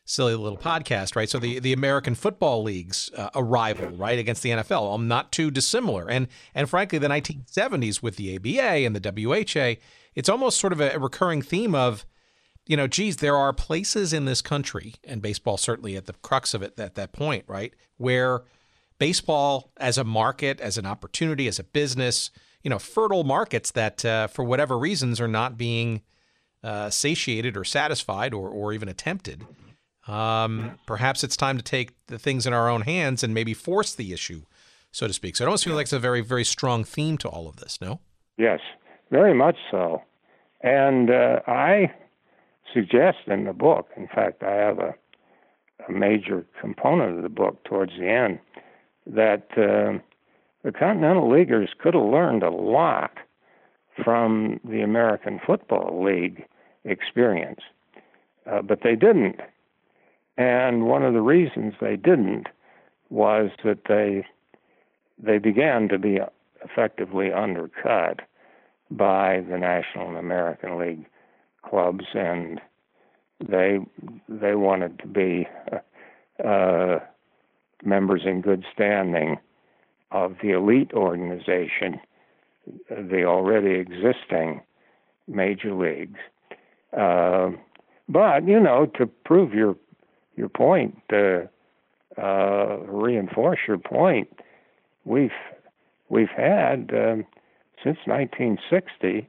silly 0.06 0.36
little 0.36 0.58
podcast, 0.58 1.16
right? 1.16 1.30
So 1.30 1.40
the 1.40 1.60
the 1.60 1.74
American 1.74 2.16
Football 2.16 2.64
League's 2.64 3.12
uh, 3.18 3.30
arrival, 3.36 3.90
right, 3.90 4.18
against 4.18 4.44
the 4.44 4.52
NFL, 4.52 4.94
um, 4.94 5.08
not 5.08 5.32
too 5.32 5.52
dissimilar, 5.52 6.10
and 6.10 6.28
and 6.54 6.70
frankly, 6.70 7.00
the 7.00 7.08
1970s 7.08 8.02
with 8.02 8.16
the 8.16 8.36
ABA 8.36 8.86
and 8.86 8.96
the 8.96 9.12
WHA, 9.12 9.82
it's 10.14 10.30
almost 10.30 10.60
sort 10.60 10.74
of 10.74 10.80
a 10.80 10.98
recurring 11.00 11.42
theme 11.42 11.76
of, 11.76 12.06
you 12.68 12.78
know, 12.78 12.88
geez, 12.88 13.18
there 13.18 13.36
are 13.36 13.52
places 13.52 14.14
in 14.14 14.26
this 14.26 14.42
country, 14.42 14.96
and 15.04 15.22
baseball 15.22 15.58
certainly 15.58 15.98
at 15.98 16.06
the 16.06 16.14
crux 16.14 16.54
of 16.54 16.62
it 16.62 16.80
at 16.80 16.96
that 16.96 17.12
point, 17.12 17.44
right, 17.48 17.74
where 17.98 18.44
baseball 19.00 19.72
as 19.78 19.98
a 19.98 20.04
market, 20.04 20.62
as 20.62 20.78
an 20.78 20.86
opportunity, 20.86 21.48
as 21.48 21.60
a 21.60 21.64
business 21.64 22.30
you 22.66 22.70
know, 22.70 22.80
fertile 22.80 23.24
markets 23.24 23.70
that, 23.72 24.04
uh, 24.04 24.26
for 24.26 24.44
whatever 24.44 24.76
reasons, 24.76 25.22
are 25.22 25.28
not 25.28 25.56
being 25.56 26.02
uh, 26.64 26.90
satiated 26.90 27.56
or 27.56 27.64
satisfied 27.64 28.34
or, 28.34 28.50
or 28.50 28.74
even 28.74 28.90
attempted. 28.90 29.46
Um, 30.08 30.80
perhaps 30.88 31.24
it's 31.24 31.38
time 31.38 31.58
to 31.58 31.64
take 31.64 31.92
the 32.08 32.18
things 32.18 32.48
in 32.48 32.54
our 32.54 32.68
own 32.68 32.82
hands 32.82 33.24
and 33.24 33.36
maybe 33.36 33.54
force 33.54 33.94
the 33.94 34.12
issue, 34.12 34.42
so 34.92 35.06
to 35.06 35.14
speak. 35.14 35.36
So 35.36 35.44
it 35.44 35.48
almost 35.48 35.64
feels 35.64 35.76
like 35.76 35.84
it's 35.84 35.94
a 35.94 36.00
very, 36.00 36.22
very 36.22 36.44
strong 36.44 36.84
theme 36.84 37.20
to 37.20 37.30
all 37.30 37.48
of 37.48 37.58
this, 37.58 37.80
no? 37.80 38.00
Yes, 38.36 38.62
very 39.12 39.36
much 39.36 39.58
so. 39.70 40.02
And 40.62 41.12
uh, 41.12 41.42
I 41.46 41.94
suggest 42.74 43.20
in 43.28 43.44
the 43.44 43.54
book, 43.54 43.90
in 43.96 44.08
fact, 44.08 44.42
I 44.42 44.54
have 44.54 44.80
a, 44.80 44.96
a 45.88 45.92
major 45.92 46.48
component 46.60 47.18
of 47.18 47.22
the 47.22 47.30
book 47.30 47.64
towards 47.66 47.92
the 48.00 48.10
end, 48.10 48.40
that 49.06 49.46
uh, 49.56 50.00
the 50.66 50.72
Continental 50.72 51.30
Leaguers 51.30 51.70
could 51.78 51.94
have 51.94 52.04
learned 52.04 52.42
a 52.42 52.50
lot 52.50 53.12
from 54.04 54.60
the 54.66 54.82
American 54.82 55.40
Football 55.46 56.04
League 56.04 56.44
experience, 56.84 57.62
uh, 58.52 58.64
but 58.64 58.80
they 58.84 58.96
didn't. 58.96 59.40
And 60.38 60.88
one 60.88 61.04
of 61.04 61.14
the 61.14 61.22
reasons 61.22 61.76
they 61.80 61.96
didn't 61.96 62.48
was 63.10 63.52
that 63.64 63.86
they 63.88 64.26
they 65.18 65.38
began 65.38 65.88
to 65.88 66.00
be 66.00 66.20
effectively 66.64 67.32
undercut 67.32 68.22
by 68.90 69.46
the 69.48 69.58
National 69.58 70.10
and 70.10 70.18
American 70.18 70.80
League 70.80 71.06
clubs 71.64 72.06
and 72.16 72.60
they 73.48 73.78
they 74.28 74.56
wanted 74.56 74.98
to 75.00 75.08
be 75.08 75.48
uh, 76.44 76.98
members 77.84 78.24
in 78.26 78.42
good 78.42 78.66
standing 78.74 79.38
of 80.12 80.36
the 80.42 80.52
elite 80.52 80.92
organization, 80.94 82.00
the 82.90 83.24
already 83.26 83.80
existing 83.80 84.62
major 85.28 85.74
leagues. 85.74 86.20
Uh, 86.96 87.52
but 88.08 88.48
you 88.48 88.60
know, 88.60 88.86
to 88.98 89.06
prove 89.06 89.54
your 89.54 89.76
your 90.36 90.50
point, 90.50 91.02
uh, 91.12 91.42
uh, 92.22 92.78
reinforce 92.88 93.60
your 93.68 93.78
point, 93.78 94.30
we've 95.06 95.32
we've 96.10 96.30
had 96.30 96.92
um, 96.94 97.26
since 97.84 97.98
1960 98.06 99.28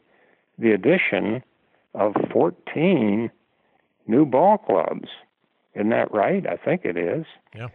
the 0.58 0.72
addition 0.72 1.42
of 1.94 2.14
14 2.32 3.30
new 4.06 4.24
ball 4.24 4.58
clubs. 4.58 5.08
Isn't 5.74 5.90
that 5.90 6.12
right? 6.12 6.46
I 6.46 6.56
think 6.56 6.84
it 6.84 6.96
is. 6.96 7.26
Yeah. 7.54 7.68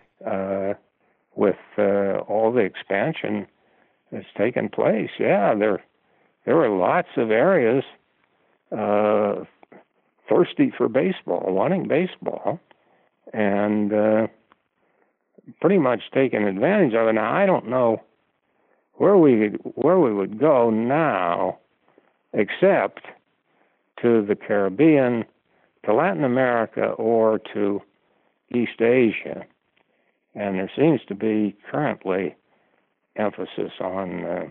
With 1.36 1.56
uh, 1.78 2.20
all 2.28 2.52
the 2.52 2.60
expansion 2.60 3.48
that's 4.12 4.26
taken 4.38 4.68
place, 4.70 5.10
yeah, 5.18 5.56
there 5.56 5.82
there 6.46 6.58
are 6.58 6.70
lots 6.70 7.08
of 7.16 7.32
areas 7.32 7.84
uh, 8.72 9.46
thirsty 10.28 10.74
for 10.78 10.88
baseball, 10.90 11.54
wanting 11.54 11.88
baseball, 11.88 12.60
and 13.34 13.94
uh, 13.94 14.28
pretty 15.60 15.78
much 15.78 16.02
taking 16.14 16.44
advantage 16.44 16.94
of 16.94 17.08
it. 17.08 17.14
Now, 17.14 17.34
I 17.34 17.46
don't 17.46 17.70
know 17.70 18.02
where 18.96 19.18
we 19.18 19.48
where 19.76 20.00
we 20.00 20.14
would 20.14 20.40
go 20.40 20.70
now, 20.70 21.58
except 22.34 23.02
to 24.02 24.26
the 24.26 24.36
Caribbean, 24.36 25.26
to 25.86 25.94
Latin 25.94 26.24
America, 26.24 26.88
or 26.92 27.40
to 27.54 27.82
East 28.54 28.82
Asia, 28.82 29.46
and 30.36 30.56
there 30.56 30.72
seems 30.78 31.02
to 31.08 31.16
be 31.16 31.56
currently 31.70 32.36
emphasis 33.16 33.72
on 33.80 34.26
uh, 34.26 34.50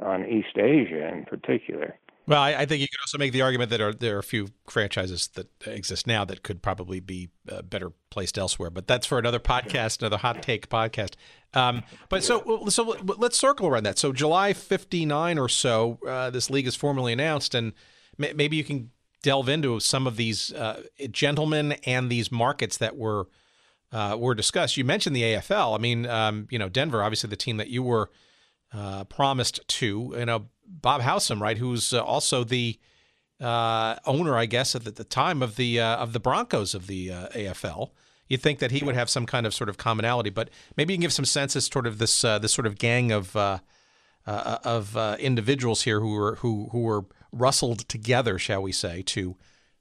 on 0.00 0.26
East 0.26 0.56
Asia 0.56 1.08
in 1.08 1.24
particular. 1.24 1.98
Well, 2.26 2.40
I, 2.40 2.54
I, 2.54 2.66
think 2.66 2.80
you 2.80 2.86
could 2.86 3.00
also 3.02 3.18
make 3.18 3.32
the 3.32 3.42
argument 3.42 3.70
that 3.70 3.80
are, 3.80 3.92
there 3.92 4.14
are 4.14 4.20
a 4.20 4.22
few 4.22 4.48
franchises 4.68 5.28
that 5.34 5.48
exist 5.66 6.06
now 6.06 6.24
that 6.24 6.44
could 6.44 6.62
probably 6.62 7.00
be 7.00 7.30
uh, 7.50 7.62
better 7.62 7.92
placed 8.10 8.38
elsewhere. 8.38 8.70
But 8.70 8.86
that's 8.86 9.06
for 9.06 9.18
another 9.18 9.40
podcast, 9.40 10.00
another 10.00 10.18
hot 10.18 10.40
take 10.40 10.68
podcast. 10.68 11.14
Um, 11.52 11.82
but 12.08 12.22
so 12.22 12.66
so 12.68 12.96
let's 13.18 13.36
circle 13.36 13.66
around 13.66 13.84
that. 13.84 13.98
So 13.98 14.12
July 14.12 14.52
59 14.52 15.38
or 15.38 15.48
so, 15.48 15.98
uh, 16.06 16.30
this 16.30 16.48
league 16.48 16.66
is 16.66 16.76
formally 16.76 17.12
announced, 17.12 17.56
and 17.56 17.72
maybe 18.16 18.56
you 18.56 18.64
can 18.64 18.90
delve 19.22 19.48
into 19.48 19.80
some 19.80 20.06
of 20.06 20.16
these 20.16 20.52
uh, 20.52 20.82
gentlemen 21.10 21.72
and 21.84 22.08
these 22.08 22.30
markets 22.30 22.76
that 22.76 22.96
were 22.96 23.26
uh, 23.92 24.16
were 24.18 24.34
discussed. 24.34 24.76
You 24.76 24.84
mentioned 24.84 25.14
the 25.14 25.22
AFL. 25.22 25.76
I 25.76 25.78
mean, 25.78 26.06
um, 26.06 26.48
you 26.50 26.58
know, 26.58 26.68
Denver, 26.68 27.02
obviously 27.02 27.28
the 27.28 27.36
team 27.36 27.58
that 27.58 27.68
you 27.68 27.82
were 27.82 28.10
uh, 28.72 29.04
promised 29.04 29.60
to. 29.68 30.14
You 30.16 30.24
know, 30.24 30.46
Bob 30.66 31.02
Howsam, 31.02 31.40
right, 31.40 31.58
who's 31.58 31.92
uh, 31.92 32.02
also 32.02 32.42
the 32.42 32.78
uh, 33.40 33.96
owner, 34.06 34.36
I 34.36 34.46
guess, 34.46 34.74
at 34.74 34.84
the 34.84 35.04
time 35.04 35.42
of 35.42 35.56
the 35.56 35.80
uh, 35.80 35.96
of 35.96 36.12
the 36.12 36.20
Broncos 36.20 36.74
of 36.74 36.86
the 36.86 37.10
uh, 37.10 37.28
AFL. 37.28 37.90
You'd 38.28 38.40
think 38.40 38.60
that 38.60 38.70
he 38.70 38.82
would 38.82 38.94
have 38.94 39.10
some 39.10 39.26
kind 39.26 39.44
of 39.44 39.52
sort 39.52 39.68
of 39.68 39.76
commonality, 39.76 40.30
but 40.30 40.48
maybe 40.76 40.94
you 40.94 40.96
can 40.96 41.02
give 41.02 41.12
some 41.12 41.26
sense 41.26 41.54
as 41.54 41.66
sort 41.66 41.86
of 41.86 41.98
this 41.98 42.22
this 42.22 42.52
sort 42.52 42.66
of 42.66 42.78
gang 42.78 43.12
of 43.12 43.36
of 44.26 44.96
individuals 45.18 45.82
here 45.82 46.00
who 46.00 46.14
were 46.14 46.36
who 46.36 46.68
who 46.72 46.80
were 46.80 47.04
rustled 47.30 47.80
together, 47.88 48.38
shall 48.38 48.62
we 48.62 48.72
say, 48.72 49.02
to 49.02 49.36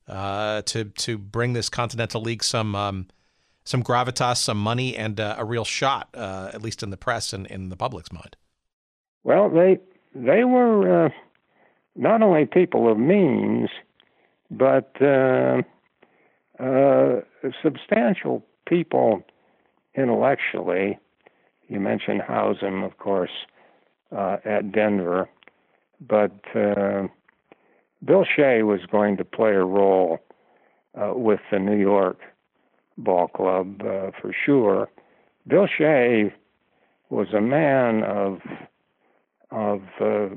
to 0.09 0.91
to 0.97 1.17
bring 1.17 1.53
this 1.53 1.69
Continental 1.69 2.21
League 2.21 2.43
some. 2.43 2.75
Um, 2.75 3.07
some 3.63 3.83
gravitas, 3.83 4.37
some 4.37 4.57
money, 4.57 4.95
and 4.95 5.19
a 5.19 5.43
real 5.45 5.65
shot, 5.65 6.09
at 6.13 6.61
least 6.61 6.83
in 6.83 6.89
the 6.89 6.97
press 6.97 7.33
and 7.33 7.45
in 7.47 7.69
the 7.69 7.77
public's 7.77 8.11
mind. 8.11 8.35
Well, 9.23 9.49
they 9.49 9.79
they 10.15 10.43
were 10.43 11.05
uh, 11.05 11.09
not 11.95 12.21
only 12.21 12.45
people 12.45 12.91
of 12.91 12.97
means, 12.97 13.69
but 14.49 14.91
uh, 15.01 15.61
uh, 16.59 17.21
substantial 17.63 18.45
people 18.67 19.23
intellectually. 19.95 20.99
You 21.67 21.79
mentioned 21.79 22.21
Howsam, 22.21 22.85
of 22.85 22.97
course, 22.97 23.31
uh, 24.15 24.37
at 24.43 24.71
Denver, 24.71 25.29
but 26.01 26.33
uh, 26.55 27.07
Bill 28.03 28.25
Shea 28.25 28.63
was 28.63 28.81
going 28.91 29.17
to 29.17 29.25
play 29.25 29.51
a 29.51 29.63
role 29.63 30.19
uh, 30.99 31.13
with 31.15 31.39
the 31.51 31.59
New 31.59 31.77
York 31.77 32.19
Ball 33.03 33.27
Club 33.27 33.79
for 33.79 34.33
sure. 34.45 34.89
Bill 35.47 35.67
Shea 35.67 36.33
was 37.09 37.27
a 37.33 37.41
man 37.41 38.03
of 38.03 38.39
of 39.51 39.81
uh, 39.99 40.29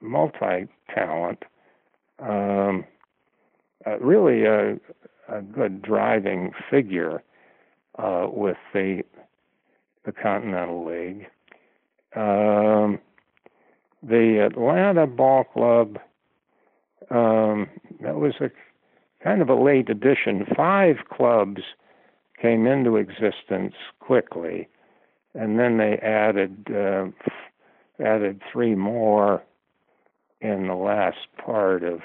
multi 0.00 0.68
talent, 0.94 1.44
um, 2.18 2.84
uh, 3.86 3.98
really 4.00 4.44
a, 4.44 4.74
a, 5.34 5.40
good 5.40 5.80
driving 5.80 6.52
figure 6.70 7.22
uh, 7.98 8.26
with 8.30 8.58
the 8.74 9.02
the 10.04 10.12
Continental 10.12 10.84
League. 10.84 11.26
Um, 12.14 12.98
the 14.02 14.44
Atlanta 14.44 15.06
Ball 15.06 15.44
Club 15.44 15.98
um, 17.10 17.68
that 18.00 18.16
was 18.16 18.34
a 18.40 18.50
kind 19.22 19.42
of 19.42 19.48
a 19.48 19.54
late 19.54 19.88
addition. 19.88 20.46
Five 20.56 20.96
clubs 21.10 21.62
came 22.40 22.66
into 22.66 22.96
existence 22.96 23.74
quickly, 24.00 24.68
and 25.34 25.58
then 25.58 25.78
they 25.78 25.98
added 25.98 26.66
uh, 26.70 27.06
added 28.02 28.40
three 28.52 28.74
more 28.74 29.42
in 30.40 30.66
the 30.66 30.74
last 30.74 31.18
part 31.44 31.84
of 31.84 32.00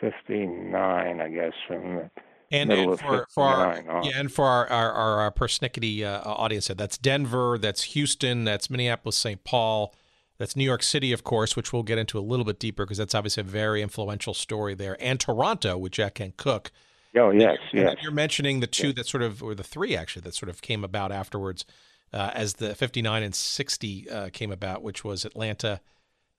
59, 0.00 1.20
I 1.20 1.28
guess, 1.28 1.52
from 1.66 1.96
the 1.96 2.10
and, 2.50 2.70
and 2.70 3.00
for, 3.00 3.26
for 3.30 3.42
our, 3.42 3.82
yeah, 4.04 4.12
and 4.14 4.30
for 4.30 4.44
our 4.44 4.68
our, 4.68 4.92
our, 4.92 5.20
our 5.22 5.30
persnickety 5.32 6.04
uh, 6.04 6.22
audience, 6.24 6.68
that's 6.68 6.98
Denver, 6.98 7.58
that's 7.58 7.82
Houston, 7.84 8.44
that's 8.44 8.70
Minneapolis, 8.70 9.16
St. 9.16 9.42
Paul, 9.42 9.92
that's 10.38 10.54
New 10.54 10.64
York 10.64 10.82
City, 10.82 11.12
of 11.12 11.24
course, 11.24 11.56
which 11.56 11.72
we'll 11.72 11.82
get 11.82 11.98
into 11.98 12.18
a 12.18 12.20
little 12.20 12.44
bit 12.44 12.60
deeper 12.60 12.84
because 12.84 12.98
that's 12.98 13.14
obviously 13.14 13.40
a 13.40 13.44
very 13.44 13.82
influential 13.82 14.34
story 14.34 14.74
there, 14.74 14.96
and 15.00 15.18
Toronto 15.18 15.76
with 15.76 15.92
Jack 15.92 16.14
Kent 16.14 16.36
Cooke. 16.36 16.70
Oh 17.16 17.30
yes, 17.30 17.58
and 17.72 17.82
yes. 17.82 17.96
You're 18.02 18.12
mentioning 18.12 18.60
the 18.60 18.66
two 18.66 18.92
that 18.94 19.06
sort 19.06 19.22
of, 19.22 19.42
or 19.42 19.54
the 19.54 19.62
three 19.62 19.96
actually, 19.96 20.22
that 20.22 20.34
sort 20.34 20.50
of 20.50 20.62
came 20.62 20.82
about 20.82 21.12
afterwards 21.12 21.64
uh, 22.12 22.30
as 22.34 22.54
the 22.54 22.74
59 22.74 23.22
and 23.22 23.34
60 23.34 24.10
uh, 24.10 24.28
came 24.32 24.52
about, 24.52 24.82
which 24.82 25.04
was 25.04 25.24
Atlanta, 25.24 25.80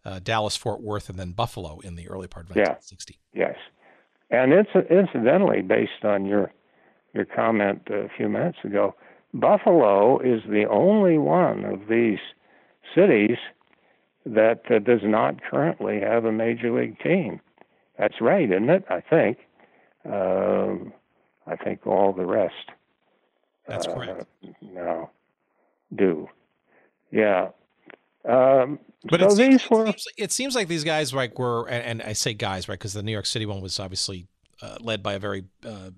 uh, 0.04 0.20
Dallas, 0.20 0.56
Fort 0.56 0.82
Worth, 0.82 1.10
and 1.10 1.18
then 1.18 1.32
Buffalo 1.32 1.80
in 1.80 1.96
the 1.96 2.10
early 2.10 2.28
part 2.28 2.46
of 2.46 2.56
1960. 2.56 3.20
Yeah. 3.34 3.48
Yes, 3.48 3.58
and 4.32 4.54
it's 4.54 4.70
incidentally 4.90 5.62
based 5.62 6.04
on 6.04 6.26
your 6.26 6.52
your 7.14 7.26
comment 7.26 7.82
a 7.90 8.10
few 8.18 8.28
minutes 8.28 8.58
ago. 8.64 8.94
Buffalo 9.34 10.20
is 10.20 10.42
the 10.48 10.66
only 10.70 11.18
one 11.18 11.64
of 11.66 11.88
these 11.90 12.20
cities 12.94 13.38
that 14.26 14.62
uh, 14.70 14.80
does 14.80 15.02
not 15.04 15.42
currently 15.44 16.00
have 16.02 16.26
a 16.26 16.32
major 16.32 16.72
league 16.72 17.00
team. 17.00 17.40
That's 17.98 18.20
right, 18.20 18.50
isn't 18.50 18.70
it? 18.70 18.86
I 18.90 19.02
think. 19.02 19.38
Um, 20.06 20.94
I 21.48 21.56
think 21.56 21.86
all 21.86 22.14
the 22.14 22.26
rest. 22.26 22.54
That's 23.68 23.88
correct. 23.88 24.28
Uh, 24.44 24.50
no 24.62 25.10
do. 25.94 26.30
Yeah. 27.12 27.50
Um, 28.28 28.80
but 29.04 29.20
so 29.20 29.28
it, 29.28 29.30
these 29.30 29.38
seems, 29.38 29.70
were. 29.70 29.86
It 29.86 30.00
seems, 30.00 30.06
it 30.18 30.32
seems, 30.32 30.56
like 30.56 30.68
these 30.68 30.84
guys 30.84 31.14
like 31.14 31.38
were, 31.38 31.68
and, 31.68 32.02
and 32.02 32.10
I 32.10 32.14
say 32.14 32.34
guys, 32.34 32.68
right, 32.68 32.78
because 32.78 32.94
the 32.94 33.04
New 33.04 33.12
York 33.12 33.26
City 33.26 33.46
one 33.46 33.62
was 33.62 33.80
obviously 33.80 34.28
uh, 34.62 34.78
led 34.82 35.04
by 35.04 35.14
a 35.14 35.20
very 35.20 35.46
uh, 35.66 35.92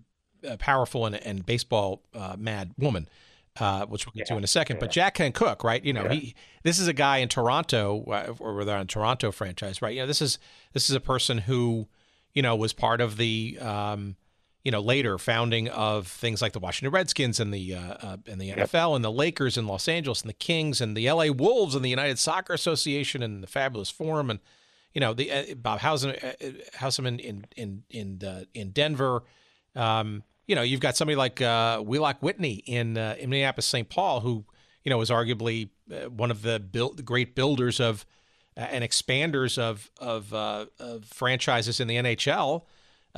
uh 0.48 0.58
powerful 0.58 1.06
and, 1.06 1.16
and 1.16 1.46
baseball 1.46 2.04
uh, 2.14 2.36
mad 2.38 2.74
woman. 2.78 3.08
Uh, 3.60 3.88
which 3.88 4.06
we'll 4.06 4.12
get 4.12 4.30
yeah, 4.30 4.36
to 4.36 4.38
in 4.38 4.44
a 4.44 4.48
second, 4.48 4.76
yeah. 4.76 4.82
but 4.82 4.92
Jack 4.92 5.16
Kent 5.16 5.34
Cooke, 5.34 5.64
right? 5.64 5.84
You 5.84 5.92
know, 5.92 6.04
yeah. 6.04 6.14
he 6.14 6.36
this 6.62 6.78
is 6.78 6.88
a 6.88 6.94
guy 6.94 7.18
in 7.18 7.28
Toronto, 7.28 8.04
uh, 8.04 8.36
or 8.38 8.64
they're 8.64 8.78
on 8.78 8.86
Toronto 8.86 9.32
franchise, 9.32 9.82
right? 9.82 9.96
You 9.96 10.02
know, 10.02 10.06
this 10.06 10.22
is 10.22 10.38
this 10.74 10.92
is 10.92 10.96
a 10.96 11.00
person 11.00 11.40
who, 11.40 11.88
you 12.38 12.44
know, 12.44 12.56
was 12.56 12.72
part 12.72 13.02
of 13.02 13.18
the 13.18 13.58
um, 13.60 14.16
you 14.64 14.70
know, 14.70 14.80
later 14.80 15.18
founding 15.18 15.70
of 15.70 16.06
things 16.06 16.40
like 16.40 16.54
the 16.54 16.60
Washington 16.60 16.94
Redskins 16.94 17.40
and 17.40 17.52
the 17.52 17.74
uh, 17.74 17.94
uh, 18.00 18.18
and 18.28 18.40
the 18.40 18.52
NFL 18.52 18.92
yep. 18.92 18.96
and 18.98 19.04
the 19.04 19.12
Lakers 19.12 19.58
in 19.58 19.66
Los 19.66 19.88
Angeles 19.88 20.22
and 20.22 20.30
the 20.30 20.36
Kings 20.36 20.80
and 20.80 20.96
the 20.96 21.10
LA 21.10 21.32
Wolves 21.32 21.74
and 21.74 21.84
the 21.84 21.90
United 21.90 22.20
Soccer 22.20 22.54
Association 22.54 23.24
and 23.24 23.42
the 23.42 23.48
Fabulous 23.48 23.90
Forum 23.90 24.30
and 24.30 24.40
you 24.94 25.02
know 25.02 25.16
the 25.16 25.32
uh, 25.32 25.56
Bob 25.56 25.80
Howsam, 25.80 26.12
uh, 26.24 26.86
uh 26.86 27.08
in 27.08 27.18
in 27.18 27.46
in 27.56 27.84
in, 27.90 28.24
uh, 28.24 28.44
in 28.54 28.70
Denver. 28.70 29.24
Um, 29.76 30.22
you 30.46 30.54
know, 30.54 30.62
you've 30.62 30.80
got 30.80 30.96
somebody 30.96 31.16
like 31.16 31.42
uh, 31.42 31.80
Wheelock 31.80 32.22
Whitney 32.22 32.62
in 32.68 32.98
in 32.98 33.32
Minneapolis, 33.32 33.66
St. 33.66 33.90
Paul, 33.90 34.20
who 34.20 34.46
you 34.84 34.92
know 34.92 35.00
was 35.00 35.10
arguably 35.10 35.70
one 36.08 36.30
of 36.30 36.44
the, 36.44 36.60
build, 36.60 36.98
the 36.98 37.04
great 37.04 37.34
builders 37.34 37.80
of 37.80 38.06
and 38.58 38.84
expanders 38.84 39.58
of 39.58 39.90
of, 40.00 40.34
of 40.34 41.06
franchises 41.06 41.80
in 41.80 41.88
the 41.88 41.96
NHL. 41.96 42.64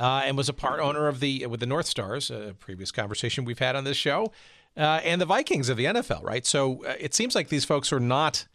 uh, 0.00 0.22
and 0.24 0.36
was 0.36 0.48
a 0.48 0.54
part 0.54 0.80
owner 0.80 1.08
of 1.08 1.20
the 1.20 1.46
with 1.46 1.60
the 1.60 1.66
North 1.66 1.86
Stars, 1.86 2.30
a 2.30 2.54
previous 2.58 2.90
conversation 2.90 3.44
we've 3.44 3.58
had 3.58 3.76
on 3.76 3.84
this 3.84 3.98
show, 3.98 4.32
uh, 4.76 5.00
and 5.04 5.20
the 5.20 5.26
Vikings 5.26 5.68
of 5.68 5.76
the 5.76 5.84
NFL. 5.84 6.22
Right. 6.22 6.46
So 6.46 6.84
uh, 6.84 6.94
it 6.98 7.12
seems 7.14 7.34
like 7.34 7.48
these 7.48 7.66
folks 7.66 7.92
are 7.92 8.00
not 8.00 8.46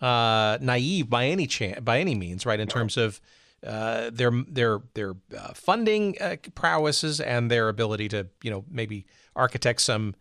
uh, 0.00 0.58
naive 0.60 1.10
by 1.10 1.26
any 1.26 1.46
chance, 1.46 1.80
by 1.80 1.98
any 1.98 2.14
means. 2.14 2.46
Right. 2.46 2.60
In 2.60 2.68
terms 2.68 2.96
of 2.96 3.20
uh, 3.66 4.10
their 4.12 4.30
their 4.48 4.80
their 4.94 5.14
uh, 5.36 5.52
funding 5.54 6.16
prowesses 6.54 7.20
and 7.20 7.50
their 7.50 7.68
ability 7.68 8.08
to 8.10 8.28
you 8.42 8.50
know 8.50 8.64
maybe 8.70 9.04
architect 9.34 9.80
some 9.80 10.14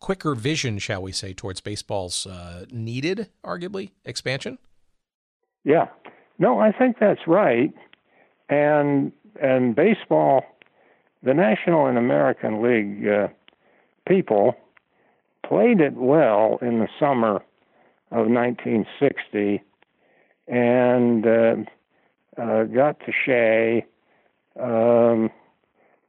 quicker 0.00 0.34
vision, 0.34 0.78
shall 0.78 1.02
we 1.02 1.12
say, 1.12 1.34
towards 1.34 1.60
baseball's 1.60 2.26
needed, 2.70 3.28
arguably 3.44 3.90
expansion. 4.04 4.58
Yeah. 5.68 5.88
No, 6.38 6.58
I 6.60 6.72
think 6.72 6.96
that's 6.98 7.26
right. 7.26 7.74
And 8.48 9.12
and 9.38 9.76
baseball, 9.76 10.46
the 11.22 11.34
National 11.34 11.86
and 11.86 11.98
American 11.98 12.62
League 12.62 13.06
uh, 13.06 13.28
people 14.08 14.54
played 15.46 15.80
it 15.82 15.92
well 15.92 16.58
in 16.62 16.78
the 16.78 16.88
summer 16.98 17.42
of 18.10 18.28
1960 18.28 19.62
and 20.46 21.26
uh, 21.26 21.56
uh, 22.40 22.64
got 22.64 22.98
to 23.00 23.12
Shea. 23.12 23.84
Um, 24.58 25.30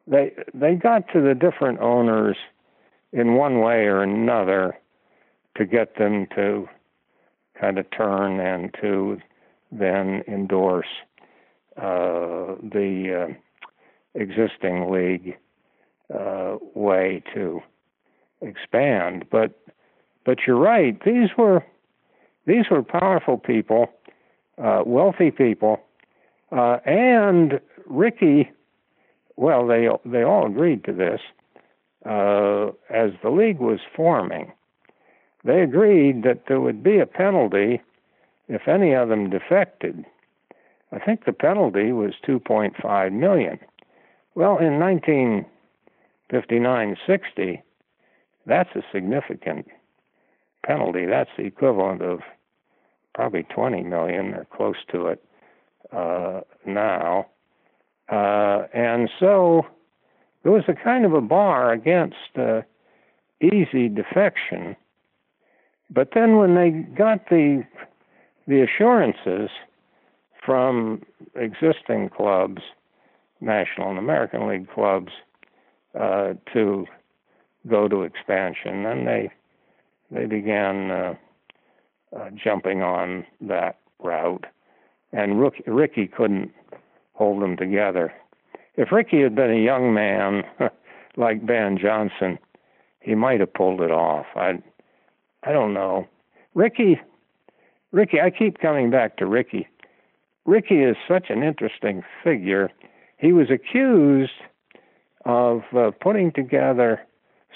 they 0.07 0.31
they 0.53 0.75
got 0.75 1.11
to 1.11 1.19
the 1.19 1.35
different 1.35 1.81
owners 1.81 2.37
in 3.11 3.35
one 3.35 3.59
way 3.59 3.87
or 3.87 4.01
another 4.03 4.77
to 5.57 5.65
get 5.65 5.97
them 5.97 6.27
to 6.35 6.69
kind 7.59 7.77
of 7.77 7.85
turn 7.91 8.39
and 8.39 8.73
to 8.81 9.19
then 9.71 10.23
endorse 10.27 10.87
uh, 11.77 12.55
the 12.61 13.27
uh, 13.29 13.33
existing 14.19 14.91
league 14.91 15.37
uh, 16.13 16.57
way 16.73 17.23
to 17.33 17.61
expand. 18.41 19.25
But 19.31 19.59
but 20.25 20.39
you're 20.45 20.57
right; 20.57 20.97
these 21.05 21.29
were 21.37 21.63
these 22.45 22.65
were 22.69 22.83
powerful 22.83 23.37
people, 23.37 23.87
uh, 24.57 24.83
wealthy 24.85 25.31
people, 25.31 25.79
uh, 26.51 26.77
and 26.85 27.59
Rickey. 27.85 28.51
Well, 29.35 29.67
they 29.67 29.87
they 30.05 30.23
all 30.23 30.47
agreed 30.47 30.83
to 30.85 30.93
this 30.93 31.21
uh, 32.05 32.67
as 32.89 33.11
the 33.23 33.29
league 33.29 33.59
was 33.59 33.79
forming. 33.95 34.51
They 35.45 35.61
agreed 35.61 36.23
that 36.23 36.43
there 36.47 36.59
would 36.59 36.83
be 36.83 36.99
a 36.99 37.05
penalty 37.05 37.81
if 38.49 38.67
any 38.67 38.93
of 38.93 39.07
them 39.09 39.29
defected. 39.29 40.03
I 40.91 40.97
think 40.99 41.25
the 41.25 41.33
penalty 41.33 41.91
was 41.91 42.15
2.5 42.27 43.13
million. 43.13 43.59
Well, 44.33 44.57
in 44.57 44.79
1959-60, 46.31 47.61
that's 48.45 48.75
a 48.75 48.81
significant 48.91 49.67
penalty. 50.65 51.05
That's 51.05 51.29
the 51.37 51.45
equivalent 51.45 52.01
of 52.01 52.21
probably 53.13 53.43
20 53.43 53.83
million 53.83 54.33
or 54.33 54.45
close 54.45 54.77
to 54.91 55.07
it 55.07 55.23
uh, 55.91 56.41
now. 56.65 57.27
Uh, 58.11 58.63
and 58.73 59.09
so 59.19 59.67
there 60.41 60.51
was 60.51 60.63
a 60.67 60.73
kind 60.73 61.05
of 61.05 61.13
a 61.13 61.21
bar 61.21 61.71
against 61.71 62.15
uh, 62.37 62.61
easy 63.41 63.87
defection. 63.89 64.75
But 65.91 66.09
then 66.15 66.37
when 66.37 66.55
they 66.55 66.69
got 66.71 67.29
the 67.29 67.63
the 68.49 68.63
assurances 68.63 69.51
from 70.43 71.03
existing 71.35 72.09
clubs, 72.09 72.63
National 73.39 73.91
and 73.91 73.99
American 73.99 74.47
League 74.47 74.67
clubs, 74.73 75.11
uh, 75.97 76.33
to 76.51 76.85
go 77.67 77.87
to 77.87 78.01
expansion. 78.01 78.87
And 78.87 79.07
they 79.07 79.31
they 80.09 80.25
began 80.25 80.89
uh, 80.89 81.13
uh, 82.17 82.29
jumping 82.43 82.81
on 82.81 83.23
that 83.39 83.77
route, 83.99 84.45
and 85.13 85.39
Rickey 85.67 86.07
couldn't 86.07 86.51
hold 87.13 87.43
them 87.43 87.55
together. 87.55 88.11
If 88.75 88.91
Rickey 88.91 89.21
had 89.21 89.35
been 89.35 89.51
a 89.51 89.63
young 89.63 89.93
man 89.93 90.43
like 91.17 91.45
Ban 91.45 91.77
Johnson, 91.77 92.39
he 92.99 93.13
might 93.13 93.41
have 93.41 93.53
pulled 93.53 93.81
it 93.81 93.91
off. 93.91 94.25
I 94.35 94.59
I 95.43 95.51
don't 95.51 95.75
know. 95.75 96.07
Rickey 96.55 96.99
Rickey, 97.91 98.21
I 98.21 98.29
keep 98.29 98.59
coming 98.59 98.91
back 98.91 99.17
to 99.17 99.25
Rickey. 99.25 99.67
Rickey 100.45 100.83
is 100.83 100.95
such 101.07 101.29
an 101.29 101.43
interesting 101.43 102.03
figure. 102.23 102.69
He 103.17 103.33
was 103.33 103.47
accused 103.49 104.31
of 105.25 105.61
uh, 105.75 105.91
putting 105.99 106.31
together 106.31 107.01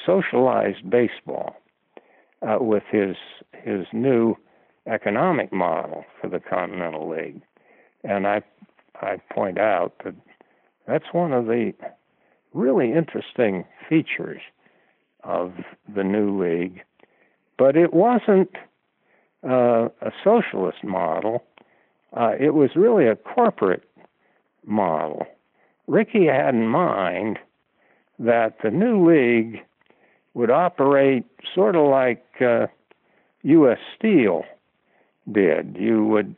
socialized 0.06 0.90
baseball 0.90 1.56
uh, 2.42 2.58
with 2.60 2.84
his 2.92 3.16
his 3.64 3.86
new 3.94 4.36
economic 4.88 5.54
model 5.54 6.04
for 6.20 6.30
the 6.30 6.40
Continental 6.40 7.10
League, 7.10 7.42
and 8.04 8.28
I 8.28 8.42
I 8.96 9.18
point 9.32 9.58
out 9.58 9.94
that 10.04 10.16
that's 10.88 11.14
one 11.14 11.32
of 11.32 11.46
the 11.46 11.74
really 12.54 12.92
interesting 12.92 13.66
features 13.88 14.42
of 15.24 15.54
the 15.96 16.04
new 16.04 16.42
league, 16.42 16.82
but 17.58 17.78
it 17.78 17.94
wasn't 17.94 18.50
uh, 19.48 19.90
a 20.02 20.12
socialist 20.24 20.84
model. 20.84 21.44
Uh, 22.16 22.32
it 22.40 22.54
was 22.54 22.72
really 22.76 23.08
a 23.08 23.16
corporate 23.16 23.84
model. 24.66 25.26
Rickey 25.88 26.26
had 26.28 26.56
in 26.56 26.68
mind 26.68 27.40
that 28.20 28.58
the 28.64 28.72
new 28.72 29.10
league 29.10 29.60
would 30.34 30.50
operate 30.50 31.26
sort 31.54 31.76
of 31.76 31.88
like 31.90 32.26
uh, 32.42 32.68
U.S. 33.44 33.80
Steel 33.98 34.44
did. 35.32 35.76
You 35.80 36.06
would 36.06 36.36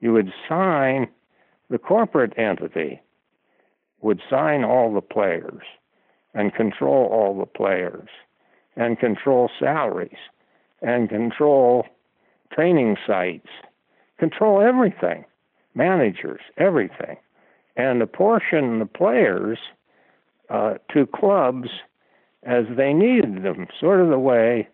you 0.00 0.12
would 0.12 0.32
sign 0.48 1.08
the 1.68 1.78
corporate 1.78 2.32
entity 2.38 3.00
would 4.00 4.20
sign 4.30 4.64
all 4.64 4.92
the 4.94 5.00
players 5.00 5.62
and 6.34 6.54
control 6.54 7.06
all 7.12 7.38
the 7.38 7.46
players 7.46 8.08
and 8.76 8.98
control 8.98 9.50
salaries 9.58 10.16
and 10.80 11.08
control 11.08 11.86
training 12.52 12.96
sites, 13.06 13.48
control 14.18 14.60
everything, 14.60 15.24
managers, 15.74 16.40
everything, 16.56 17.16
and 17.76 18.02
apportion 18.02 18.78
the 18.78 18.86
players 18.86 19.58
uh, 20.50 20.74
to 20.92 21.06
clubs 21.06 21.68
as 22.42 22.64
they 22.76 22.92
needed 22.92 23.42
them, 23.42 23.66
sort 23.78 24.00
of 24.00 24.08
the 24.08 24.18
way 24.18 24.68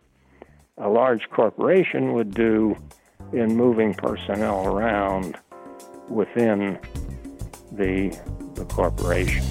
a 0.78 0.88
large 0.88 1.28
corporation 1.30 2.12
would 2.12 2.32
do 2.32 2.76
in 3.32 3.56
moving 3.56 3.94
personnel 3.94 4.66
around 4.66 5.36
within 6.08 6.78
the, 7.72 8.16
the 8.54 8.64
corporation. 8.66 9.44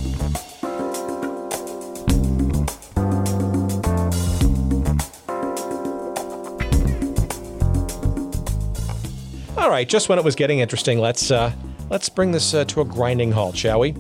All 9.66 9.72
right, 9.72 9.90
just 9.90 10.10
when 10.10 10.20
it 10.20 10.24
was 10.24 10.36
getting 10.36 10.60
interesting, 10.60 11.00
let's 11.00 11.32
uh, 11.32 11.52
let's 11.90 12.08
bring 12.08 12.32
this 12.32 12.54
uh, 12.54 12.66
to 12.66 12.82
a 12.82 12.86
grinding 12.86 13.32
halt, 13.32 13.58
shall 13.58 13.80
we? 13.80 13.96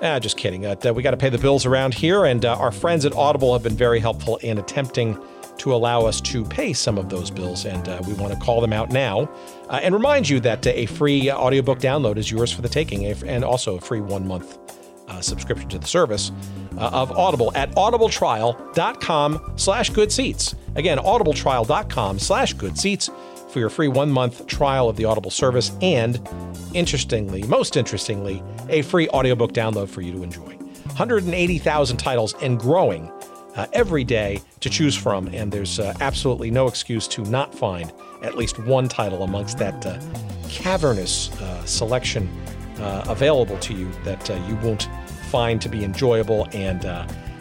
Ah, 0.00 0.18
just 0.18 0.38
kidding. 0.38 0.64
Uh, 0.64 0.76
we 0.94 1.02
got 1.02 1.10
to 1.10 1.18
pay 1.18 1.28
the 1.28 1.36
bills 1.36 1.66
around 1.66 1.92
here, 1.92 2.24
and 2.24 2.46
uh, 2.46 2.56
our 2.56 2.72
friends 2.72 3.04
at 3.04 3.12
Audible 3.12 3.52
have 3.52 3.62
been 3.62 3.76
very 3.76 4.00
helpful 4.00 4.38
in 4.38 4.56
attempting 4.56 5.22
to 5.58 5.74
allow 5.74 6.06
us 6.06 6.22
to 6.22 6.42
pay 6.46 6.72
some 6.72 6.96
of 6.96 7.10
those 7.10 7.30
bills, 7.30 7.66
and 7.66 7.86
uh, 7.86 8.00
we 8.06 8.14
want 8.14 8.32
to 8.32 8.40
call 8.40 8.62
them 8.62 8.72
out 8.72 8.92
now 8.92 9.30
uh, 9.68 9.78
and 9.82 9.94
remind 9.94 10.26
you 10.26 10.40
that 10.40 10.66
a 10.66 10.86
free 10.86 11.30
audiobook 11.30 11.80
download 11.80 12.16
is 12.16 12.30
yours 12.30 12.50
for 12.50 12.62
the 12.62 12.68
taking, 12.70 13.04
and 13.04 13.44
also 13.44 13.76
a 13.76 13.80
free 13.82 14.00
one 14.00 14.26
month 14.26 14.56
uh, 15.08 15.20
subscription 15.20 15.68
to 15.68 15.78
the 15.78 15.86
service 15.86 16.32
uh, 16.78 16.88
of 16.94 17.12
Audible 17.12 17.52
at 17.54 17.70
audibletrial.com 17.72 19.52
slash 19.56 19.90
good 19.90 20.10
seats. 20.10 20.54
Again, 20.76 20.96
audibletrial.com 20.96 22.18
slash 22.18 22.54
good 22.54 22.78
seats 22.78 23.10
for 23.54 23.60
your 23.60 23.70
free 23.70 23.88
one 23.88 24.10
month 24.10 24.48
trial 24.48 24.88
of 24.88 24.96
the 24.96 25.04
Audible 25.04 25.30
service 25.30 25.70
and, 25.80 26.20
interestingly, 26.74 27.44
most 27.44 27.76
interestingly, 27.76 28.42
a 28.68 28.82
free 28.82 29.08
audiobook 29.10 29.52
download 29.52 29.88
for 29.88 30.00
you 30.02 30.12
to 30.12 30.24
enjoy. 30.24 30.56
180,000 30.96 31.96
titles 31.96 32.34
and 32.42 32.58
growing 32.58 33.08
uh, 33.54 33.66
every 33.72 34.02
day 34.02 34.42
to 34.58 34.68
choose 34.68 34.96
from, 34.96 35.28
and 35.28 35.52
there's 35.52 35.78
uh, 35.78 35.94
absolutely 36.00 36.50
no 36.50 36.66
excuse 36.66 37.06
to 37.06 37.22
not 37.26 37.54
find 37.54 37.92
at 38.24 38.36
least 38.36 38.58
one 38.58 38.88
title 38.88 39.22
amongst 39.22 39.56
that 39.58 39.86
uh, 39.86 40.00
cavernous 40.48 41.30
uh, 41.40 41.64
selection 41.64 42.28
uh, 42.80 43.04
available 43.06 43.56
to 43.58 43.72
you 43.72 43.88
that 44.02 44.28
uh, 44.30 44.34
you 44.48 44.56
won't 44.56 44.88
find 45.30 45.62
to 45.62 45.68
be 45.68 45.84
enjoyable 45.84 46.48
and 46.52 46.84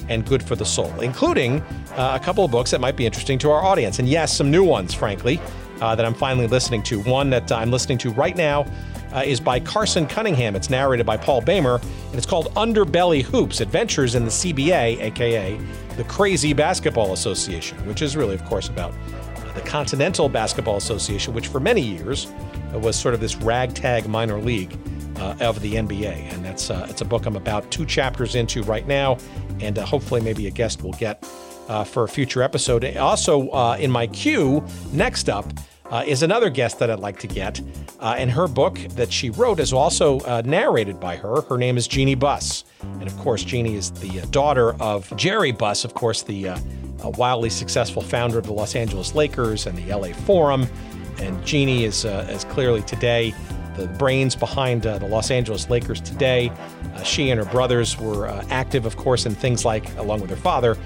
and 0.09 0.26
good 0.26 0.43
for 0.43 0.57
the 0.57 0.66
soul, 0.66 0.91
including 0.99 1.64
a 1.95 2.20
couple 2.22 2.43
of 2.43 2.51
books 2.51 2.72
that 2.72 2.82
might 2.82 2.97
be 2.97 3.05
interesting 3.05 3.39
to 3.39 3.49
our 3.49 3.64
audience. 3.64 3.99
And 3.99 4.09
yes, 4.09 4.36
some 4.36 4.51
new 4.51 4.64
ones, 4.64 4.93
frankly. 4.93 5.39
Uh, 5.82 5.95
that 5.95 6.05
I'm 6.05 6.13
finally 6.13 6.47
listening 6.47 6.84
to. 6.84 7.01
One 7.01 7.30
that 7.32 7.51
I'm 7.51 7.71
listening 7.71 7.97
to 7.99 8.11
right 8.11 8.36
now 8.36 8.65
uh, 9.13 9.24
is 9.26 9.39
by 9.39 9.59
Carson 9.59 10.07
Cunningham. 10.07 10.55
It's 10.55 10.69
narrated 10.69 11.05
by 11.05 11.17
Paul 11.17 11.41
Bamer, 11.41 11.82
and 11.82 12.15
it's 12.15 12.26
called 12.26 12.53
Underbelly 12.55 13.21
Hoops 13.24 13.61
Adventures 13.61 14.15
in 14.15 14.26
the 14.26 14.32
CBA, 14.32 15.01
aka 15.01 15.59
the 15.97 16.03
Crazy 16.05 16.53
Basketball 16.53 17.13
Association, 17.13 17.78
which 17.88 18.01
is 18.01 18.17
really, 18.17 18.34
of 18.34 18.43
course, 18.45 18.69
about 18.69 18.93
the 19.53 19.61
Continental 19.61 20.28
Basketball 20.30 20.78
Association, 20.78 21.34
which 21.34 21.47
for 21.47 21.59
many 21.59 21.82
years 21.82 22.32
was 22.74 22.95
sort 22.95 23.13
of 23.13 23.19
this 23.19 23.36
ragtag 23.36 24.07
minor 24.07 24.39
league 24.39 24.76
uh, 25.17 25.36
of 25.39 25.61
the 25.61 25.76
NBA. 25.76 26.34
And 26.34 26.43
that's 26.43 26.69
uh, 26.69 26.88
it's 26.89 27.01
a 27.01 27.05
book 27.05 27.26
I'm 27.26 27.36
about 27.36 27.69
two 27.69 27.86
chapters 27.86 28.36
into 28.36 28.63
right 28.63 28.88
now, 28.88 29.17
and 29.59 29.78
uh, 29.78 29.86
hopefully 29.86 30.21
maybe 30.21 30.47
a 30.47 30.51
guest 30.51 30.84
will 30.84 30.93
get 30.93 31.24
uh, 31.68 31.84
for 31.84 32.03
a 32.03 32.07
future 32.07 32.41
episode. 32.41 32.97
Also, 32.97 33.49
uh, 33.49 33.78
in 33.80 33.91
my 33.91 34.07
queue, 34.07 34.64
next 34.91 35.30
up 35.30 35.45
uh, 35.93 36.03
is 36.07 36.24
another 36.24 36.49
guest 36.49 36.80
that 36.80 36.89
I'd 36.89 36.99
like 36.99 37.20
to 37.20 37.28
get. 37.28 37.61
Uh, 37.99 38.16
and 38.18 38.32
her 38.32 38.47
book 38.47 38.80
that 38.95 39.11
she 39.11 39.30
wrote 39.30 39.59
is 39.59 39.72
also 39.72 40.20
uh, 40.22 40.41
narrated 40.43 40.99
by 40.99 41.16
her. 41.18 41.41
Her 41.41 41.57
name 41.57 41.78
is 41.78 41.88
Jeannie 41.88 42.16
Buss. 42.16 42.64
And 42.82 43.03
of 43.03 43.16
course, 43.18 43.43
Jeannie 43.43 43.76
is 43.76 43.91
the 43.91 44.22
uh, 44.22 44.26
daughter 44.32 44.74
of 44.82 45.16
Jerry 45.16 45.51
Buss, 45.51 45.86
of 45.86 45.93
course, 45.93 46.24
the 46.24 46.49
uh, 46.49 46.59
wildly 47.18 47.49
successful 47.49 48.01
founder 48.01 48.39
of 48.39 48.45
the 48.45 48.53
Los 48.53 48.76
Angeles 48.76 49.14
Lakers 49.14 49.68
and 49.68 49.78
the 49.78 49.93
LA 49.93 50.14
Forum. 50.14 50.68
And 51.20 51.45
Jeannie 51.45 51.84
is, 51.84 52.05
uh, 52.05 52.28
is 52.30 52.43
clearly 52.45 52.82
today 52.82 53.34
the 53.76 53.88
brains 53.97 54.36
behind 54.36 54.84
the 54.84 55.05
Los 55.05 55.32
Angeles 55.32 55.69
Lakers 55.69 56.01
today. 56.01 56.51
she 57.03 57.30
and 57.30 57.39
her 57.39 57.45
brothers 57.51 57.99
were 57.99 58.28
active, 58.49 58.86
of 58.86 58.97
course, 58.97 59.26
in 59.26 59.34
things 59.34 59.65
like, 59.65 59.95
along 59.97 60.21
with 60.21 60.30
her 60.30 60.36
father, 60.36 60.78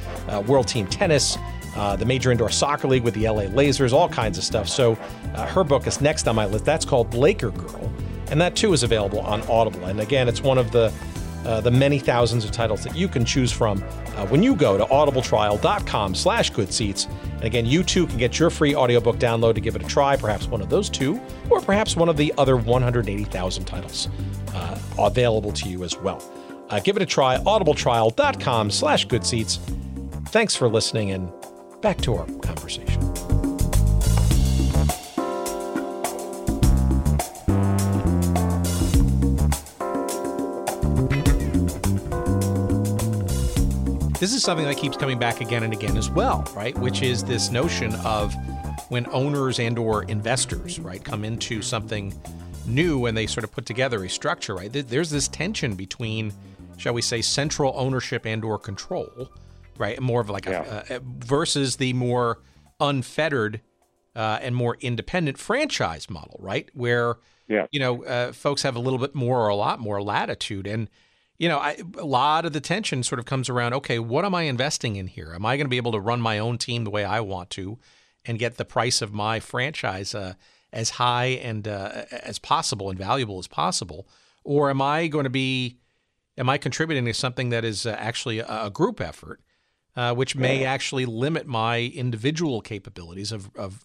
World 0.47 0.67
Team 0.67 0.87
Tennis 0.87 1.37
uh, 1.77 1.95
the 1.95 2.05
Major 2.05 2.31
Indoor 2.31 2.49
Soccer 2.49 2.87
League 2.87 3.03
with 3.03 3.13
the 3.13 3.29
LA 3.29 3.43
Lasers, 3.43 3.93
all 3.93 4.09
kinds 4.09 4.37
of 4.37 4.43
stuff. 4.43 4.67
So 4.67 4.97
uh, 5.35 5.45
her 5.45 5.63
book 5.63 5.85
is 5.85 6.01
next 6.01 6.27
on 6.27 6.35
my 6.35 6.45
list. 6.45 6.65
That's 6.65 6.85
called 6.85 7.13
Laker 7.13 7.51
Girl, 7.51 7.91
and 8.31 8.41
that 8.41 8.55
too 8.55 8.73
is 8.73 8.83
available 8.83 9.19
on 9.19 9.41
Audible. 9.43 9.85
And 9.85 9.99
again, 9.99 10.27
it's 10.27 10.41
one 10.41 10.57
of 10.57 10.71
the 10.71 10.91
uh, 11.47 11.61
the 11.61 11.71
many 11.71 11.97
thousands 11.97 12.43
of 12.43 12.51
titles 12.51 12.83
that 12.83 12.95
you 12.95 13.07
can 13.07 13.23
choose 13.23 13.51
from 13.51 13.81
uh, 14.15 14.27
when 14.27 14.43
you 14.43 14.55
go 14.55 14.77
to 14.77 14.85
audibletrial.com 14.85 16.13
slash 16.13 16.49
good 16.49 16.71
seats. 16.71 17.07
And 17.31 17.43
again 17.45 17.65
you 17.65 17.83
too 17.83 18.05
can 18.05 18.17
get 18.17 18.37
your 18.37 18.49
free 18.49 18.75
audiobook 18.75 19.17
download 19.17 19.55
to 19.55 19.61
give 19.61 19.75
it 19.75 19.83
a 19.83 19.87
try 19.87 20.15
perhaps 20.15 20.47
one 20.47 20.61
of 20.61 20.69
those 20.69 20.89
two 20.89 21.19
or 21.49 21.61
perhaps 21.61 21.95
one 21.95 22.09
of 22.09 22.17
the 22.17 22.33
other 22.37 22.57
180000 22.57 23.65
titles 23.65 24.09
uh, 24.53 24.77
available 24.99 25.51
to 25.53 25.69
you 25.69 25.83
as 25.83 25.97
well. 25.97 26.21
Uh, 26.69 26.79
give 26.79 26.97
it 26.97 27.01
a 27.01 27.05
try 27.05 27.37
audibletrial.com 27.37 28.69
slash 28.69 29.05
good 29.05 29.25
seats. 29.25 29.59
Thanks 30.27 30.55
for 30.55 30.67
listening 30.67 31.11
and 31.11 31.31
back 31.81 31.97
to 32.01 32.15
our 32.15 32.25
conversation. 32.41 33.16
This 44.19 44.33
is 44.33 44.43
something 44.43 44.65
that 44.65 44.77
keeps 44.77 44.97
coming 44.97 45.19
back 45.19 45.41
again 45.41 45.63
and 45.63 45.73
again 45.73 45.95
as 45.95 46.09
well, 46.09 46.43
right? 46.55 46.77
Which 46.77 47.01
is 47.01 47.23
this 47.23 47.51
notion 47.51 47.93
of 47.97 48.35
when 48.89 49.05
owners 49.11 49.59
and 49.59 49.77
or 49.77 50.03
investors, 50.03 50.79
right, 50.79 51.03
come 51.03 51.23
into 51.23 51.61
something 51.61 52.19
new 52.65 53.05
and 53.05 53.17
they 53.17 53.27
sort 53.27 53.43
of 53.43 53.51
put 53.51 53.65
together 53.65 54.03
a 54.03 54.09
structure, 54.09 54.55
right? 54.55 54.71
There's 54.71 55.09
this 55.09 55.27
tension 55.27 55.75
between, 55.75 56.33
shall 56.77 56.93
we 56.93 57.01
say, 57.01 57.21
central 57.21 57.73
ownership 57.75 58.25
and 58.25 58.43
or 58.43 58.57
control 58.57 59.29
right? 59.77 59.99
More 60.01 60.21
of 60.21 60.29
like 60.29 60.45
yeah. 60.45 60.83
a, 60.89 60.95
a, 60.95 60.99
versus 61.03 61.77
the 61.77 61.93
more 61.93 62.39
unfettered 62.79 63.61
uh, 64.15 64.39
and 64.41 64.55
more 64.55 64.77
independent 64.81 65.37
franchise 65.37 66.09
model, 66.09 66.37
right? 66.41 66.69
Where 66.73 67.17
yeah. 67.47 67.67
you 67.71 67.79
know 67.79 68.03
uh, 68.03 68.33
folks 68.33 68.63
have 68.63 68.75
a 68.75 68.79
little 68.79 68.99
bit 68.99 69.15
more 69.15 69.41
or 69.41 69.47
a 69.47 69.55
lot 69.55 69.79
more 69.79 70.01
latitude, 70.01 70.67
and 70.67 70.89
you 71.37 71.47
know 71.49 71.59
I, 71.59 71.77
a 71.97 72.05
lot 72.05 72.45
of 72.45 72.53
the 72.53 72.61
tension 72.61 73.03
sort 73.03 73.19
of 73.19 73.25
comes 73.25 73.49
around. 73.49 73.73
Okay, 73.73 73.99
what 73.99 74.25
am 74.25 74.35
I 74.35 74.43
investing 74.43 74.95
in 74.95 75.07
here? 75.07 75.33
Am 75.33 75.45
I 75.45 75.57
going 75.57 75.65
to 75.65 75.69
be 75.69 75.77
able 75.77 75.91
to 75.93 75.99
run 75.99 76.21
my 76.21 76.39
own 76.39 76.57
team 76.57 76.83
the 76.83 76.89
way 76.89 77.05
I 77.05 77.19
want 77.19 77.49
to, 77.51 77.77
and 78.25 78.39
get 78.39 78.57
the 78.57 78.65
price 78.65 79.01
of 79.01 79.13
my 79.13 79.39
franchise 79.39 80.13
uh, 80.15 80.33
as 80.73 80.91
high 80.91 81.25
and 81.25 81.67
uh, 81.67 82.05
as 82.11 82.39
possible 82.39 82.89
and 82.89 82.97
valuable 82.97 83.39
as 83.39 83.47
possible, 83.47 84.07
or 84.43 84.69
am 84.69 84.81
I 84.81 85.07
going 85.07 85.25
to 85.25 85.29
be 85.29 85.77
am 86.37 86.49
I 86.49 86.57
contributing 86.57 87.05
to 87.05 87.13
something 87.13 87.49
that 87.49 87.65
is 87.65 87.85
uh, 87.85 87.95
actually 87.97 88.39
a, 88.39 88.65
a 88.65 88.69
group 88.69 89.01
effort? 89.01 89.41
uh, 89.97 90.13
which 90.13 90.35
may 90.35 90.61
yeah. 90.61 90.71
actually 90.71 91.05
limit 91.05 91.47
my 91.47 91.79
individual 91.79 92.61
capabilities 92.61 93.33
of, 93.33 93.49
of 93.57 93.83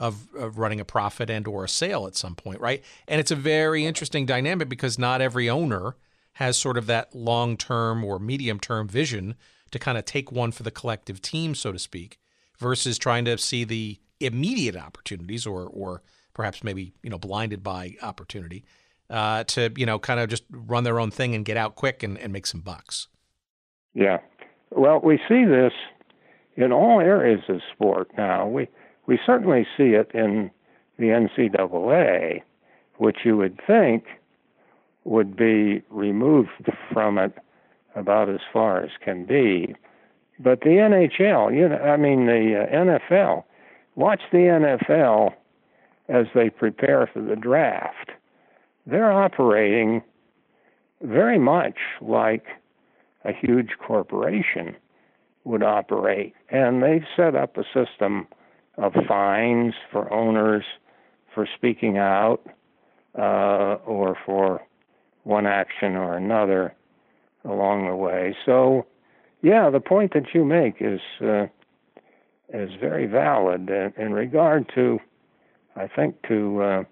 of, 0.00 0.34
of, 0.34 0.58
running 0.58 0.80
a 0.80 0.84
profit 0.84 1.30
and 1.30 1.46
or 1.46 1.62
a 1.62 1.68
sale 1.68 2.08
at 2.08 2.16
some 2.16 2.34
point, 2.34 2.60
right? 2.60 2.82
And 3.06 3.20
it's 3.20 3.30
a 3.30 3.36
very 3.36 3.86
interesting 3.86 4.26
dynamic 4.26 4.68
because 4.68 4.98
not 4.98 5.20
every 5.20 5.48
owner 5.48 5.94
has 6.34 6.56
sort 6.56 6.78
of 6.78 6.86
that 6.86 7.14
long 7.14 7.56
term 7.56 8.04
or 8.04 8.18
medium 8.18 8.58
term 8.58 8.88
vision 8.88 9.34
to 9.70 9.78
kind 9.78 9.98
of 9.98 10.04
take 10.04 10.30
one 10.30 10.52
for 10.52 10.62
the 10.62 10.70
collective 10.70 11.20
team, 11.20 11.54
so 11.54 11.72
to 11.72 11.78
speak, 11.78 12.18
versus 12.58 12.98
trying 12.98 13.24
to 13.24 13.36
see 13.38 13.64
the 13.64 13.98
immediate 14.20 14.76
opportunities 14.76 15.46
or 15.46 15.66
or 15.66 16.02
perhaps 16.34 16.62
maybe 16.62 16.92
you 17.02 17.10
know 17.10 17.18
blinded 17.18 17.62
by 17.62 17.96
opportunity 18.02 18.64
uh, 19.10 19.44
to 19.44 19.72
you 19.76 19.86
know 19.86 19.98
kind 19.98 20.20
of 20.20 20.28
just 20.28 20.44
run 20.50 20.84
their 20.84 21.00
own 21.00 21.10
thing 21.10 21.34
and 21.34 21.44
get 21.44 21.56
out 21.56 21.74
quick 21.74 22.02
and, 22.02 22.18
and 22.18 22.32
make 22.32 22.46
some 22.46 22.60
bucks. 22.60 23.08
Yeah, 23.94 24.18
well, 24.70 25.00
we 25.02 25.18
see 25.28 25.44
this 25.44 25.72
in 26.56 26.72
all 26.72 27.00
areas 27.00 27.42
of 27.48 27.60
sport 27.72 28.10
now. 28.16 28.46
We 28.46 28.68
we 29.06 29.18
certainly 29.24 29.66
see 29.76 29.90
it 29.90 30.10
in 30.14 30.50
the 30.98 31.06
NCAA, 31.06 32.42
which 32.96 33.18
you 33.24 33.36
would 33.36 33.60
think 33.66 34.04
would 35.04 35.36
be 35.36 35.82
removed 35.90 36.70
from 36.92 37.18
it 37.18 37.36
about 37.94 38.28
as 38.28 38.40
far 38.52 38.82
as 38.82 38.90
can 39.04 39.24
be. 39.24 39.74
But 40.38 40.60
the 40.60 40.70
NHL, 40.70 41.54
you 41.54 41.68
know, 41.68 41.76
I 41.76 41.96
mean 41.96 42.26
the 42.26 42.66
uh, 42.68 42.74
NFL, 42.74 43.44
watch 43.94 44.20
the 44.30 44.38
NFL 44.38 45.34
as 46.08 46.26
they 46.34 46.50
prepare 46.50 47.08
for 47.12 47.20
the 47.20 47.36
draft. 47.36 48.10
They're 48.86 49.12
operating 49.12 50.02
very 51.02 51.38
much 51.38 51.76
like 52.00 52.46
a 53.24 53.32
huge 53.32 53.70
corporation 53.78 54.76
would 55.44 55.62
operate. 55.62 56.34
And 56.50 56.82
they've 56.82 57.04
set 57.16 57.34
up 57.34 57.56
a 57.56 57.64
system 57.64 58.26
of 58.78 58.92
fines 59.06 59.74
for 59.90 60.12
owners 60.12 60.64
for 61.34 61.46
speaking 61.56 61.98
out 61.98 62.40
uh, 63.18 63.76
or 63.86 64.16
for 64.24 64.62
one 65.24 65.46
action 65.46 65.96
or 65.96 66.16
another 66.16 66.74
along 67.44 67.86
the 67.86 67.96
way. 67.96 68.36
So, 68.46 68.86
yeah, 69.42 69.70
the 69.70 69.80
point 69.80 70.12
that 70.14 70.34
you 70.34 70.44
make 70.44 70.76
is 70.80 71.00
uh, 71.20 71.46
is 72.52 72.70
very 72.80 73.06
valid 73.06 73.68
in, 73.70 73.92
in, 73.96 74.12
regard 74.12 74.70
to, 74.74 74.98
I 75.74 75.88
think, 75.88 76.16
to 76.28 76.62
uh, 76.62 76.84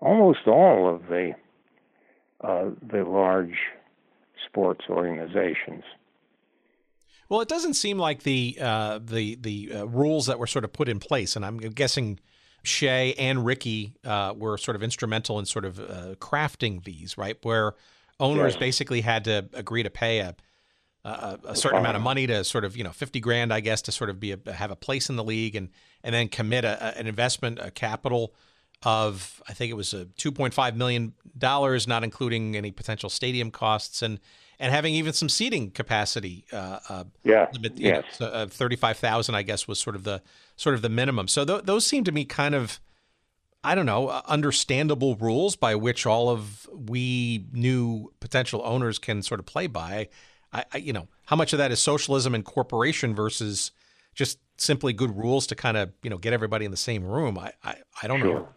almost 0.00 0.46
all 0.46 0.94
of 0.94 1.08
the 1.08 1.32
uh, 2.42 2.70
the 2.90 3.04
large 3.04 3.58
sports 4.46 4.84
organizations. 4.88 5.84
Well, 7.28 7.40
it 7.40 7.48
doesn't 7.48 7.74
seem 7.74 7.98
like 7.98 8.22
the 8.22 8.58
uh, 8.60 8.98
the 9.02 9.36
the 9.36 9.72
uh, 9.74 9.84
rules 9.86 10.26
that 10.26 10.38
were 10.38 10.46
sort 10.46 10.64
of 10.64 10.72
put 10.72 10.88
in 10.88 10.98
place, 10.98 11.36
and 11.36 11.44
I'm 11.44 11.58
guessing 11.58 12.18
Shea 12.62 13.14
and 13.14 13.44
Rickey 13.44 13.94
uh, 14.04 14.34
were 14.36 14.58
sort 14.58 14.76
of 14.76 14.82
instrumental 14.82 15.38
in 15.38 15.46
sort 15.46 15.64
of 15.64 15.80
uh, 15.80 16.14
crafting 16.16 16.84
these, 16.84 17.16
right? 17.16 17.36
Where 17.42 17.74
owners 18.18 18.56
basically 18.56 19.00
had 19.00 19.24
to 19.24 19.48
agree 19.54 19.82
to 19.82 19.90
pay 19.90 20.20
a 20.20 20.36
a, 21.04 21.38
a 21.44 21.56
certain 21.56 21.78
amount 21.78 21.96
of 21.96 22.02
money 22.02 22.26
to 22.26 22.44
sort 22.44 22.64
of 22.64 22.76
you 22.76 22.84
know 22.84 22.90
50 22.90 23.20
grand, 23.20 23.52
I 23.52 23.60
guess, 23.60 23.82
to 23.82 23.92
sort 23.92 24.10
of 24.10 24.20
be 24.20 24.32
a, 24.32 24.52
have 24.52 24.70
a 24.70 24.76
place 24.76 25.08
in 25.08 25.16
the 25.16 25.24
league, 25.24 25.56
and 25.56 25.70
and 26.04 26.14
then 26.14 26.28
commit 26.28 26.64
a, 26.64 26.98
an 26.98 27.06
investment, 27.06 27.58
a 27.58 27.70
capital 27.70 28.34
of 28.82 29.42
I 29.48 29.52
think 29.52 29.70
it 29.70 29.74
was 29.74 29.92
a 29.94 30.06
2.5 30.06 30.76
million 30.76 31.14
dollars, 31.36 31.86
not 31.86 32.04
including 32.04 32.56
any 32.56 32.70
potential 32.70 33.08
stadium 33.10 33.50
costs, 33.50 34.02
and 34.02 34.20
and 34.60 34.70
having 34.70 34.94
even 34.94 35.12
some 35.14 35.28
seating 35.28 35.70
capacity. 35.70 36.44
Uh, 36.52 36.78
uh, 36.88 37.04
yeah, 37.24 37.48
limit, 37.52 37.78
yes. 37.78 38.20
Know, 38.20 38.26
uh, 38.26 38.46
Thirty-five 38.46 38.98
thousand, 38.98 39.34
I 39.34 39.42
guess, 39.42 39.66
was 39.66 39.80
sort 39.80 39.96
of 39.96 40.04
the 40.04 40.22
sort 40.54 40.74
of 40.76 40.82
the 40.82 40.90
minimum. 40.90 41.26
So 41.26 41.44
th- 41.44 41.64
those 41.64 41.84
seem 41.86 42.04
to 42.04 42.12
me 42.12 42.24
kind 42.24 42.54
of. 42.54 42.78
I 43.62 43.74
don't 43.74 43.84
know, 43.84 44.08
uh, 44.08 44.22
understandable 44.24 45.16
rules 45.16 45.54
by 45.54 45.74
which 45.74 46.06
all 46.06 46.30
of 46.30 46.66
we 46.72 47.44
new 47.52 48.10
potential 48.18 48.62
owners 48.64 48.98
can 48.98 49.20
sort 49.20 49.38
of 49.38 49.44
play 49.44 49.66
by. 49.66 50.08
I, 50.50 50.64
I, 50.72 50.78
you 50.78 50.94
know, 50.94 51.08
how 51.26 51.36
much 51.36 51.52
of 51.52 51.58
that 51.58 51.70
is 51.70 51.78
socialism 51.78 52.34
and 52.34 52.42
corporation 52.42 53.14
versus 53.14 53.70
just 54.14 54.38
simply 54.56 54.94
good 54.94 55.14
rules 55.14 55.46
to 55.48 55.54
kind 55.54 55.76
of, 55.76 55.92
you 56.02 56.08
know, 56.08 56.16
get 56.16 56.32
everybody 56.32 56.64
in 56.64 56.70
the 56.70 56.78
same 56.78 57.04
room? 57.04 57.36
I, 57.36 57.52
I, 57.62 57.74
I 58.02 58.06
don't 58.06 58.20
sure. 58.20 58.34
know. 58.34 58.48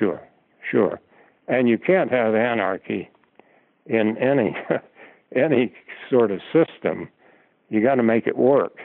Sure, 0.00 0.28
sure. 0.68 1.00
And 1.46 1.68
you 1.68 1.78
can't 1.78 2.10
have 2.10 2.34
anarchy 2.34 3.08
in 3.86 4.16
any 4.18 4.56
any 5.36 5.72
sort 6.10 6.30
of 6.30 6.40
system. 6.52 7.08
You 7.68 7.82
got 7.82 7.96
to 7.96 8.02
make 8.02 8.26
it 8.26 8.36
work 8.36 8.78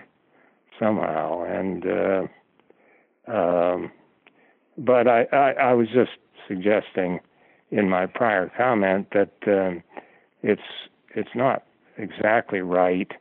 somehow. 0.80 1.43
And 1.43 1.86
uh, 1.86 3.32
um, 3.32 3.91
but 4.78 5.08
I, 5.08 5.24
I, 5.34 5.52
I 5.52 5.74
was 5.74 5.88
just 5.93 6.12
suggesting 6.48 7.20
in 7.72 7.89
my 7.89 8.06
prior 8.06 8.52
comment 8.56 9.08
that 9.14 9.34
um, 9.48 9.84
it's 10.43 10.62
it's 11.16 11.36
not 11.36 11.64
exactly 11.98 12.60
right 12.60 13.12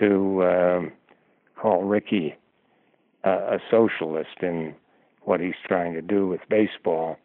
to 0.00 0.42
um, 0.44 0.92
call 1.56 1.82
Rickey 1.84 2.36
uh, 3.24 3.56
a 3.56 3.58
socialist 3.70 4.40
in 4.40 4.74
what 5.22 5.40
he's 5.40 5.54
trying 5.66 5.94
to 5.94 6.02
do 6.02 6.26
with 6.26 6.40
baseball 6.48 7.16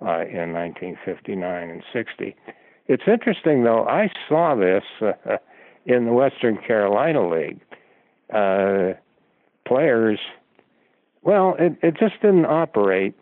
uh, 0.00 0.22
in 0.22 0.52
1959 0.52 1.70
and 1.70 1.82
60. 1.92 2.34
It's 2.88 3.04
interesting, 3.06 3.64
though. 3.64 3.86
I 3.86 4.10
saw 4.28 4.54
this 4.54 4.82
uh, 5.02 5.36
in 5.86 6.06
the 6.06 6.12
Western 6.12 6.56
Carolina 6.56 7.28
League. 7.28 7.60
Uh, 8.32 8.94
players, 9.66 10.18
well, 11.22 11.54
it, 11.58 11.76
it 11.82 11.96
just 11.98 12.20
didn't 12.20 12.46
operate 12.46 13.14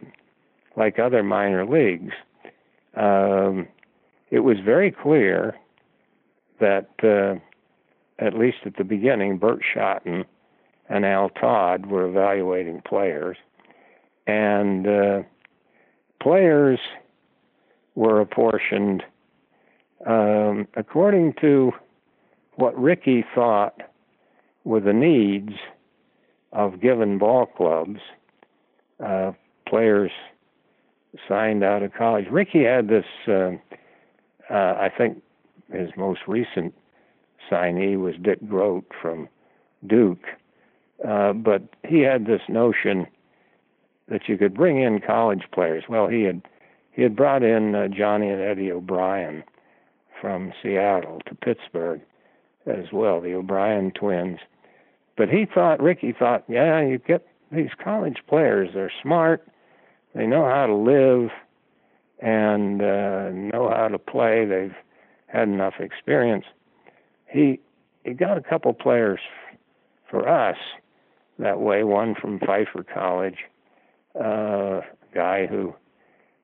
like 0.76 0.98
other 0.98 1.22
minor 1.22 1.66
leagues. 1.66 2.12
Um, 2.94 3.68
it 4.30 4.40
was 4.40 4.58
very 4.64 4.90
clear 4.90 5.56
that, 6.60 6.88
uh, 7.02 7.38
at 8.24 8.34
least 8.34 8.58
at 8.64 8.76
the 8.76 8.84
beginning, 8.84 9.38
Bert 9.38 9.60
Schotten 9.74 10.24
and 10.88 11.04
Al 11.04 11.28
Todd 11.30 11.86
were 11.86 12.06
evaluating 12.06 12.82
players, 12.86 13.36
and 14.26 14.86
uh, 14.86 15.22
players 16.22 16.78
were 17.94 18.20
apportioned 18.20 19.02
um, 20.04 20.68
according 20.76 21.34
to 21.40 21.72
what 22.56 22.78
Rickey 22.78 23.24
thought 23.34 23.80
were 24.64 24.80
the 24.80 24.92
needs 24.92 25.52
of 26.52 26.80
given 26.80 27.18
ball 27.18 27.46
clubs. 27.46 28.00
Uh, 29.04 29.32
players 29.68 30.10
signed 31.28 31.62
out 31.62 31.82
of 31.82 31.92
college. 31.94 32.26
Rickey 32.30 32.64
had 32.64 32.88
this. 32.88 33.04
Uh, 33.26 33.52
uh, 34.48 34.74
I 34.78 34.90
think 34.96 35.22
his 35.72 35.90
most 35.96 36.20
recent 36.26 36.74
signee 37.50 38.00
was 38.00 38.14
Dick 38.22 38.38
Groat 38.48 38.84
from 39.00 39.28
Duke, 39.86 40.24
uh, 41.06 41.32
but 41.32 41.62
he 41.84 42.00
had 42.00 42.26
this 42.26 42.42
notion 42.48 43.06
that 44.08 44.28
you 44.28 44.38
could 44.38 44.54
bring 44.54 44.80
in 44.80 45.00
college 45.00 45.44
players. 45.52 45.84
Well, 45.88 46.08
he 46.08 46.22
had 46.22 46.42
he 46.92 47.02
had 47.02 47.16
brought 47.16 47.42
in 47.42 47.74
uh, 47.74 47.88
Johnny 47.88 48.28
and 48.30 48.40
Eddie 48.40 48.72
O'Brien 48.72 49.42
from 50.20 50.52
Seattle 50.62 51.20
to 51.26 51.34
Pittsburgh 51.34 52.00
as 52.66 52.92
well, 52.92 53.20
the 53.20 53.34
O'Brien 53.34 53.92
twins. 53.92 54.38
But 55.16 55.28
he 55.28 55.46
thought, 55.46 55.80
Rickey 55.80 56.12
thought, 56.12 56.44
yeah, 56.48 56.80
you 56.82 56.98
get 56.98 57.26
these 57.50 57.70
college 57.82 58.18
players. 58.28 58.70
They're 58.74 58.92
smart. 59.02 59.46
They 60.14 60.26
know 60.26 60.44
how 60.44 60.66
to 60.66 60.74
live 60.74 61.30
and 62.20 62.82
uh, 62.82 63.30
know 63.30 63.70
how 63.74 63.88
to 63.88 63.98
play. 63.98 64.44
They've 64.44 64.74
had 65.26 65.48
enough 65.48 65.74
experience. 65.80 66.44
He 67.26 67.60
he 68.04 68.12
got 68.14 68.38
a 68.38 68.40
couple 68.40 68.72
players 68.72 69.20
for 70.08 70.28
us 70.28 70.56
that 71.38 71.60
way. 71.60 71.84
One 71.84 72.14
from 72.14 72.38
Pfeiffer 72.38 72.84
College, 72.84 73.38
uh, 74.18 74.80
a 74.80 75.14
guy 75.14 75.46
who 75.46 75.74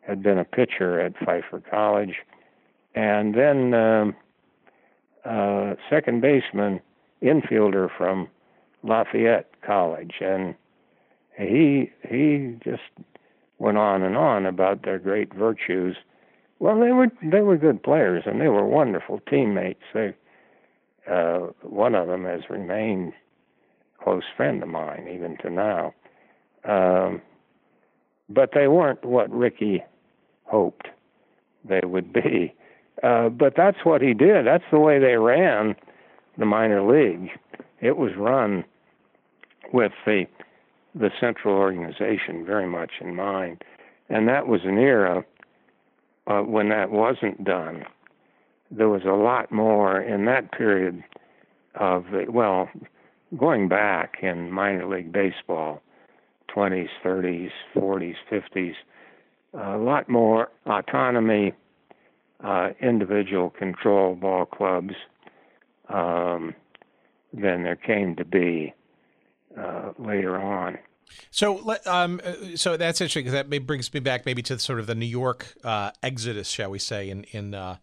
had 0.00 0.22
been 0.22 0.38
a 0.38 0.44
pitcher 0.44 1.00
at 1.00 1.16
Pfeiffer 1.16 1.62
College, 1.70 2.16
and 2.94 3.34
then 3.34 3.74
um, 3.74 4.16
uh, 5.24 5.74
second 5.88 6.20
baseman, 6.20 6.80
infielder 7.22 7.88
from 7.96 8.28
Lafayette 8.82 9.50
College, 9.62 10.14
and 10.20 10.54
he 11.38 11.90
he 12.08 12.56
just 12.62 12.82
went 13.58 13.78
on 13.78 14.02
and 14.02 14.16
on 14.16 14.44
about 14.46 14.82
their 14.82 14.98
great 14.98 15.32
virtues. 15.32 15.96
Well, 16.58 16.78
they 16.78 16.92
were 16.92 17.08
they 17.22 17.40
were 17.40 17.56
good 17.56 17.82
players 17.82 18.24
and 18.26 18.40
they 18.40 18.48
were 18.48 18.66
wonderful 18.66 19.20
teammates. 19.28 19.82
They 19.94 20.14
uh, 21.10 21.38
one 21.62 21.94
of 21.94 22.08
them 22.08 22.24
has 22.24 22.42
remained 22.50 23.12
a 24.00 24.04
close 24.04 24.24
friend 24.36 24.62
of 24.62 24.68
mine 24.68 25.08
even 25.12 25.36
to 25.38 25.50
now. 25.50 25.94
Um, 26.64 27.22
but 28.28 28.50
they 28.54 28.68
weren't 28.68 29.04
what 29.04 29.30
Rickey 29.30 29.82
hoped 30.44 30.88
they 31.64 31.80
would 31.84 32.12
be. 32.12 32.54
Uh, 33.02 33.28
but 33.28 33.54
that's 33.56 33.84
what 33.84 34.02
he 34.02 34.14
did. 34.14 34.46
That's 34.46 34.64
the 34.70 34.78
way 34.78 34.98
they 34.98 35.16
ran 35.16 35.74
the 36.38 36.46
minor 36.46 36.82
league. 36.82 37.30
It 37.80 37.96
was 37.96 38.12
run 38.16 38.64
with 39.72 39.92
the 40.06 40.26
the 40.94 41.10
central 41.18 41.54
organization 41.54 42.44
very 42.44 42.66
much 42.66 42.92
in 43.00 43.14
mind, 43.16 43.64
and 44.10 44.28
that 44.28 44.46
was 44.46 44.60
an 44.64 44.76
era 44.76 45.24
uh, 46.26 46.40
when 46.40 46.68
that 46.68 46.90
wasn't 46.90 47.42
done. 47.44 47.84
There 48.70 48.90
was 48.90 49.02
a 49.04 49.14
lot 49.14 49.50
more 49.50 50.00
in 50.00 50.26
that 50.26 50.52
period 50.52 51.02
of 51.74 52.04
well, 52.28 52.68
going 53.38 53.68
back 53.68 54.16
in 54.22 54.50
minor 54.50 54.86
league 54.86 55.12
baseball, 55.12 55.80
20s, 56.54 56.88
30s, 57.04 57.50
40s, 57.74 58.16
50s, 58.30 58.74
a 59.54 59.78
lot 59.78 60.08
more 60.08 60.50
autonomy, 60.66 61.52
uh, 62.42 62.70
individual 62.80 63.50
control 63.50 64.14
ball 64.14 64.46
clubs 64.46 64.94
um, 65.88 66.54
than 67.32 67.62
there 67.62 67.76
came 67.76 68.16
to 68.16 68.24
be 68.24 68.74
uh, 69.58 69.92
later 69.98 70.38
on. 70.38 70.78
So, 71.30 71.76
um, 71.86 72.20
uh, 72.24 72.56
so 72.56 72.76
that's 72.76 73.00
interesting 73.00 73.24
because 73.24 73.32
that 73.32 73.66
brings 73.66 73.92
me 73.92 74.00
back 74.00 74.24
maybe 74.24 74.42
to 74.42 74.58
sort 74.58 74.80
of 74.80 74.86
the 74.86 74.94
New 74.94 75.06
York 75.06 75.54
uh, 75.62 75.90
exodus, 76.02 76.48
shall 76.48 76.70
we 76.70 76.78
say, 76.78 77.10
in 77.10 77.24
in 77.24 77.54
uh, 77.54 77.76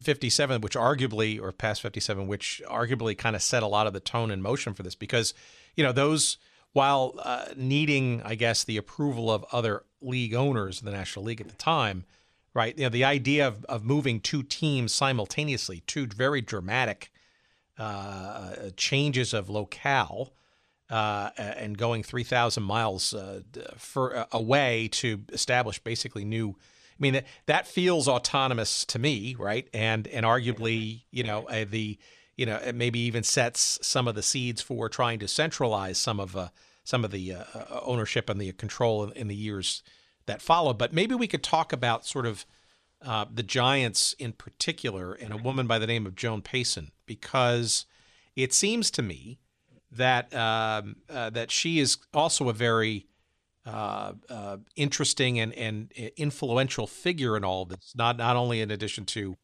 '57, 0.00 0.62
which 0.62 0.74
arguably, 0.74 1.40
or 1.40 1.52
past 1.52 1.82
'57, 1.82 2.26
which 2.26 2.62
arguably 2.68 3.16
kind 3.16 3.36
of 3.36 3.42
set 3.42 3.62
a 3.62 3.66
lot 3.66 3.86
of 3.86 3.92
the 3.92 4.00
tone 4.00 4.30
and 4.30 4.42
motion 4.42 4.72
for 4.72 4.82
this, 4.82 4.94
because 4.94 5.34
you 5.76 5.84
know 5.84 5.92
those 5.92 6.38
while 6.72 7.14
uh, 7.22 7.46
needing, 7.56 8.22
I 8.22 8.34
guess, 8.34 8.64
the 8.64 8.78
approval 8.78 9.30
of 9.30 9.44
other 9.52 9.84
league 10.00 10.34
owners 10.34 10.80
the 10.80 10.90
National 10.90 11.24
League 11.26 11.40
at 11.40 11.48
the 11.48 11.54
time, 11.54 12.04
right? 12.54 12.76
You 12.76 12.84
know, 12.84 12.90
the 12.90 13.04
idea 13.04 13.46
of, 13.46 13.64
of 13.64 13.84
moving 13.84 14.20
two 14.20 14.42
teams 14.42 14.92
simultaneously, 14.92 15.82
two 15.86 16.06
very 16.06 16.40
dramatic 16.40 17.10
uh, 17.78 18.70
changes 18.76 19.32
of 19.32 19.48
locale 19.48 20.32
uh, 20.90 21.30
and 21.36 21.78
going 21.78 22.02
3,000 22.02 22.62
miles 22.62 23.14
uh, 23.14 23.40
for, 23.76 24.14
uh, 24.14 24.26
away 24.30 24.88
to 24.92 25.22
establish 25.32 25.78
basically 25.78 26.24
new. 26.24 26.50
I 26.50 26.98
mean, 26.98 27.14
that, 27.14 27.26
that 27.46 27.66
feels 27.66 28.06
autonomous 28.08 28.84
to 28.86 28.98
me, 28.98 29.34
right? 29.38 29.66
And 29.72 30.06
and 30.08 30.26
arguably, 30.26 31.04
you 31.10 31.24
know, 31.24 31.44
uh, 31.48 31.64
the 31.68 31.98
you 32.36 32.44
know 32.44 32.60
maybe 32.74 33.00
even 33.00 33.22
sets 33.22 33.78
some 33.82 34.06
of 34.06 34.14
the 34.14 34.22
seeds 34.22 34.60
for 34.60 34.88
trying 34.90 35.18
to 35.20 35.28
centralize 35.28 35.96
some 35.96 36.20
of 36.20 36.36
uh, 36.36 36.48
some 36.84 37.04
of 37.04 37.10
the 37.10 37.36
ownership 37.70 38.28
and 38.28 38.40
the 38.40 38.52
control 38.52 39.04
in, 39.04 39.12
in, 39.12 39.28
the 39.28 39.34
years 39.34 39.82
that 40.26 40.42
followed. 40.42 40.78
But 40.78 40.92
maybe 40.92 41.14
we 41.14 41.26
could 41.26 41.42
talk 41.42 41.72
about 41.72 42.06
sort 42.06 42.26
of 42.26 42.46
the 43.02 43.42
Giants 43.42 44.14
in 44.18 44.32
particular 44.32 45.12
and 45.12 45.32
a 45.32 45.36
woman 45.36 45.66
by 45.66 45.78
the 45.78 45.86
name 45.86 46.06
of 46.06 46.14
Joan 46.14 46.42
Payson 46.42 46.92
because 47.06 47.84
it 48.36 48.52
seems 48.52 48.90
to 48.92 49.02
me 49.02 49.38
that 49.90 50.34
um, 50.34 50.96
uh, 51.08 51.30
that 51.30 51.50
she 51.50 51.78
is 51.78 51.98
also 52.14 52.48
a 52.48 52.52
very 52.52 53.06
uh, 53.66 54.12
uh, 54.28 54.56
interesting 54.74 55.38
and, 55.38 55.52
and 55.54 55.92
influential 56.16 56.86
figure 56.86 57.36
in 57.36 57.44
all 57.44 57.62
of 57.62 57.68
this. 57.68 57.92
Not 57.94 58.16
not 58.16 58.36
only 58.36 58.60
in 58.60 58.70
addition 58.70 59.04
to, 59.06 59.36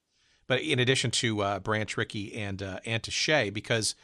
but 0.47 0.63
in 0.63 0.79
addition 0.79 1.11
to 1.13 1.43
uh, 1.43 1.59
Branch 1.61 1.97
Rickey 1.97 2.35
and 2.35 2.63
uh, 2.63 2.81
Anta 2.87 3.11
Shea, 3.11 3.51
because 3.51 3.95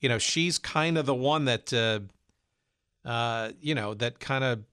you 0.00 0.08
know 0.08 0.18
she's 0.18 0.58
kind 0.58 0.98
of 0.98 1.06
the 1.06 1.14
one 1.14 1.44
that 1.44 1.72
uh, 3.04 3.50
you 3.60 3.74
know 3.74 3.94
that 3.94 4.18
kind 4.18 4.44
of 4.44 4.64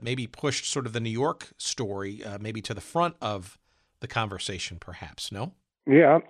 maybe 0.00 0.26
pushed 0.26 0.70
sort 0.70 0.86
of 0.86 0.92
the 0.92 1.00
New 1.00 1.10
York 1.10 1.48
story 1.56 2.22
maybe 2.40 2.60
to 2.62 2.74
the 2.74 2.80
front 2.80 3.16
of 3.20 3.58
the 4.00 4.08
conversation, 4.08 4.78
perhaps. 4.80 5.30
No. 5.32 5.52
Yeah, 5.86 6.20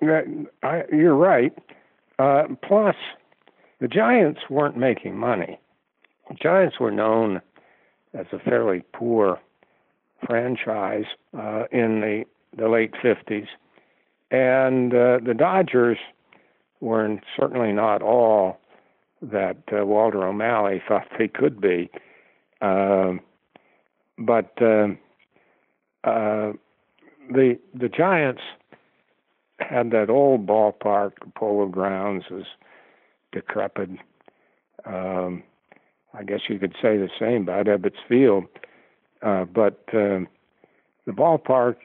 I, 0.62 0.82
you're 0.90 1.14
right. 1.14 1.52
plus 2.62 2.96
the 3.80 3.88
Giants 3.88 4.42
weren't 4.48 4.76
making 4.76 5.16
money. 5.16 5.58
The 6.28 6.36
Giants 6.40 6.78
were 6.78 6.92
known 6.92 7.42
as 8.14 8.26
a 8.32 8.38
fairly 8.38 8.84
poor 8.92 9.40
franchise 10.24 11.04
uh, 11.36 11.64
in 11.72 12.00
the, 12.00 12.24
the 12.56 12.68
late 12.68 12.92
50s. 13.02 13.48
And 14.30 14.94
uh, 14.94 15.18
the 15.24 15.34
Dodgers 15.36 15.98
were 16.80 17.18
certainly 17.36 17.72
not 17.72 18.02
all 18.02 18.58
that 19.20 19.56
uh, 19.72 19.84
Walter 19.84 20.26
O'Malley 20.26 20.82
thought 20.86 21.06
they 21.18 21.28
could 21.28 21.60
be. 21.60 21.90
Uh, 22.62 23.14
but 24.18 24.52
uh, 24.62 24.88
uh, 26.04 26.52
the 27.30 27.58
the 27.74 27.88
Giants 27.88 28.42
had 29.58 29.90
that 29.90 30.08
old 30.10 30.46
ballpark, 30.46 31.12
Polo 31.34 31.66
Grounds, 31.66 32.24
was 32.30 32.44
decrepit. 33.32 33.90
Um, 34.84 35.42
I 36.14 36.24
guess 36.24 36.40
you 36.48 36.58
could 36.58 36.74
say 36.80 36.96
the 36.96 37.08
same 37.18 37.42
about 37.42 37.66
Ebbets 37.66 37.96
Field. 38.08 38.44
Uh, 39.22 39.44
but 39.44 39.82
uh, 39.88 40.20
the 41.06 41.12
ballpark 41.12 41.76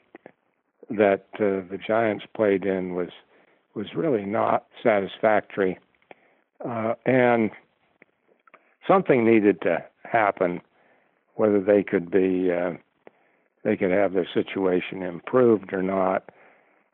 that 0.89 1.25
uh, 1.35 1.61
the 1.69 1.79
Giants 1.85 2.25
played 2.35 2.65
in 2.65 2.93
was 2.95 3.09
was 3.75 3.93
really 3.95 4.25
not 4.25 4.65
satisfactory, 4.81 5.77
uh, 6.67 6.95
and 7.05 7.51
something 8.87 9.23
needed 9.23 9.61
to 9.61 9.83
happen. 10.03 10.61
Whether 11.37 11.61
they 11.61 11.83
could 11.83 12.11
be 12.11 12.51
uh, 12.51 12.73
they 13.63 13.75
could 13.77 13.91
have 13.91 14.13
their 14.13 14.27
situation 14.33 15.01
improved 15.01 15.73
or 15.73 15.81
not. 15.81 16.29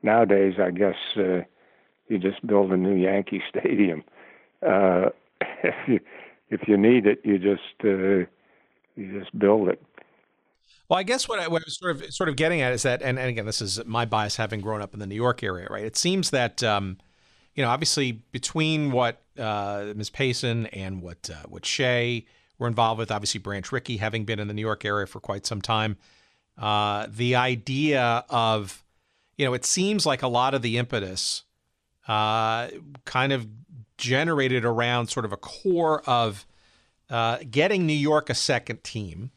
Nowadays, 0.02 0.56
I 0.62 0.72
guess 0.72 0.96
uh, 1.18 1.42
you 2.08 2.18
just 2.20 2.46
build 2.46 2.72
a 2.72 2.78
new 2.78 2.96
Yankee 2.96 3.42
Stadium. 3.50 4.04
Uh, 4.66 5.10
if 5.64 5.76
you 5.88 6.00
if 6.50 6.68
you 6.68 6.78
need 6.78 7.08
it, 7.08 7.22
you 7.24 7.38
just 7.38 7.84
uh, 7.84 8.30
you 8.96 9.20
just 9.20 9.38
build 9.38 9.70
it. 9.70 9.82
Well, 10.90 11.00
I 11.00 11.04
guess 11.04 11.28
what 11.28 11.40
I, 11.40 11.48
what 11.48 11.64
I, 11.64 11.66
was 11.66 11.80
sort 11.80 11.96
of 11.96 12.14
sort 12.14 12.30
of 12.30 12.36
getting 12.36 12.62
at 12.62 12.74
is 12.74 12.84
that, 12.84 13.02
and, 13.02 13.18
and 13.18 13.30
again, 13.30 13.46
this 13.46 13.62
is 13.62 13.84
my 13.86 14.06
bias 14.06 14.36
having 14.36 14.62
grown 14.62 14.82
up 14.82 14.94
in 14.94 15.00
the 15.00 15.08
New 15.08 15.16
York 15.16 15.42
area, 15.42 15.68
right? 15.70 15.84
It 15.84 15.96
seems 15.96 16.30
that 16.32 16.62
um, 16.62 16.98
you 17.56 17.64
know, 17.64 17.70
obviously 17.70 18.12
between 18.32 18.92
what 18.92 19.22
uh, 19.38 19.94
Ms. 19.96 20.10
Payson 20.10 20.68
and 20.68 21.02
what 21.02 21.30
uh, 21.32 21.48
what 21.48 21.66
Shea 21.66 22.26
were 22.58 22.68
involved 22.68 23.00
with, 23.00 23.12
obviously 23.12 23.40
Branch 23.40 23.72
Rickey 23.72 23.98
having 23.98 24.26
been 24.26 24.40
in 24.40 24.48
the 24.48 24.54
New 24.54 24.62
York 24.62 24.86
area 24.86 25.08
for 25.08 25.20
quite 25.20 25.46
some 25.46 25.62
time, 25.62 25.98
uh, 26.58 27.08
the 27.10 27.36
idea 27.36 28.24
of 28.30 28.84
you 29.38 29.46
know, 29.46 29.54
it 29.54 29.66
seems 29.66 30.06
like 30.06 30.22
a 30.22 30.28
lot 30.28 30.54
of 30.54 30.62
the 30.62 30.78
impetus 30.78 31.44
uh, 32.08 32.68
kind 33.06 33.34
of 33.34 33.48
generated 33.98 34.66
around 34.66 35.08
sort 35.08 35.26
of 35.26 35.32
a 35.32 35.38
core 35.38 36.02
of 36.08 36.46
uh, 37.10 37.40
getting 37.50 37.86
New 37.86 37.94
York 37.94 38.30
a 38.30 38.36
second 38.36 38.84
team, 38.84 39.32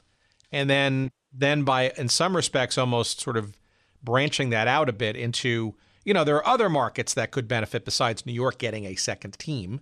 and 0.53 0.69
then 0.69 1.11
then 1.33 1.63
by 1.63 1.93
in 1.97 2.09
some 2.09 2.35
respects 2.35 2.79
almost 2.79 3.21
sort 3.21 3.37
of 3.37 3.57
branching 4.03 4.51
that 4.51 4.69
out 4.69 4.89
a 4.89 4.93
bit 4.93 5.17
into 5.17 5.75
you 6.05 6.15
know 6.15 6.25
there 6.25 6.37
are 6.37 6.47
other 6.47 6.69
markets 6.69 7.15
that 7.15 7.31
could 7.31 7.49
benefit 7.49 7.85
besides 7.85 8.25
New 8.25 8.33
York 8.33 8.59
getting 8.59 8.85
a 8.85 8.95
second 8.95 9.39
team, 9.39 9.81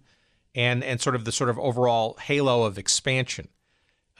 and 0.55 0.84
and 0.84 1.00
sort 1.00 1.16
of 1.16 1.24
the 1.24 1.32
sort 1.32 1.50
of 1.50 1.59
overall 1.59 2.16
halo 2.20 2.64
of 2.64 2.78
expansion. 2.78 3.48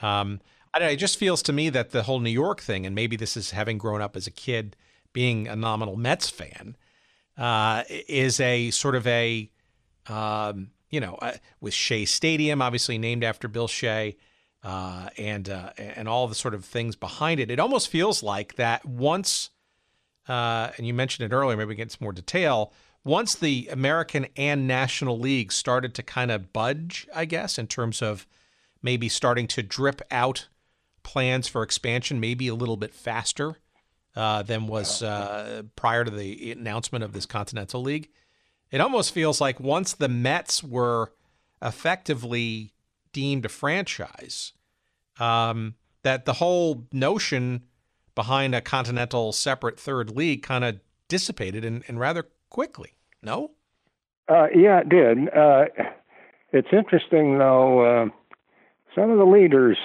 Um, 0.01 0.41
I 0.73 0.79
know, 0.79 0.87
it 0.87 0.97
just 0.97 1.17
feels 1.17 1.41
to 1.43 1.53
me 1.53 1.69
that 1.69 1.91
the 1.91 2.03
whole 2.03 2.19
New 2.19 2.29
York 2.29 2.61
thing, 2.61 2.85
and 2.85 2.93
maybe 2.93 3.15
this 3.15 3.37
is 3.37 3.51
having 3.51 3.77
grown 3.77 4.01
up 4.01 4.15
as 4.15 4.27
a 4.27 4.31
kid 4.31 4.75
being 5.13 5.47
a 5.47 5.55
nominal 5.55 5.95
Mets 5.95 6.29
fan, 6.29 6.75
uh, 7.37 7.83
is 7.89 8.39
a 8.41 8.71
sort 8.71 8.95
of 8.95 9.07
a 9.07 9.49
um, 10.07 10.71
you 10.89 10.99
know, 10.99 11.15
uh, 11.15 11.33
with 11.59 11.73
Shea 11.73 12.05
Stadium, 12.05 12.61
obviously 12.61 12.97
named 12.97 13.23
after 13.23 13.47
Bill 13.47 13.67
Shea, 13.67 14.15
uh, 14.63 15.09
and 15.17 15.49
uh, 15.49 15.71
and 15.77 16.07
all 16.07 16.27
the 16.27 16.35
sort 16.35 16.53
of 16.53 16.65
things 16.65 16.95
behind 16.95 17.39
it. 17.39 17.51
It 17.51 17.59
almost 17.59 17.89
feels 17.89 18.23
like 18.23 18.55
that 18.55 18.85
once, 18.85 19.49
uh, 20.27 20.71
and 20.77 20.87
you 20.87 20.93
mentioned 20.93 21.31
it 21.31 21.35
earlier. 21.35 21.57
Maybe 21.57 21.69
we 21.69 21.75
get 21.75 21.91
some 21.91 22.05
more 22.05 22.13
detail. 22.13 22.71
Once 23.05 23.35
the 23.35 23.69
American 23.71 24.27
and 24.35 24.67
National 24.67 25.17
League 25.17 25.53
started 25.53 25.93
to 25.93 26.03
kind 26.03 26.29
of 26.29 26.51
budge, 26.51 27.07
I 27.15 27.23
guess, 27.23 27.57
in 27.57 27.67
terms 27.67 28.01
of 28.01 28.27
maybe 28.81 29.07
starting 29.07 29.47
to 29.47 29.63
drip 29.63 30.01
out 30.11 30.49
plans 31.03 31.47
for 31.47 31.63
expansion, 31.63 32.19
maybe 32.19 32.49
a 32.49 32.55
little 32.55 32.77
bit 32.77 32.93
faster 32.93 33.57
uh, 34.15 34.43
than 34.43 34.67
was 34.67 35.01
uh, 35.01 35.61
prior 35.77 36.03
to 36.03 36.11
the 36.11 36.51
announcement 36.51 37.05
of 37.05 37.13
this 37.13 37.25
Continental 37.25 37.81
League 37.81 38.09
it 38.71 38.81
almost 38.81 39.13
feels 39.13 39.39
like 39.39 39.59
once 39.59 39.93
the 39.93 40.09
Mets 40.09 40.63
were 40.63 41.13
effectively 41.61 42.73
deemed 43.13 43.45
a 43.45 43.49
franchise, 43.49 44.53
um, 45.19 45.75
that 46.03 46.25
the 46.25 46.33
whole 46.33 46.85
notion 46.91 47.63
behind 48.15 48.53
a 48.53 48.61
continental 48.61 49.31
separate 49.31 49.79
third 49.79 50.11
league 50.11 50.43
kind 50.43 50.63
of 50.63 50.79
dissipated 51.07 51.63
and, 51.63 51.83
and, 51.87 51.99
rather 51.99 52.27
quickly. 52.49 52.94
No? 53.25 53.49
Uh, 54.29 54.47
yeah, 54.55 54.81
it 54.81 54.89
did. 54.89 55.29
Uh, 55.35 55.65
it's 56.51 56.67
interesting, 56.71 57.39
though, 57.39 57.79
uh, 57.81 58.05
some 58.93 59.09
of 59.09 59.17
the 59.17 59.25
leaders, 59.25 59.77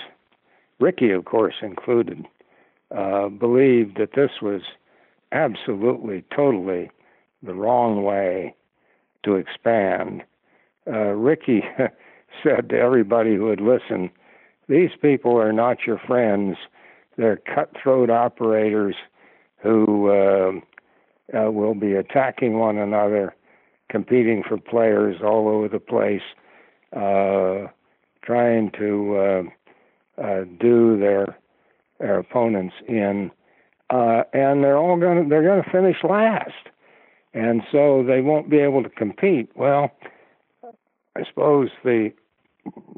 Rickey, 0.78 1.10
of 1.10 1.24
course, 1.24 1.54
included, 1.62 2.26
uh, 2.94 3.28
believed 3.28 3.96
that 3.98 4.12
this 4.14 4.30
was 4.42 4.60
absolutely, 5.32 6.22
totally 6.34 6.90
the 7.42 7.54
wrong 7.54 8.02
way 8.02 8.54
to 9.24 9.36
expand. 9.36 10.22
Uh, 10.86 11.14
Rickey 11.14 11.62
said 12.42 12.68
to 12.68 12.78
everybody 12.78 13.36
who 13.36 13.46
would 13.46 13.62
listen, 13.62 14.10
These 14.68 14.90
people 15.00 15.36
are 15.38 15.52
not 15.52 15.86
your 15.86 15.98
friends. 15.98 16.58
They're 17.16 17.40
cutthroat 17.54 18.10
operators 18.10 18.96
who 19.62 20.62
uh, 21.34 21.46
uh, 21.46 21.50
will 21.50 21.74
be 21.74 21.94
attacking 21.94 22.58
one 22.58 22.78
another, 22.78 23.34
competing 23.90 24.42
for 24.46 24.58
players 24.58 25.16
all 25.22 25.48
over 25.48 25.68
the 25.68 25.80
place, 25.80 26.22
uh, 26.94 27.70
trying 28.22 28.70
to 28.72 29.16
uh, 29.16 30.22
uh, 30.22 30.44
do 30.60 30.98
their 30.98 31.36
their 31.98 32.18
opponents 32.18 32.74
in, 32.88 33.30
uh, 33.90 34.22
and 34.32 34.64
they're 34.64 34.78
all 34.78 34.98
going 34.98 35.22
to 35.22 35.28
they're 35.28 35.42
going 35.42 35.62
to 35.62 35.70
finish 35.70 35.96
last 36.02 36.70
and 37.32 37.62
so 37.70 38.02
they 38.02 38.20
won't 38.20 38.50
be 38.50 38.58
able 38.58 38.82
to 38.82 38.88
compete. 38.88 39.50
Well, 39.54 39.90
I 41.16 41.24
suppose 41.28 41.70
the 41.84 42.12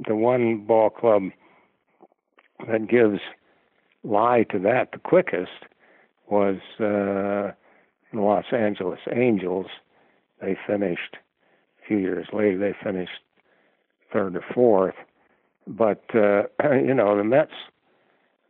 the 0.06 0.16
one 0.16 0.64
ball 0.66 0.90
club 0.90 1.30
that 2.68 2.88
gives 2.88 3.20
lie 4.02 4.44
to 4.50 4.58
that 4.58 4.90
the 4.92 4.98
quickest 4.98 5.52
was 6.28 6.56
the 8.12 8.20
Los 8.20 8.44
Angeles 8.52 9.00
Angels. 9.14 9.66
They 10.40 10.56
finished 10.66 11.16
a 11.82 11.86
few 11.88 11.98
years 11.98 12.26
later. 12.32 12.58
They 12.58 12.74
finished 12.82 13.12
third 14.12 14.36
or 14.36 14.44
fourth, 14.54 14.94
but 15.66 16.02
uh, 16.14 16.42
you 16.74 16.94
know 16.94 17.16
the 17.16 17.24
Mets 17.24 17.52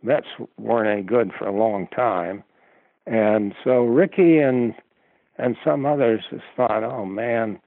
Mets 0.02 0.26
weren't 0.58 0.88
any 0.88 1.02
good 1.02 1.32
for 1.38 1.46
a 1.46 1.56
long 1.56 1.86
time, 1.88 2.42
and 3.06 3.54
so 3.64 3.84
Rickey 3.84 4.38
and 4.38 4.74
and 5.38 5.56
some 5.64 5.86
others 5.86 6.22
just 6.30 6.44
thought, 6.56 6.84
oh 6.84 7.04
man, 7.06 7.58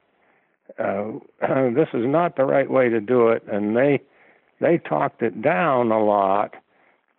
uh, 0.79 1.11
this 1.73 1.89
is 1.93 2.05
not 2.05 2.35
the 2.35 2.45
right 2.45 2.69
way 2.69 2.89
to 2.89 2.99
do 2.99 3.29
it, 3.29 3.43
and 3.51 3.75
they 3.75 4.01
they 4.59 4.77
talked 4.77 5.21
it 5.21 5.41
down 5.41 5.91
a 5.91 6.03
lot. 6.03 6.55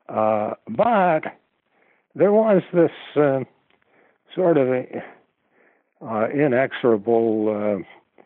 Uh, 0.08 0.54
but 0.68 1.22
there 2.14 2.32
was 2.32 2.62
this 2.72 2.90
uh, 3.16 3.40
sort 4.36 4.58
of 4.58 4.68
a, 4.68 5.02
uh, 6.04 6.28
inexorable 6.28 7.82
uh, 7.82 8.20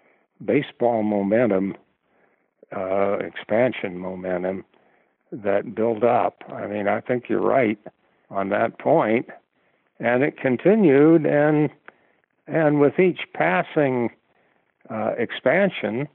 baseball 0.44 1.02
momentum, 1.02 1.76
uh, 2.76 3.18
expansion 3.18 3.96
momentum 3.96 4.64
that 5.32 5.74
built 5.74 6.02
up. 6.02 6.42
I 6.52 6.66
mean, 6.66 6.88
I 6.88 7.00
think 7.00 7.28
you're 7.28 7.40
right 7.40 7.78
on 8.28 8.48
that 8.50 8.78
point, 8.78 9.28
and 10.00 10.22
it 10.22 10.36
continued 10.36 11.24
and 11.24 11.70
and 12.46 12.80
with 12.80 12.98
each 12.98 13.20
passing 13.32 14.10
uh, 14.90 15.12
expansion, 15.16 16.08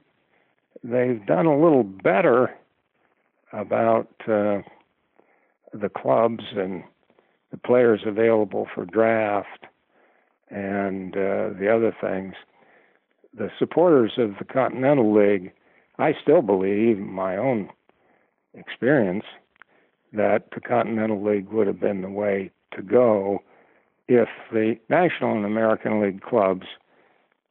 they've 0.84 1.24
done 1.24 1.46
a 1.46 1.58
little 1.58 1.82
better 1.82 2.54
about 3.52 4.08
uh, 4.28 4.60
the 5.72 5.88
clubs 5.88 6.44
and 6.54 6.84
the 7.50 7.56
players 7.56 8.02
available 8.04 8.66
for 8.74 8.84
draft 8.84 9.64
and 10.50 11.16
uh, 11.16 11.50
the 11.58 11.70
other 11.74 11.94
things. 12.00 12.34
The 13.34 13.50
supporters 13.58 14.12
of 14.16 14.34
the 14.38 14.44
Continental 14.44 15.14
League, 15.14 15.52
I 15.98 16.14
still 16.20 16.42
believe, 16.42 16.98
my 16.98 17.36
own 17.36 17.70
experience, 18.54 19.24
that 20.12 20.48
the 20.54 20.60
Continental 20.60 21.22
League 21.22 21.48
would 21.48 21.66
have 21.66 21.80
been 21.80 22.02
the 22.02 22.10
way 22.10 22.50
to 22.74 22.82
go 22.82 23.42
if 24.08 24.28
the 24.52 24.76
National 24.88 25.32
and 25.32 25.44
American 25.44 26.00
League 26.00 26.22
clubs, 26.22 26.66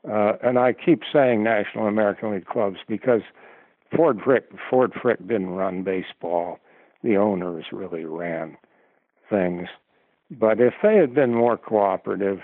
uh, 0.09 0.33
and 0.41 0.57
I 0.57 0.73
keep 0.73 1.01
saying 1.11 1.43
National 1.43 1.87
and 1.87 1.93
American 1.93 2.31
League 2.31 2.45
clubs 2.45 2.77
because 2.87 3.21
Ford 3.95 4.21
Frick, 4.23 4.45
Ford 4.69 4.93
Frick 4.99 5.19
didn't 5.19 5.49
run 5.49 5.83
baseball. 5.83 6.59
The 7.03 7.17
owners 7.17 7.65
really 7.71 8.05
ran 8.05 8.57
things. 9.29 9.67
But 10.31 10.59
if 10.59 10.73
they 10.81 10.95
had 10.95 11.13
been 11.13 11.35
more 11.35 11.57
cooperative, 11.57 12.39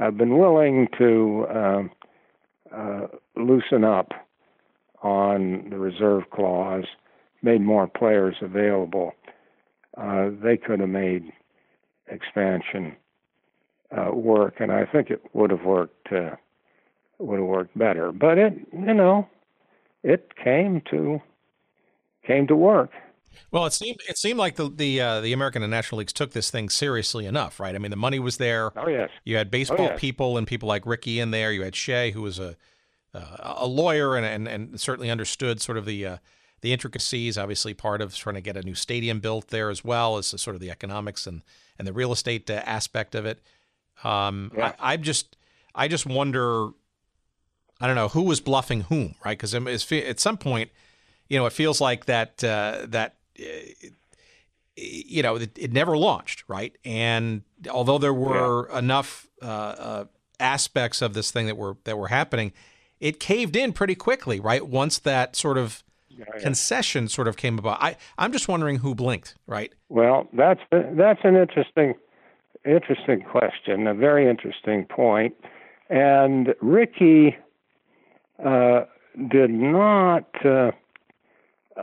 I've 0.00 0.16
been 0.16 0.38
willing 0.38 0.88
to 0.98 1.46
uh, 1.54 1.82
uh, 2.74 3.06
loosen 3.36 3.84
up 3.84 4.12
on 5.02 5.68
the 5.70 5.78
reserve 5.78 6.24
clause, 6.30 6.84
made 7.42 7.60
more 7.60 7.86
players 7.86 8.36
available, 8.40 9.12
uh, 9.96 10.30
they 10.42 10.56
could 10.56 10.80
have 10.80 10.88
made 10.88 11.32
expansion 12.08 12.96
uh, 13.96 14.12
work, 14.12 14.54
and 14.60 14.72
I 14.72 14.86
think 14.86 15.10
it 15.10 15.22
would 15.34 15.50
have 15.50 15.64
worked 15.64 16.12
uh, 16.12 16.36
would 17.18 17.38
have 17.38 17.48
worked 17.48 17.76
better. 17.76 18.12
But 18.12 18.38
it, 18.38 18.54
you 18.72 18.94
know, 18.94 19.28
it 20.02 20.32
came 20.42 20.82
to 20.90 21.20
came 22.26 22.46
to 22.46 22.56
work. 22.56 22.90
Well, 23.50 23.66
it 23.66 23.72
seemed 23.72 23.98
it 24.08 24.16
seemed 24.16 24.38
like 24.38 24.56
the 24.56 24.68
the 24.68 25.00
uh, 25.00 25.20
the 25.20 25.32
American 25.32 25.62
and 25.62 25.70
National 25.70 25.98
Leagues 25.98 26.12
took 26.12 26.32
this 26.32 26.50
thing 26.50 26.68
seriously 26.68 27.26
enough, 27.26 27.58
right? 27.58 27.74
I 27.74 27.78
mean, 27.78 27.90
the 27.90 27.96
money 27.96 28.18
was 28.18 28.36
there. 28.36 28.70
Oh 28.78 28.88
yes. 28.88 29.10
You 29.24 29.36
had 29.36 29.50
baseball 29.50 29.80
oh, 29.80 29.90
yes. 29.90 30.00
people 30.00 30.38
and 30.38 30.46
people 30.46 30.68
like 30.68 30.86
Rickey 30.86 31.18
in 31.18 31.30
there. 31.30 31.52
You 31.52 31.62
had 31.62 31.74
Shea, 31.74 32.12
who 32.12 32.22
was 32.22 32.38
a 32.38 32.56
uh, 33.14 33.36
a 33.38 33.66
lawyer 33.66 34.16
and, 34.16 34.24
and 34.24 34.46
and 34.46 34.80
certainly 34.80 35.10
understood 35.10 35.60
sort 35.60 35.78
of 35.78 35.84
the 35.84 36.06
uh, 36.06 36.16
the 36.60 36.72
intricacies. 36.72 37.36
Obviously, 37.36 37.74
part 37.74 38.00
of 38.00 38.14
trying 38.14 38.36
to 38.36 38.40
get 38.40 38.56
a 38.56 38.62
new 38.62 38.74
stadium 38.74 39.20
built 39.20 39.48
there 39.48 39.70
as 39.70 39.84
well 39.84 40.16
as 40.16 40.26
sort 40.26 40.54
of 40.54 40.60
the 40.60 40.70
economics 40.70 41.26
and 41.26 41.42
and 41.78 41.88
the 41.88 41.92
real 41.92 42.12
estate 42.12 42.48
uh, 42.50 42.62
aspect 42.64 43.14
of 43.14 43.26
it. 43.26 43.40
Um, 44.04 44.52
yeah. 44.56 44.74
I, 44.78 44.92
I 44.92 44.96
just 44.96 45.36
I 45.74 45.88
just 45.88 46.06
wonder. 46.06 46.68
I 47.82 47.86
don't 47.86 47.96
know 47.96 48.08
who 48.08 48.22
was 48.22 48.42
bluffing 48.42 48.82
whom, 48.82 49.14
right? 49.24 49.38
Because 49.38 49.54
at 49.54 50.20
some 50.20 50.36
point, 50.36 50.70
you 51.30 51.38
know, 51.38 51.46
it 51.46 51.54
feels 51.54 51.80
like 51.80 52.04
that 52.04 52.44
uh, 52.44 52.84
that 52.88 53.14
you 54.76 55.22
know, 55.22 55.36
it, 55.36 55.58
it, 55.58 55.72
never 55.72 55.96
launched, 55.96 56.44
right? 56.48 56.76
And 56.84 57.42
although 57.70 57.98
there 57.98 58.14
were 58.14 58.68
yeah. 58.70 58.78
enough 58.78 59.28
uh, 59.42 59.46
uh, 59.46 60.04
aspects 60.38 61.02
of 61.02 61.14
this 61.14 61.30
thing 61.30 61.46
that 61.46 61.56
were 61.56 61.76
that 61.84 61.98
were 61.98 62.08
happening, 62.08 62.52
it 62.98 63.20
caved 63.20 63.56
in 63.56 63.72
pretty 63.72 63.94
quickly, 63.94 64.40
right? 64.40 64.66
Once 64.66 64.98
that 65.00 65.36
sort 65.36 65.58
of 65.58 65.82
yeah, 66.08 66.24
yeah. 66.34 66.42
concession 66.42 67.08
sort 67.08 67.28
of 67.28 67.36
came 67.36 67.58
about. 67.58 67.82
I 67.82 67.96
I'm 68.18 68.32
just 68.32 68.48
wondering 68.48 68.76
who 68.76 68.94
blinked, 68.94 69.34
right? 69.46 69.72
Well, 69.88 70.28
that's 70.32 70.60
that's 70.70 71.20
an 71.24 71.36
interesting 71.36 71.94
interesting 72.64 73.22
question, 73.22 73.86
a 73.86 73.94
very 73.94 74.28
interesting. 74.28 74.86
And 75.88 76.54
Rickey 76.60 77.36
uh, 78.44 78.84
did 79.30 79.50
not 79.50 80.26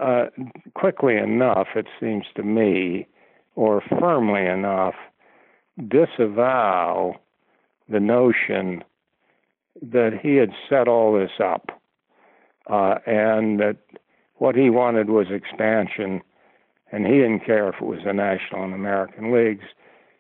uh, 0.02 0.26
quickly 0.74 1.18
enough, 1.18 1.68
it 1.76 1.88
seems 2.00 2.26
to 2.36 2.44
me, 2.44 3.08
or 3.56 3.82
firmly 4.00 4.46
enough, 4.46 4.96
disavow 5.88 7.16
the 7.90 8.00
notion 8.00 8.84
that 9.82 10.20
he 10.22 10.36
had 10.36 10.52
set 10.70 10.88
all 10.88 11.14
this 11.18 11.32
up 11.44 11.70
uh, 12.70 12.96
and 13.06 13.60
that 13.60 13.78
what 14.36 14.56
he 14.56 14.70
wanted 14.70 15.10
was 15.10 15.28
expansion, 15.30 16.22
and 16.92 17.06
he 17.06 17.14
didn't 17.14 17.46
care 17.46 17.70
if 17.70 17.76
it 17.76 17.86
was 17.86 18.00
the 18.06 18.14
National 18.14 18.64
and 18.64 18.74
American 18.74 19.34
leagues. 19.34 19.66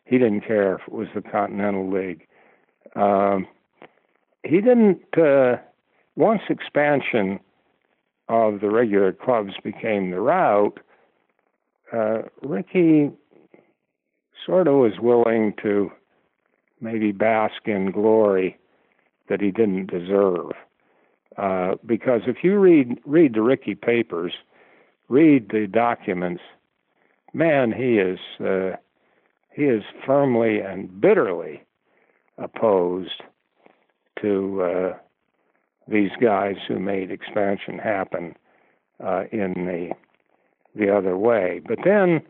He 0.06 0.18
didn't 0.18 0.42
care 0.42 0.76
if 0.76 0.82
it 0.88 0.94
was 0.94 1.08
the 1.14 1.22
Continental 1.22 1.90
League. 1.90 2.28
Um, 2.96 3.48
he 4.44 4.62
didn't. 4.62 5.02
Uh, 5.18 5.58
once 6.16 6.42
expansion 6.50 7.40
of 8.30 8.60
the 8.60 8.70
regular 8.70 9.14
clubs 9.14 9.54
became 9.64 10.12
the 10.12 10.20
route, 10.20 10.80
uh, 11.94 12.24
Rickey 12.42 13.12
sort 14.46 14.68
of 14.68 14.76
was 14.76 15.00
willing 15.00 15.54
to 15.62 15.92
maybe 16.82 17.12
bask 17.12 17.68
in 17.68 17.92
glory 17.92 18.58
that 19.30 19.42
he 19.42 19.52
didn't 19.52 19.88
deserve. 19.88 20.52
Uh, 21.38 21.76
because 21.86 22.22
if 22.26 22.44
you 22.44 22.58
read 22.58 23.00
read 23.06 23.36
the 23.36 23.42
Rickey 23.42 23.76
papers, 23.76 24.34
read 25.08 25.50
the 25.50 25.68
documents, 25.68 26.42
man, 27.34 27.72
he 27.72 28.00
is 28.00 28.20
uh, 28.40 28.76
he 29.54 29.64
is 29.66 29.84
firmly 30.06 30.60
and 30.60 31.00
bitterly 31.00 31.64
opposed 32.38 33.22
to 34.22 34.62
uh, 34.64 34.98
these 35.88 36.12
guys 36.22 36.56
who 36.68 36.80
made 36.80 37.12
expansion 37.12 37.80
happen 37.80 38.36
uh, 39.04 39.24
in 39.32 39.54
the 39.54 39.92
the 40.76 40.96
other 40.96 41.18
way. 41.18 41.60
But 41.66 41.80
then, 41.84 42.22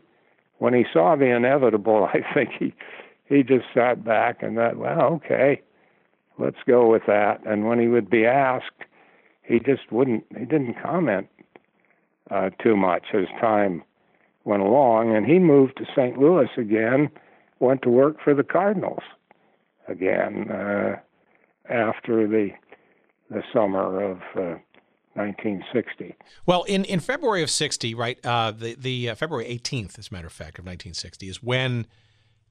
when 0.58 0.72
he 0.72 0.84
saw 0.92 1.16
the 1.16 1.26
inevitable, 1.26 2.08
I 2.14 2.20
think 2.34 2.50
he 2.58 2.74
he 3.26 3.42
just 3.42 3.66
sat 3.74 4.04
back 4.04 4.42
and 4.42 4.56
thought, 4.56 4.76
well, 4.76 5.02
okay, 5.14 5.60
let's 6.38 6.56
go 6.66 6.90
with 6.90 7.02
that. 7.06 7.40
And 7.46 7.66
when 7.66 7.78
he 7.78 7.88
would 7.88 8.08
be 8.08 8.24
asked, 8.24 8.84
he 9.42 9.58
just 9.58 9.90
wouldn't. 9.92 10.24
He 10.36 10.44
didn't 10.44 10.80
comment 10.82 11.28
uh, 12.30 12.50
too 12.62 12.76
much 12.76 13.06
as 13.14 13.26
time 13.40 13.82
went 14.44 14.62
along, 14.62 15.14
and 15.14 15.26
he 15.26 15.38
moved 15.38 15.76
to 15.76 15.84
St. 15.94 16.18
Louis 16.18 16.48
again. 16.56 17.10
Went 17.60 17.82
to 17.82 17.90
work 17.90 18.18
for 18.22 18.34
the 18.34 18.44
Cardinals 18.44 19.02
again 19.88 20.48
uh, 20.50 20.96
after 21.68 22.26
the 22.28 22.50
the 23.30 23.42
summer 23.52 24.12
of 24.12 24.18
uh, 24.36 24.58
1960. 25.14 26.14
Well, 26.46 26.62
in, 26.64 26.84
in 26.84 27.00
February 27.00 27.42
of 27.42 27.50
60, 27.50 27.94
right, 27.94 28.18
uh, 28.24 28.52
the, 28.52 28.74
the 28.74 29.10
uh, 29.10 29.14
February 29.14 29.46
18th, 29.46 29.98
as 29.98 30.08
a 30.10 30.14
matter 30.14 30.26
of 30.26 30.32
fact, 30.32 30.58
of 30.58 30.64
1960, 30.64 31.28
is 31.28 31.42
when 31.42 31.86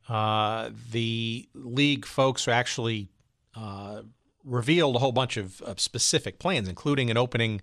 uh, 0.10 0.70
the 0.92 1.48
league 1.54 2.06
folks 2.06 2.48
actually 2.48 3.10
uh, 3.56 4.02
revealed 4.44 4.96
a 4.96 5.00
whole 5.00 5.12
bunch 5.12 5.38
of, 5.38 5.62
of, 5.62 5.80
specific 5.80 6.40
plans, 6.40 6.68
including 6.68 7.10
an 7.10 7.18
opening 7.18 7.62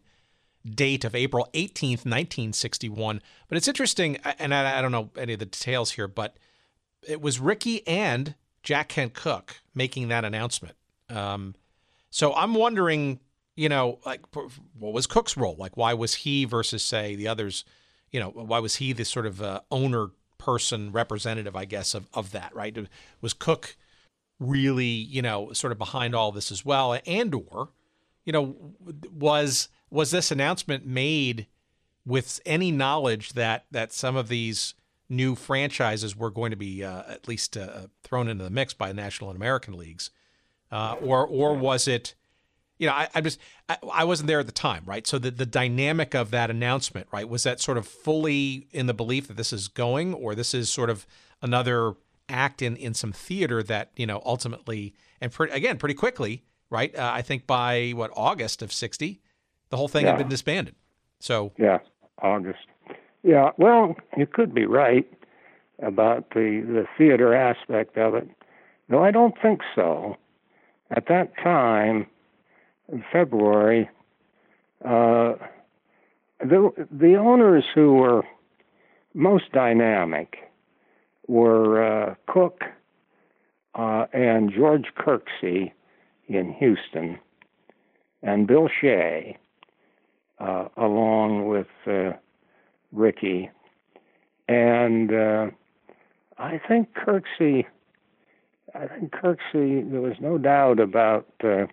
date 0.65 1.05
of 1.05 1.15
April 1.15 1.49
18th, 1.55 2.05
1961. 2.05 3.23
But 3.49 3.57
it's 3.57 3.69
interesting, 3.69 4.19
and 4.39 4.55
I, 4.55 4.79
I 4.79 4.83
don't 4.83 4.93
know 4.93 5.11
any 5.17 5.35
of 5.35 5.39
the 5.39 5.47
details 5.47 5.93
here, 5.93 6.09
but 6.09 6.37
it 7.07 7.21
was 7.21 7.39
Rickey 7.39 7.87
and 7.87 8.35
Jack 8.63 8.89
Kent 8.89 9.15
Cooke 9.15 9.61
making 9.75 10.09
that 10.09 10.25
announcement. 10.25 10.77
Um, 11.09 11.55
so 12.15 12.33
I'm 12.33 12.55
wondering, 12.55 13.19
you 13.57 13.69
know, 13.69 13.99
like 14.07 14.21
what 14.37 14.93
was 14.93 15.09
Cooke's 15.09 15.37
role? 15.37 15.57
Like 15.59 15.77
why 15.77 15.95
was 15.95 16.15
he 16.15 16.45
versus 16.45 16.85
say 16.85 17.17
the 17.17 17.27
others? 17.27 17.65
You 18.13 18.21
know, 18.21 18.29
why 18.29 18.61
was 18.61 18.77
he 18.77 18.93
the 18.93 19.05
sort 19.05 19.27
of 19.27 19.43
uh, 19.43 19.63
owner 19.73 20.11
person 20.39 20.93
representative, 20.93 21.57
I 21.57 21.65
guess, 21.65 21.93
of 21.93 22.07
of 22.15 22.31
that? 22.31 22.55
Right? 22.55 22.87
Was 23.21 23.33
Cook 23.33 23.77
really, 24.39 24.87
you 24.87 25.23
know, 25.23 25.53
sort 25.55 25.73
of 25.73 25.79
behind 25.79 26.15
all 26.15 26.31
this 26.31 26.53
as 26.53 26.65
well? 26.65 26.97
And 27.05 27.35
or, 27.35 27.71
you 28.25 28.33
know, 28.33 28.55
was 29.11 29.69
was 29.91 30.13
this 30.13 30.31
announcement 30.31 30.87
made 30.87 31.49
with 32.07 32.41
any 32.47 32.71
knowledge 32.71 33.33
that 33.33 33.67
that 33.73 33.93
some 33.93 34.15
of 34.15 34.29
these 34.29 34.75
new 35.09 35.35
franchises 35.35 36.15
were 36.15 36.31
going 36.31 36.53
to 36.53 36.57
be 36.57 36.85
uh, 36.85 37.03
at 37.09 37.27
least 37.27 37.57
uh, 37.57 37.89
thrown 38.05 38.29
into 38.29 38.45
the 38.45 38.51
mix 38.51 38.73
by 38.73 38.93
national 38.93 39.31
and 39.31 39.37
American 39.37 39.77
leagues? 39.77 40.13
Uh, 40.71 40.97
or 41.01 41.27
or 41.27 41.55
was 41.55 41.89
it? 41.89 42.15
You 42.79 42.89
know, 42.89 42.95
I, 42.95 43.09
I 43.15 43.21
just 43.21 43.39
I, 43.69 43.79
I, 43.93 44.05
wasn't 44.05 44.27
there 44.27 44.41
at 44.41 44.47
the 44.47 44.53
time, 44.53 44.83
right? 44.85 45.07
So 45.07 45.19
the 45.19 45.31
the 45.31 45.47
dynamic 45.47 46.15
of 46.15 46.31
that 46.33 46.51
announcement, 46.51 47.07
right, 47.13 47.29
was 47.29 47.45
that 47.45 47.61
sort 47.61 47.79
of 47.79 47.87
fully 47.87 48.67
in 48.73 48.87
the 48.87 48.95
belief 48.95 49.29
that 49.29 49.37
this 49.37 49.53
is 49.53 49.69
going, 49.69 50.13
or 50.13 50.35
this 50.35 50.55
is 50.55 50.71
sort 50.71 50.91
of 50.91 51.07
another 51.41 51.95
act 52.29 52.63
in 52.63 52.77
in 52.77 52.95
some 52.95 53.13
theater 53.13 53.63
that 53.63 53.91
you 53.97 54.07
know 54.07 54.23
ultimately 54.25 54.95
and 55.21 55.33
pre- 55.33 55.51
again 55.51 55.79
pretty 55.79 55.95
quickly, 55.95 56.43
right? 56.71 56.95
Uh, 56.97 57.11
I 57.15 57.23
think 57.23 57.47
by 57.47 57.93
what 57.95 58.11
August 58.17 58.61
of 58.61 58.73
'60, 58.73 59.21
the 59.71 59.77
whole 59.77 59.89
thing 59.89 60.05
yeah. 60.05 60.13
had 60.13 60.19
been 60.19 60.29
disbanded. 60.29 60.75
So 61.21 61.53
yeah, 61.59 61.79
August. 62.23 62.67
Yeah, 63.23 63.51
well, 63.57 63.97
you 64.17 64.27
could 64.27 64.55
be 64.55 64.67
right 64.67 65.07
about 65.83 66.31
the 66.31 66.63
the 66.67 66.87
theater 66.99 67.35
aspect 67.35 67.97
of 67.97 68.15
it. 68.15 68.29
No, 68.89 69.03
I 69.03 69.11
don't 69.11 69.35
think 69.41 69.61
so 69.75 70.17
at 70.97 71.07
that 71.09 71.37
time, 71.43 72.07
in 72.93 73.05
February, 73.13 73.89
uh, 74.85 75.35
the 76.41 76.71
the 76.91 77.17
owners 77.17 77.65
who 77.75 77.95
were 77.95 78.23
most 79.15 79.51
dynamic 79.53 80.37
were 81.27 81.83
uh, 81.83 82.15
Cooke 82.29 82.65
uh, 83.75 84.07
and 84.13 84.53
George 84.53 84.87
Kirksey 84.97 85.73
in 86.29 86.53
Houston, 86.55 87.19
and 88.23 88.47
Bill 88.47 88.69
Shea, 88.81 89.37
uh, 90.39 90.69
along 90.77 91.49
with 91.49 91.67
uh, 91.87 92.13
Rickey, 92.93 93.51
and 94.49 95.13
uh, 95.13 95.47
I 96.39 96.61
think 96.69 96.95
Kirksey 96.95 97.65
I 98.75 98.87
think 98.89 99.13
Kirksey, 99.13 99.89
there 99.91 100.01
was 100.01 100.17
no 100.21 100.37
doubt 100.37 100.81
about 100.81 101.27
uh, 101.45 101.67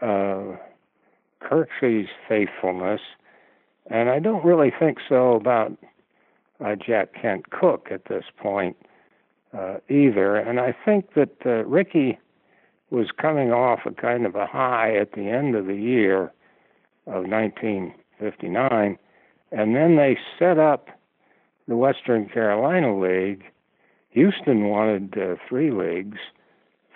uh, 0.00 0.56
Kirksey's 1.42 2.08
faithfulness, 2.28 3.00
and 3.90 4.08
I 4.08 4.18
don't 4.18 4.44
really 4.44 4.72
think 4.76 4.98
so 5.06 5.34
about 5.34 5.72
uh, 6.64 6.76
Jack 6.76 7.14
Kent 7.20 7.50
Cooke 7.50 7.88
at 7.90 8.06
this 8.06 8.24
point 8.38 8.76
uh, 9.56 9.78
either. 9.88 10.36
And 10.36 10.58
I 10.58 10.74
think 10.84 11.14
that 11.14 11.36
uh, 11.44 11.64
Rickey 11.64 12.18
was 12.90 13.08
coming 13.20 13.52
off 13.52 13.80
a 13.84 13.92
kind 13.92 14.24
of 14.24 14.34
a 14.34 14.46
high 14.46 14.96
at 14.96 15.12
the 15.12 15.28
end 15.28 15.54
of 15.54 15.66
the 15.66 15.76
year 15.76 16.32
of 17.06 17.24
1959, 17.26 18.98
and 19.52 19.76
then 19.76 19.96
they 19.96 20.16
set 20.38 20.58
up 20.58 20.88
the 21.66 21.76
Western 21.76 22.28
Carolina 22.28 22.98
League 22.98 23.44
Houston 24.18 24.64
wanted 24.64 25.16
uh, 25.16 25.36
three 25.48 25.70
leagues, 25.70 26.18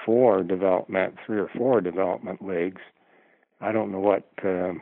four 0.04 0.42
development, 0.42 1.14
three 1.24 1.38
or 1.38 1.48
four 1.56 1.80
development 1.80 2.44
leagues. 2.44 2.80
I 3.60 3.70
don't 3.70 3.92
know 3.92 4.00
what 4.00 4.28
uh, 4.38 4.72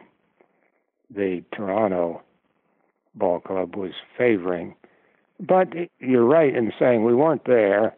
the 1.15 1.45
Toronto 1.53 2.23
ball 3.15 3.41
club 3.41 3.77
was 3.77 3.93
favoring. 4.17 4.75
But 5.39 5.69
you're 5.99 6.25
right 6.25 6.57
in 6.57 6.73
saying 6.79 7.05
we 7.05 7.15
weren't 7.15 7.45
there. 7.45 7.95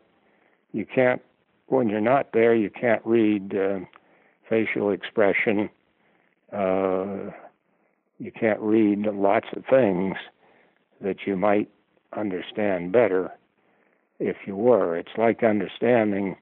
You 0.73 0.87
can't, 0.93 1.23
when 1.69 1.89
you're 1.89 2.01
not 2.01 2.33
there, 2.33 2.53
you 2.53 2.69
can't 2.69 3.03
read 3.05 3.55
uh, 3.57 3.79
facial 4.51 4.91
expression. 4.91 5.71
Uh, 6.53 7.31
you 8.19 8.33
can't 8.33 8.59
read 8.59 9.07
lots 9.07 9.47
of 9.55 9.65
things 9.71 10.17
that 11.01 11.29
you 11.29 11.37
might 11.37 11.71
understand 12.17 12.91
better 12.91 13.31
if 14.23 14.37
you 14.47 14.57
were. 14.57 14.97
It's 14.97 15.17
like 15.19 15.43
understanding 15.43 16.37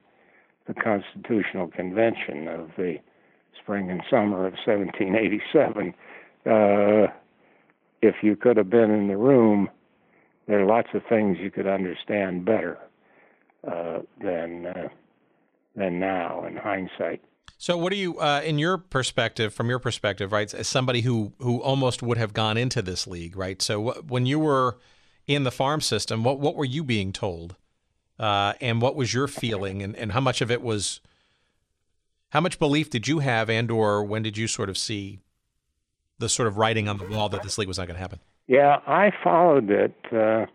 the 0.67 0.73
Constitutional 0.73 1.67
Convention 1.67 2.47
of 2.47 2.69
the 2.77 2.97
spring 3.61 3.89
and 3.89 4.01
summer 4.09 4.45
of 4.45 4.53
1787. 4.65 5.93
Uh, 6.45 7.11
if 8.01 8.15
you 8.21 8.35
could 8.35 8.57
have 8.57 8.69
been 8.69 8.91
in 8.91 9.07
the 9.07 9.17
room, 9.17 9.69
there 10.47 10.59
are 10.59 10.65
lots 10.65 10.89
of 10.93 11.01
things 11.07 11.37
you 11.39 11.51
could 11.51 11.67
understand 11.67 12.45
better 12.45 12.77
uh, 13.67 13.99
than 14.21 14.65
uh, 14.65 14.87
than 15.75 15.99
now 15.99 16.45
in 16.45 16.57
hindsight. 16.57 17.21
So, 17.57 17.77
what 17.77 17.91
do 17.91 17.95
you, 17.95 18.17
uh, 18.17 18.41
in 18.43 18.57
your 18.57 18.79
perspective, 18.79 19.53
from 19.53 19.69
your 19.69 19.77
perspective, 19.77 20.31
right, 20.31 20.51
as 20.51 20.67
somebody 20.67 21.01
who 21.01 21.33
who 21.37 21.61
almost 21.61 22.01
would 22.01 22.17
have 22.17 22.33
gone 22.33 22.57
into 22.57 22.81
this 22.81 23.05
league, 23.05 23.37
right? 23.37 23.61
So, 23.61 24.01
when 24.07 24.25
you 24.25 24.39
were 24.39 24.77
in 25.27 25.43
the 25.43 25.51
farm 25.51 25.79
system, 25.79 26.23
what 26.23 26.39
what 26.39 26.55
were 26.55 26.65
you 26.65 26.83
being 26.83 27.13
told, 27.13 27.55
uh, 28.21 28.53
and 28.61 28.81
what 28.81 28.95
was 28.95 29.13
your 29.13 29.27
feeling, 29.27 29.81
and, 29.81 29.95
and 29.95 30.11
how 30.11 30.21
much 30.21 30.41
of 30.41 30.51
it 30.51 30.61
was, 30.61 31.01
how 32.29 32.39
much 32.39 32.59
belief 32.59 32.89
did 32.89 33.07
you 33.07 33.19
have, 33.19 33.49
and 33.49 33.71
or 33.71 34.03
when 34.03 34.21
did 34.21 34.37
you 34.37 34.47
sort 34.47 34.69
of 34.69 34.77
see 34.77 35.19
the 36.19 36.29
sort 36.29 36.47
of 36.47 36.57
writing 36.57 36.87
on 36.87 36.97
the 36.99 37.07
wall 37.07 37.29
that 37.29 37.41
this 37.41 37.57
league 37.57 37.67
was 37.67 37.79
not 37.79 37.87
going 37.87 37.95
to 37.95 38.01
happen? 38.01 38.19
Yeah, 38.45 38.77
I 38.85 39.11
followed 39.23 39.71
it 39.71 39.95
uh, 40.13 40.45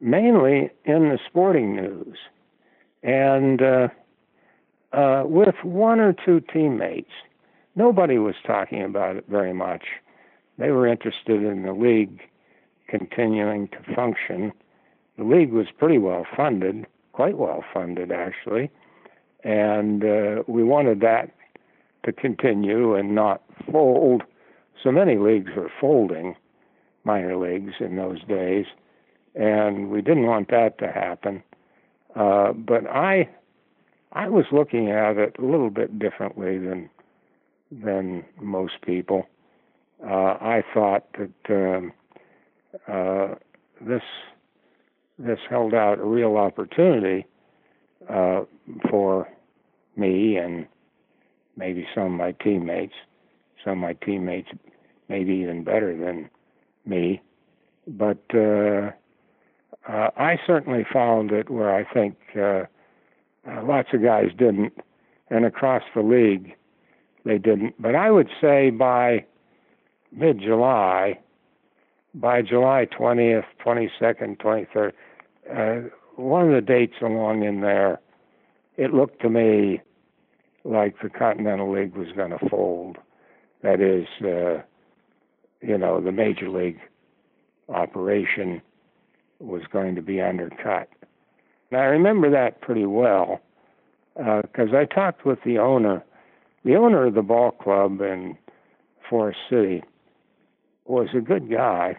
mainly 0.00 0.70
in 0.86 1.10
the 1.10 1.18
sporting 1.28 1.76
news, 1.76 2.16
and 3.02 3.60
uh, 3.60 3.88
uh, 4.92 5.24
with 5.26 5.56
one 5.62 6.00
or 6.00 6.14
two 6.14 6.40
teammates. 6.40 7.10
Nobody 7.76 8.18
was 8.18 8.34
talking 8.44 8.82
about 8.82 9.14
it 9.16 9.26
very 9.28 9.52
much. 9.52 9.84
They 10.56 10.70
were 10.70 10.86
interested 10.88 11.44
in 11.44 11.62
the 11.62 11.72
league 11.72 12.20
continuing 12.88 13.68
to 13.68 13.94
function. 13.94 14.52
The 15.18 15.24
league 15.24 15.52
was 15.52 15.66
pretty 15.76 15.98
well 15.98 16.24
funded, 16.36 16.86
quite 17.12 17.36
well 17.36 17.64
funded 17.74 18.12
actually, 18.12 18.70
and 19.42 20.04
uh, 20.04 20.42
we 20.46 20.62
wanted 20.62 21.00
that 21.00 21.30
to 22.04 22.12
continue 22.12 22.94
and 22.94 23.16
not 23.16 23.42
fold. 23.70 24.22
So 24.82 24.92
many 24.92 25.16
leagues 25.16 25.50
were 25.56 25.70
folding, 25.80 26.36
minor 27.02 27.36
leagues 27.36 27.74
in 27.80 27.96
those 27.96 28.22
days, 28.28 28.66
and 29.34 29.90
we 29.90 30.02
didn't 30.02 30.26
want 30.26 30.50
that 30.50 30.78
to 30.78 30.86
happen. 30.86 31.42
Uh, 32.14 32.52
but 32.52 32.86
I 32.86 33.28
I 34.12 34.28
was 34.28 34.44
looking 34.52 34.88
at 34.90 35.16
it 35.16 35.36
a 35.38 35.44
little 35.44 35.70
bit 35.70 35.98
differently 35.98 36.58
than 36.58 36.88
than 37.72 38.24
most 38.40 38.80
people. 38.82 39.26
Uh, 40.00 40.36
I 40.40 40.62
thought 40.72 41.04
that 41.18 41.76
um, 41.76 41.92
uh, 42.86 43.34
this 43.80 44.02
this 45.18 45.38
held 45.48 45.74
out 45.74 45.98
a 45.98 46.04
real 46.04 46.36
opportunity 46.36 47.26
uh, 48.08 48.42
for 48.90 49.28
me 49.96 50.36
and 50.36 50.66
maybe 51.56 51.86
some 51.94 52.04
of 52.04 52.12
my 52.12 52.32
teammates. 52.32 52.94
Some 53.64 53.72
of 53.72 53.78
my 53.78 53.92
teammates 53.94 54.48
maybe 55.08 55.34
even 55.34 55.64
better 55.64 55.96
than 55.96 56.30
me, 56.86 57.20
but 57.86 58.22
uh, 58.34 58.90
uh, 59.88 60.10
I 60.16 60.38
certainly 60.46 60.86
found 60.92 61.32
it 61.32 61.50
where 61.50 61.74
I 61.74 61.84
think 61.92 62.16
uh, 62.36 62.64
uh, 63.48 63.64
lots 63.64 63.88
of 63.92 64.02
guys 64.02 64.26
didn't, 64.36 64.74
and 65.30 65.44
across 65.44 65.82
the 65.94 66.02
league, 66.02 66.54
they 67.24 67.38
didn't. 67.38 67.80
But 67.80 67.94
I 67.94 68.10
would 68.10 68.28
say 68.40 68.70
by 68.70 69.24
mid 70.12 70.40
July, 70.40 71.18
by 72.14 72.42
July 72.42 72.86
20th, 72.86 73.44
22nd, 73.64 74.38
23rd, 74.38 74.92
uh, 75.54 75.88
one 76.16 76.48
of 76.48 76.54
the 76.54 76.60
dates 76.60 76.96
along 77.00 77.44
in 77.44 77.60
there, 77.60 78.00
it 78.76 78.92
looked 78.92 79.20
to 79.22 79.30
me 79.30 79.80
like 80.64 81.00
the 81.02 81.08
Continental 81.08 81.70
League 81.70 81.96
was 81.96 82.08
going 82.14 82.30
to 82.30 82.48
fold. 82.48 82.98
That 83.62 83.80
is, 83.80 84.06
uh, 84.22 84.62
you 85.60 85.78
know, 85.78 86.00
the 86.00 86.12
major 86.12 86.48
league 86.48 86.80
operation 87.68 88.62
was 89.40 89.62
going 89.72 89.94
to 89.94 90.02
be 90.02 90.20
undercut. 90.20 90.88
And 91.70 91.80
I 91.80 91.84
remember 91.84 92.30
that 92.30 92.60
pretty 92.60 92.86
well 92.86 93.40
because 94.16 94.72
uh, 94.72 94.78
I 94.78 94.84
talked 94.84 95.24
with 95.24 95.38
the 95.44 95.58
owner. 95.58 96.04
The 96.64 96.74
owner 96.74 97.06
of 97.06 97.14
the 97.14 97.22
ball 97.22 97.52
club 97.52 98.00
in 98.00 98.36
Forest 99.08 99.38
City 99.48 99.82
was 100.86 101.08
a 101.14 101.20
good 101.20 101.50
guy. 101.50 101.96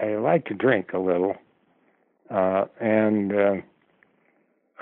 He 0.00 0.16
liked 0.16 0.48
to 0.48 0.54
drink 0.54 0.92
a 0.92 0.98
little, 0.98 1.36
uh, 2.34 2.64
and 2.80 3.32
uh, 3.32 3.54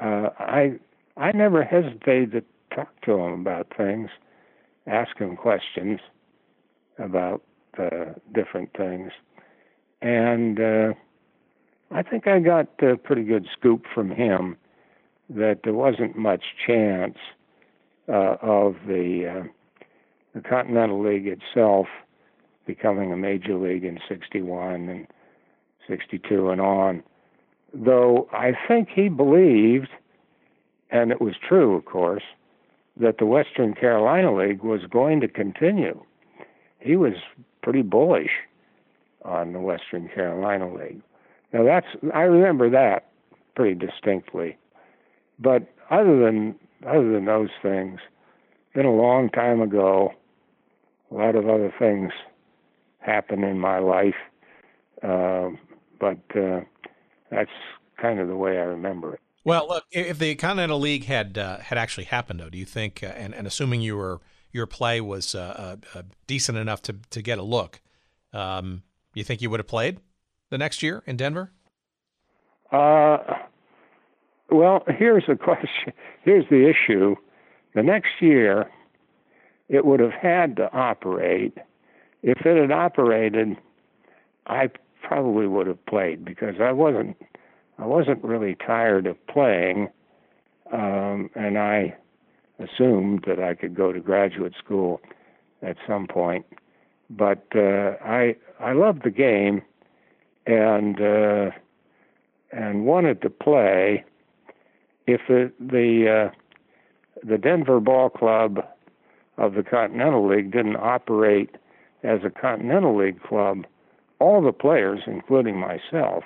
uh, 0.01 0.31
I 0.39 0.79
I 1.16 1.33
never 1.33 1.62
hesitated 1.62 2.33
to 2.33 2.77
talk 2.77 2.89
to 3.03 3.12
him 3.12 3.41
about 3.41 3.66
things, 3.77 4.09
ask 4.87 5.19
him 5.19 5.37
questions 5.37 6.01
about 6.99 7.43
uh, 7.79 8.15
different 8.35 8.70
things, 8.74 9.12
and 10.01 10.59
uh, 10.59 10.93
I 11.91 12.03
think 12.03 12.27
I 12.27 12.39
got 12.39 12.69
a 12.83 12.97
pretty 12.97 13.24
good 13.24 13.47
scoop 13.53 13.85
from 13.95 14.11
him 14.11 14.57
that 15.29 15.61
there 15.65 15.74
wasn't 15.74 16.16
much 16.16 16.43
chance 16.66 17.19
uh, 18.09 18.37
of 18.41 18.77
the 18.87 19.43
uh, 19.43 19.49
the 20.35 20.41
Continental 20.41 21.03
League 21.03 21.27
itself 21.27 21.87
becoming 22.66 23.12
a 23.12 23.16
major 23.16 23.57
league 23.57 23.85
in 23.85 23.99
61 24.09 24.89
and 24.89 25.07
62 25.87 26.49
and 26.49 26.61
on. 26.61 27.03
Though 27.74 28.28
I 28.32 28.53
think 28.69 28.89
he 28.90 29.09
believed, 29.09 29.89
and 30.90 31.11
it 31.11 31.20
was 31.20 31.35
true, 31.36 31.74
of 31.74 31.85
course, 31.85 32.23
that 32.99 33.19
the 33.19 33.27
Western 33.27 33.74
Carolina 33.74 34.35
League 34.35 34.62
was 34.62 34.82
going 34.90 35.20
to 35.20 35.28
continue. 35.28 36.03
He 36.78 36.97
was 36.97 37.15
pretty 37.62 37.82
bullish 37.82 38.32
on 39.24 39.53
the 39.53 39.61
Western 39.61 40.09
Carolina 40.09 40.73
League. 40.73 41.01
Now 41.53 41.65
that's 41.65 41.86
I 42.12 42.23
remember 42.23 42.69
that 42.70 43.09
pretty 43.55 43.74
distinctly. 43.74 44.57
But 45.39 45.62
other 45.90 46.19
than 46.19 46.57
other 46.86 47.12
than 47.12 47.24
those 47.27 47.51
things, 47.62 48.01
been 48.74 48.86
a 48.86 48.93
long 48.94 49.28
time 49.31 49.61
ago. 49.61 50.12
A 51.11 51.15
lot 51.15 51.36
of 51.36 51.49
other 51.49 51.73
things 51.78 52.12
happened 53.01 53.44
in 53.44 53.59
my 53.59 53.78
life, 53.78 54.15
uh, 55.03 55.51
but 56.01 56.19
uh, 56.35 56.61
that's 57.32 57.50
kind 58.00 58.20
of 58.20 58.28
the 58.28 58.36
way 58.36 58.59
I 58.59 58.62
remember 58.62 59.14
it. 59.14 59.20
Well, 59.44 59.66
look, 59.68 59.84
if 59.90 60.18
the 60.18 60.34
Continental 60.36 60.78
League 60.78 61.04
had 61.04 61.36
uh, 61.36 61.59
had 61.59 61.76
actually 61.76 62.04
happened, 62.04 62.38
though, 62.38 62.50
do 62.50 62.59
you 62.59 62.64
think, 62.64 63.02
uh, 63.02 63.06
and, 63.06 63.34
and 63.34 63.46
assuming 63.46 63.80
you 63.80 63.96
were 63.96 64.20
your 64.52 64.66
play 64.66 65.00
was 65.00 65.34
uh, 65.34 65.76
uh, 65.94 66.02
decent 66.26 66.59
enough 66.59 66.82
to 66.82 66.96
to 67.10 67.22
get 67.22 67.38
a 67.38 67.42
look, 67.42 67.80
um, 68.32 68.82
you 69.14 69.24
think 69.24 69.42
you 69.42 69.50
would 69.50 69.59
have 69.59 69.66
played 69.66 69.98
the 70.50 70.59
next 70.59 70.82
year 70.82 71.02
in 71.06 71.16
Denver? 71.16 71.50
Uh, 72.70 73.18
well, 74.50 74.84
here's 74.86 75.24
the 75.26 75.36
question. 75.42 75.92
Here's 76.24 76.48
the 76.48 76.68
issue. 76.68 77.16
The 77.74 77.82
next 77.82 78.20
year, 78.20 78.70
it 79.68 79.84
would 79.84 79.98
have 79.98 80.12
had 80.12 80.56
to 80.56 80.72
operate. 80.72 81.56
If 82.22 82.46
it 82.46 82.60
had 82.60 82.70
operated, 82.70 83.56
I 84.46 84.70
probably 85.03 85.47
would 85.47 85.66
have 85.66 85.85
played 85.87 86.24
because 86.24 86.57
I 86.61 86.73
wasn't. 86.73 87.16
I 87.79 87.87
wasn't 87.87 88.23
really 88.23 88.55
tired 88.55 89.07
of 89.07 89.16
playing, 89.27 89.89
um, 90.73 91.31
and 91.35 91.59
I 91.59 91.97
assumed 92.59 93.24
that 93.27 93.41
I 93.41 93.55
could 93.55 93.74
go 93.74 93.93
to 93.93 93.99
graduate 93.99 94.53
school 94.62 95.01
at 95.62 95.77
some 95.87 96.07
point. 96.07 96.47
But 97.11 97.45
uh, 97.55 97.97
I 98.05 98.37
I 98.61 98.73
loved 98.73 99.03
the 99.05 99.11
game, 99.11 99.62
and 100.47 101.01
uh, 101.01 101.51
and 102.53 102.85
wanted 102.85 103.23
to 103.23 103.31
play 103.31 104.05
if 105.07 105.20
the 105.29 105.53
the, 105.59 106.31
uh, 106.31 107.27
the 107.27 107.39
Denver 107.39 107.81
Ball 107.81 108.11
Club 108.11 108.65
of 109.39 109.55
the 109.55 109.62
Continental 109.62 110.29
League 110.29 110.53
didn't 110.53 110.77
operate 110.77 111.57
as 112.03 112.20
a 112.24 112.31
Continental 112.31 112.97
League 112.97 113.23
club, 113.23 113.65
all 114.23 114.40
the 114.40 114.53
players, 114.53 115.01
including 115.07 115.59
myself, 115.59 116.23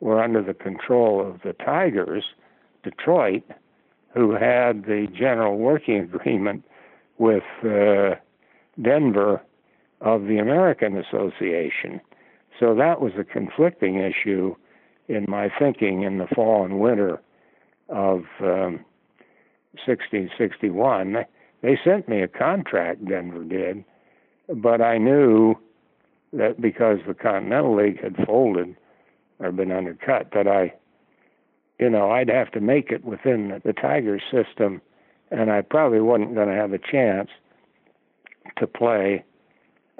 were 0.00 0.22
under 0.22 0.42
the 0.42 0.54
control 0.54 1.20
of 1.20 1.40
the 1.42 1.52
Tigers, 1.52 2.24
Detroit, 2.84 3.42
who 4.14 4.32
had 4.32 4.84
the 4.84 5.08
general 5.12 5.58
working 5.58 5.98
agreement 6.14 6.64
with 7.18 7.42
uh, 7.64 8.14
Denver 8.80 9.42
of 10.00 10.26
the 10.26 10.38
American 10.38 10.96
Association. 10.96 12.00
So 12.60 12.74
that 12.76 13.00
was 13.00 13.12
a 13.18 13.24
conflicting 13.24 13.96
issue 13.98 14.54
in 15.08 15.26
my 15.28 15.50
thinking 15.58 16.02
in 16.02 16.18
the 16.18 16.28
fall 16.34 16.64
and 16.64 16.78
winter 16.78 17.20
of 17.88 18.24
um, 18.40 18.84
60, 19.84 20.30
61. 20.38 21.24
They 21.62 21.78
sent 21.82 22.08
me 22.08 22.22
a 22.22 22.28
contract, 22.28 23.04
Denver 23.06 23.44
did, 23.44 23.84
but 24.48 24.80
I 24.80 24.98
knew 24.98 25.56
that 26.36 26.60
because 26.60 26.98
the 27.06 27.14
Continental 27.14 27.76
League 27.76 28.02
had 28.02 28.16
folded 28.26 28.76
or 29.38 29.52
been 29.52 29.72
undercut, 29.72 30.30
that 30.34 30.46
I, 30.46 30.74
you 31.78 31.90
know, 31.90 32.10
I'd 32.10 32.28
have 32.28 32.50
to 32.52 32.60
make 32.60 32.90
it 32.90 33.04
within 33.04 33.60
the, 33.64 33.72
Tigers 33.72 34.22
system, 34.30 34.80
and 35.30 35.50
I 35.50 35.62
probably 35.62 36.00
wasn't 36.00 36.34
going 36.34 36.48
to 36.48 36.54
have 36.54 36.72
a 36.72 36.78
chance 36.78 37.28
to 38.58 38.66
play 38.66 39.24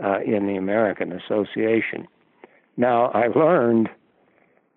uh, 0.03 0.21
in 0.21 0.47
the 0.47 0.57
American 0.57 1.13
Association. 1.13 2.07
Now, 2.77 3.07
I 3.07 3.29
learned 3.29 3.89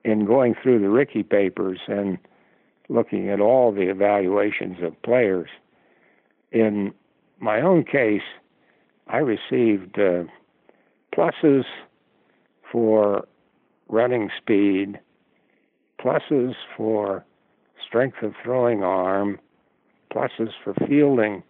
in 0.04 0.26
going 0.26 0.56
through 0.62 0.80
the 0.80 0.90
Rickey 0.90 1.24
papers 1.24 1.80
and 1.88 2.18
looking 2.90 3.30
at 3.30 3.42
all 3.42 3.72
the 3.72 3.90
evaluations 3.90 4.78
of 4.82 5.00
players. 5.02 5.50
In 6.52 6.94
my 7.40 7.62
own 7.62 7.84
case, 7.84 8.22
I 9.08 9.18
received 9.18 10.00
uh, 10.00 10.24
pluses 11.18 11.66
for 12.72 13.28
running 13.90 14.30
speed, 14.38 15.00
pluses 16.00 16.54
for 16.76 17.26
strength 17.86 18.18
of 18.22 18.34
throwing 18.44 18.84
arm, 18.84 19.40
pluses 20.14 20.52
for 20.64 20.74
fielding, 20.88 21.42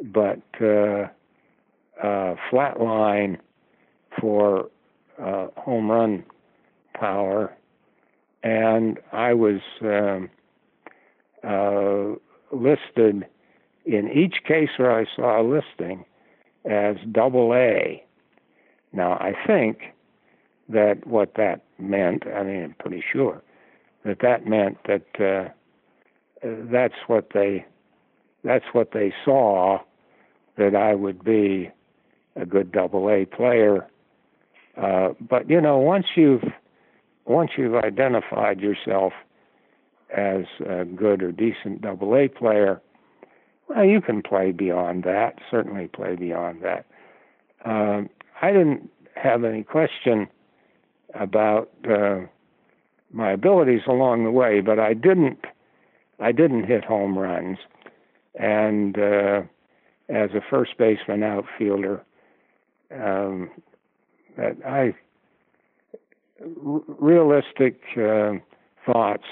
but 0.00 0.40
uh, 0.60 1.08
uh, 2.02 2.34
flat 2.50 2.80
line 2.80 3.38
for 4.20 4.70
uh, 5.20 5.48
home 5.56 5.90
run 5.90 6.24
power, 6.94 7.52
and 8.42 8.98
I 9.12 9.34
was 9.34 9.60
um, 9.82 10.30
uh, 11.44 12.16
listed 12.56 13.26
in 13.84 14.10
each 14.12 14.44
case 14.46 14.68
where 14.76 14.96
I 14.98 15.04
saw 15.16 15.40
a 15.40 15.44
listing 15.44 16.04
as 16.64 16.96
double 17.12 17.54
A. 17.54 18.04
Now, 18.92 19.12
I 19.14 19.34
think 19.46 19.94
that 20.68 21.06
what 21.06 21.34
that 21.36 21.62
meant, 21.78 22.24
I 22.26 22.42
mean, 22.42 22.64
I'm 22.64 22.74
pretty 22.78 23.02
sure 23.12 23.42
that 24.04 24.18
that 24.20 24.46
meant 24.46 24.78
that 24.86 25.04
uh, 25.20 25.50
that's 26.42 26.94
what 27.06 27.28
they 27.34 27.64
that's 28.44 28.66
what 28.72 28.92
they 28.92 29.12
saw 29.24 29.78
that 30.56 30.74
I 30.74 30.94
would 30.94 31.24
be 31.24 31.70
a 32.36 32.46
good 32.46 32.70
double 32.72 33.10
A 33.10 33.24
player. 33.24 33.86
Uh, 34.76 35.10
but 35.20 35.48
you 35.50 35.60
know, 35.60 35.78
once 35.78 36.06
you've 36.16 36.44
once 37.24 37.52
you've 37.56 37.74
identified 37.74 38.60
yourself 38.60 39.12
as 40.16 40.44
a 40.66 40.84
good 40.84 41.22
or 41.22 41.32
decent 41.32 41.82
double 41.82 42.16
A 42.16 42.28
player, 42.28 42.80
well, 43.68 43.84
you 43.84 44.00
can 44.00 44.22
play 44.22 44.52
beyond 44.52 45.04
that. 45.04 45.38
Certainly, 45.50 45.88
play 45.88 46.14
beyond 46.16 46.62
that. 46.62 46.86
Um, 47.64 48.08
I 48.42 48.52
didn't 48.52 48.90
have 49.16 49.44
any 49.44 49.62
question 49.64 50.28
about 51.14 51.70
uh, 51.88 52.20
my 53.12 53.32
abilities 53.32 53.82
along 53.88 54.24
the 54.24 54.30
way, 54.30 54.60
but 54.60 54.78
I 54.78 54.94
didn't. 54.94 55.44
I 56.20 56.32
didn't 56.32 56.64
hit 56.64 56.84
home 56.84 57.16
runs, 57.16 57.58
and 58.34 58.98
uh, 58.98 59.42
as 60.08 60.30
a 60.34 60.40
first 60.50 60.76
baseman 60.76 61.22
outfielder, 61.22 62.02
um, 62.92 63.50
that 64.36 64.56
I 64.66 64.94
r- 66.40 66.80
realistic 66.98 67.80
uh, 67.96 68.32
thoughts 68.84 69.24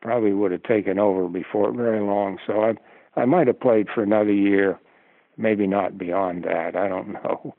probably 0.00 0.32
would 0.32 0.52
have 0.52 0.62
taken 0.62 0.98
over 0.98 1.28
before 1.28 1.72
very 1.72 2.00
long. 2.00 2.38
So 2.46 2.62
I 2.62 2.74
I 3.20 3.24
might 3.26 3.48
have 3.48 3.60
played 3.60 3.88
for 3.94 4.02
another 4.02 4.32
year, 4.32 4.78
maybe 5.36 5.66
not 5.66 5.98
beyond 5.98 6.44
that. 6.44 6.76
I 6.76 6.88
don't 6.88 7.08
know. 7.12 7.54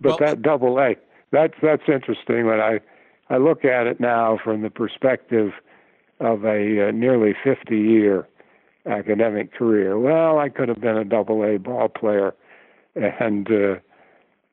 But 0.00 0.08
well, 0.08 0.18
that 0.18 0.42
double 0.42 0.78
A, 0.78 0.96
that's 1.30 1.54
that's 1.62 1.82
interesting. 1.88 2.46
When 2.46 2.60
I 2.60 2.80
I 3.28 3.36
look 3.36 3.64
at 3.64 3.86
it 3.86 4.00
now 4.00 4.38
from 4.42 4.62
the 4.62 4.70
perspective 4.70 5.52
of 6.20 6.44
a 6.44 6.88
uh, 6.88 6.90
nearly 6.90 7.34
50 7.42 7.76
year 7.76 8.28
academic 8.86 9.52
career. 9.54 9.98
Well, 9.98 10.38
I 10.38 10.48
could 10.48 10.68
have 10.68 10.80
been 10.80 10.96
a 10.96 11.04
double 11.04 11.44
A 11.44 11.58
ball 11.58 11.88
player 11.88 12.34
and 12.94 13.48
uh, 13.50 13.76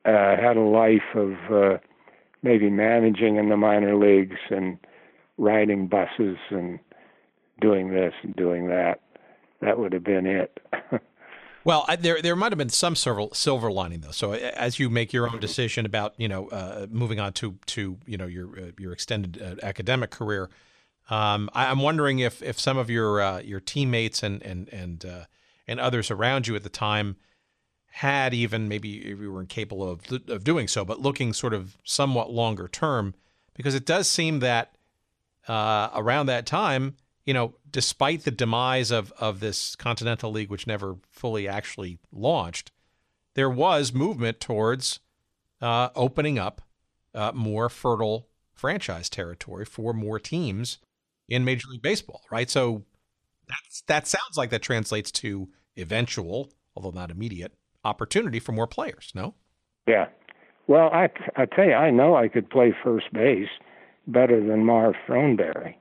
uh, 0.08 0.36
had 0.36 0.56
a 0.56 0.60
life 0.60 1.14
of 1.14 1.32
uh, 1.50 1.78
maybe 2.42 2.70
managing 2.70 3.36
in 3.36 3.48
the 3.48 3.56
minor 3.56 3.96
leagues 3.96 4.38
and 4.50 4.78
riding 5.38 5.88
buses 5.88 6.36
and 6.50 6.78
doing 7.60 7.90
this 7.90 8.14
and 8.22 8.34
doing 8.36 8.68
that. 8.68 9.00
That 9.60 9.78
would 9.78 9.92
have 9.92 10.04
been 10.04 10.26
it. 10.26 10.60
well, 11.64 11.84
I, 11.88 11.96
there 11.96 12.20
there 12.22 12.36
might 12.36 12.52
have 12.52 12.58
been 12.58 12.68
some 12.68 12.96
silver, 12.96 13.26
silver 13.32 13.70
lining 13.70 14.00
though. 14.00 14.10
So 14.10 14.32
as 14.32 14.78
you 14.78 14.88
make 14.90 15.12
your 15.12 15.28
own 15.28 15.38
decision 15.40 15.86
about 15.86 16.14
you 16.16 16.28
know 16.28 16.48
uh, 16.48 16.86
moving 16.90 17.20
on 17.20 17.32
to 17.34 17.58
to 17.66 17.98
you 18.06 18.16
know 18.16 18.26
your 18.26 18.58
uh, 18.58 18.70
your 18.78 18.92
extended 18.92 19.40
uh, 19.40 19.66
academic 19.66 20.10
career, 20.10 20.50
um, 21.10 21.50
I, 21.54 21.70
am 21.70 21.80
wondering 21.80 22.18
if 22.20 22.42
if 22.42 22.58
some 22.58 22.78
of 22.78 22.90
your 22.90 23.20
uh, 23.20 23.40
your 23.40 23.60
teammates 23.60 24.22
and 24.22 24.42
and 24.42 24.68
and 24.68 25.04
uh, 25.04 25.24
and 25.66 25.80
others 25.80 26.10
around 26.10 26.46
you 26.46 26.56
at 26.56 26.62
the 26.62 26.68
time 26.68 27.16
had 27.90 28.32
even 28.32 28.68
maybe 28.68 28.98
if 28.98 29.18
you 29.18 29.32
were 29.32 29.40
incapable 29.40 29.88
of 29.88 30.00
of 30.28 30.44
doing 30.44 30.68
so, 30.68 30.84
but 30.84 31.00
looking 31.00 31.32
sort 31.32 31.54
of 31.54 31.76
somewhat 31.84 32.30
longer 32.30 32.68
term, 32.68 33.14
because 33.54 33.74
it 33.74 33.84
does 33.84 34.08
seem 34.08 34.40
that 34.40 34.74
uh, 35.48 35.88
around 35.94 36.26
that 36.26 36.46
time, 36.46 36.96
you 37.28 37.34
know, 37.34 37.52
despite 37.70 38.24
the 38.24 38.30
demise 38.30 38.90
of 38.90 39.12
of 39.18 39.40
this 39.40 39.76
Continental 39.76 40.32
League, 40.32 40.48
which 40.48 40.66
never 40.66 40.96
fully 41.10 41.46
actually 41.46 41.98
launched, 42.10 42.72
there 43.34 43.50
was 43.50 43.92
movement 43.92 44.40
towards 44.40 45.00
uh, 45.60 45.90
opening 45.94 46.38
up 46.38 46.62
uh, 47.14 47.30
more 47.34 47.68
fertile 47.68 48.28
franchise 48.54 49.10
territory 49.10 49.66
for 49.66 49.92
more 49.92 50.18
teams 50.18 50.78
in 51.28 51.44
Major 51.44 51.68
League 51.68 51.82
Baseball, 51.82 52.22
right? 52.30 52.48
So 52.48 52.84
that's 53.46 53.82
that 53.82 54.06
sounds 54.06 54.38
like 54.38 54.48
that 54.48 54.62
translates 54.62 55.12
to 55.12 55.50
eventual, 55.76 56.50
although 56.74 56.98
not 56.98 57.10
immediate, 57.10 57.52
opportunity 57.84 58.40
for 58.40 58.52
more 58.52 58.66
players. 58.66 59.12
No. 59.14 59.34
Yeah. 59.86 60.06
Well, 60.66 60.88
I 60.94 61.10
I 61.36 61.44
tell 61.44 61.66
you, 61.66 61.74
I 61.74 61.90
know 61.90 62.16
I 62.16 62.28
could 62.28 62.48
play 62.48 62.74
first 62.82 63.12
base 63.12 63.50
better 64.06 64.40
than 64.42 64.64
Marv 64.64 64.94
Throneberry. 65.06 65.74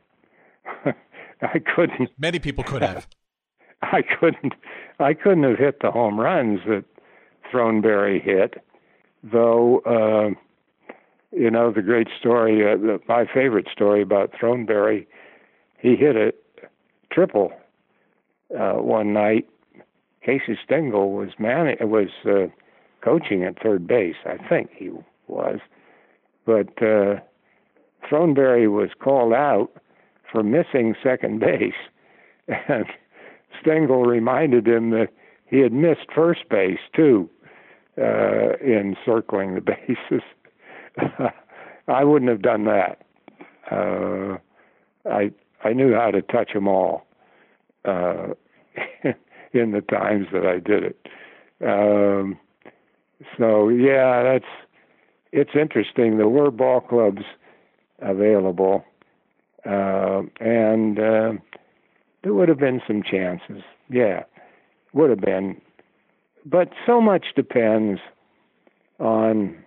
I 1.41 1.59
couldn't. 1.59 2.09
Many 2.18 2.39
people 2.39 2.64
could 2.64 2.81
have. 2.81 3.07
I 3.81 4.01
couldn't. 4.01 4.53
I 4.99 5.14
couldn't 5.14 5.43
have 5.43 5.57
hit 5.57 5.81
the 5.81 5.91
home 5.91 6.19
runs 6.19 6.61
that 6.68 6.84
Throneberry 7.51 8.22
hit, 8.22 8.55
though. 9.23 9.80
Uh, 9.80 10.35
you 11.31 11.51
know 11.51 11.72
the 11.72 11.81
great 11.81 12.07
story. 12.19 12.64
Uh, 12.64 12.77
the, 12.77 12.99
my 13.07 13.26
favorite 13.31 13.68
story 13.72 14.01
about 14.01 14.31
Throneberry. 14.31 15.05
He 15.80 15.95
hit 15.95 16.15
a 16.15 16.34
triple 17.11 17.51
uh, 18.57 18.73
one 18.73 19.14
night. 19.14 19.47
Casey 20.26 20.57
Stengel 20.64 21.11
was 21.11 21.30
man 21.38 21.76
was 21.81 22.09
uh, 22.26 22.47
coaching 23.01 23.43
at 23.43 23.61
third 23.61 23.88
base. 23.88 24.15
I 24.26 24.38
think 24.49 24.72
he 24.76 24.89
was, 25.27 25.59
but 26.45 26.69
uh, 26.81 27.19
Throneberry 28.09 28.72
was 28.72 28.89
called 28.99 29.34
out 29.34 29.69
for 30.32 30.44
missing 30.44 30.95
second 31.04 31.40
base, 31.40 31.74
and 32.48 32.86
Stengel 33.62 34.04
reminded 34.04 34.68
him 34.68 34.91
that 34.91 35.10
he 35.45 35.60
had 35.60 35.74
missed 35.74 36.08
first 36.14 36.48
base 36.49 36.80
too 36.95 37.30
uh, 37.98 38.58
in 38.62 38.95
circling 39.06 39.56
the 39.56 39.62
bases. 39.62 40.24
I 41.88 42.04
wouldn't 42.04 42.30
have 42.30 42.41
done 42.41 42.66
that. 42.66 43.02
Uh, 43.72 44.38
I 45.10 45.32
I 45.64 45.74
knew 45.74 45.94
how 45.94 46.12
to 46.12 46.22
touch 46.22 46.54
them 46.54 46.68
all 46.68 47.06
uh, 47.86 48.28
in 49.54 49.72
the 49.72 49.82
times 49.82 50.28
that 50.34 50.45
I 50.45 50.60
did 50.60 50.84
it. 50.84 51.08
Um, 51.66 52.38
so 53.38 53.70
yeah, 53.70 54.24
that's 54.24 54.52
it's 55.32 55.52
interesting. 55.60 56.18
There 56.18 56.28
were 56.28 56.52
ball 56.52 56.82
clubs 56.82 57.24
available, 57.99 58.86
uh, 59.68 60.22
and 60.39 60.99
uh, 60.99 61.34
there 62.23 62.34
would 62.34 62.49
have 62.49 62.60
been 62.60 62.81
some 62.88 63.03
chances. 63.03 63.64
Yeah, 63.89 64.23
would 64.94 65.10
have 65.10 65.22
been, 65.22 65.61
but 66.45 66.69
so 66.85 67.02
much 67.02 67.27
depends 67.35 67.99
on 68.99 69.57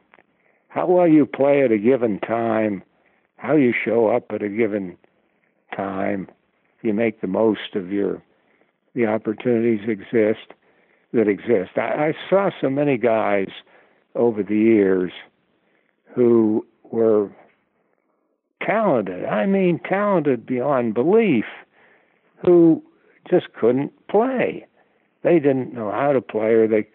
how 0.68 0.86
well 0.86 1.08
you 1.08 1.26
play 1.26 1.62
at 1.62 1.72
a 1.72 1.78
given 1.78 2.18
time, 2.20 2.82
how 3.36 3.56
you 3.56 3.72
show 3.84 4.08
up 4.08 4.26
at 4.30 4.42
a 4.42 4.48
given 4.48 4.96
time. 5.76 6.28
You 6.82 6.94
make 6.94 7.20
the 7.20 7.26
most 7.26 7.74
of 7.74 7.92
your 7.92 8.22
the 8.94 9.06
opportunities 9.06 9.88
exist 9.88 10.52
that 11.12 11.28
exist. 11.28 11.76
I, 11.76 12.08
I 12.08 12.12
saw 12.28 12.50
so 12.60 12.70
many 12.70 12.96
guys 12.96 13.48
over 14.14 14.42
the 14.42 14.56
years 14.56 15.12
who 16.14 16.66
were 16.90 17.30
talented. 18.60 19.24
I 19.24 19.46
mean, 19.46 19.80
talented 19.88 20.46
beyond 20.46 20.94
belief, 20.94 21.44
who 22.44 22.82
just 23.28 23.52
couldn't 23.52 23.92
play. 24.08 24.66
They 25.22 25.38
didn't 25.38 25.74
know 25.74 25.90
how 25.90 26.12
to 26.12 26.20
play, 26.20 26.52
or 26.52 26.68
they 26.68 26.86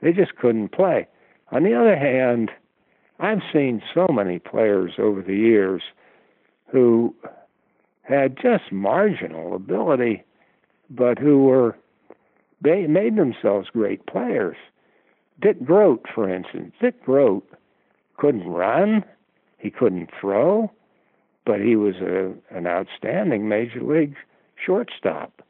they 0.00 0.12
just 0.12 0.36
couldn't 0.36 0.70
play. 0.70 1.06
On 1.50 1.62
the 1.64 1.74
other 1.74 1.96
hand, 1.96 2.50
I've 3.20 3.42
seen 3.52 3.82
so 3.94 4.06
many 4.08 4.38
players 4.38 4.92
over 4.98 5.22
the 5.22 5.36
years 5.36 5.82
who 6.70 7.14
had 8.02 8.36
just 8.36 8.72
marginal 8.72 9.54
ability, 9.54 10.24
but 10.90 11.18
who 11.18 11.44
were 11.44 11.76
they 12.60 12.86
made 12.86 13.16
themselves 13.16 13.68
great 13.70 14.06
players. 14.06 14.56
Dick 15.40 15.64
Groat, 15.64 16.06
for 16.14 16.32
instance, 16.32 16.72
Dick 16.80 17.02
Groat 17.04 17.48
couldn't 18.16 18.48
run, 18.48 19.04
he 19.58 19.70
couldn't 19.70 20.10
throw, 20.20 20.70
but 21.44 21.60
he 21.60 21.76
was 21.76 21.96
a, 21.96 22.32
an 22.50 22.66
outstanding 22.66 23.48
major 23.48 23.82
league 23.82 24.16
shortstop. 24.64 25.42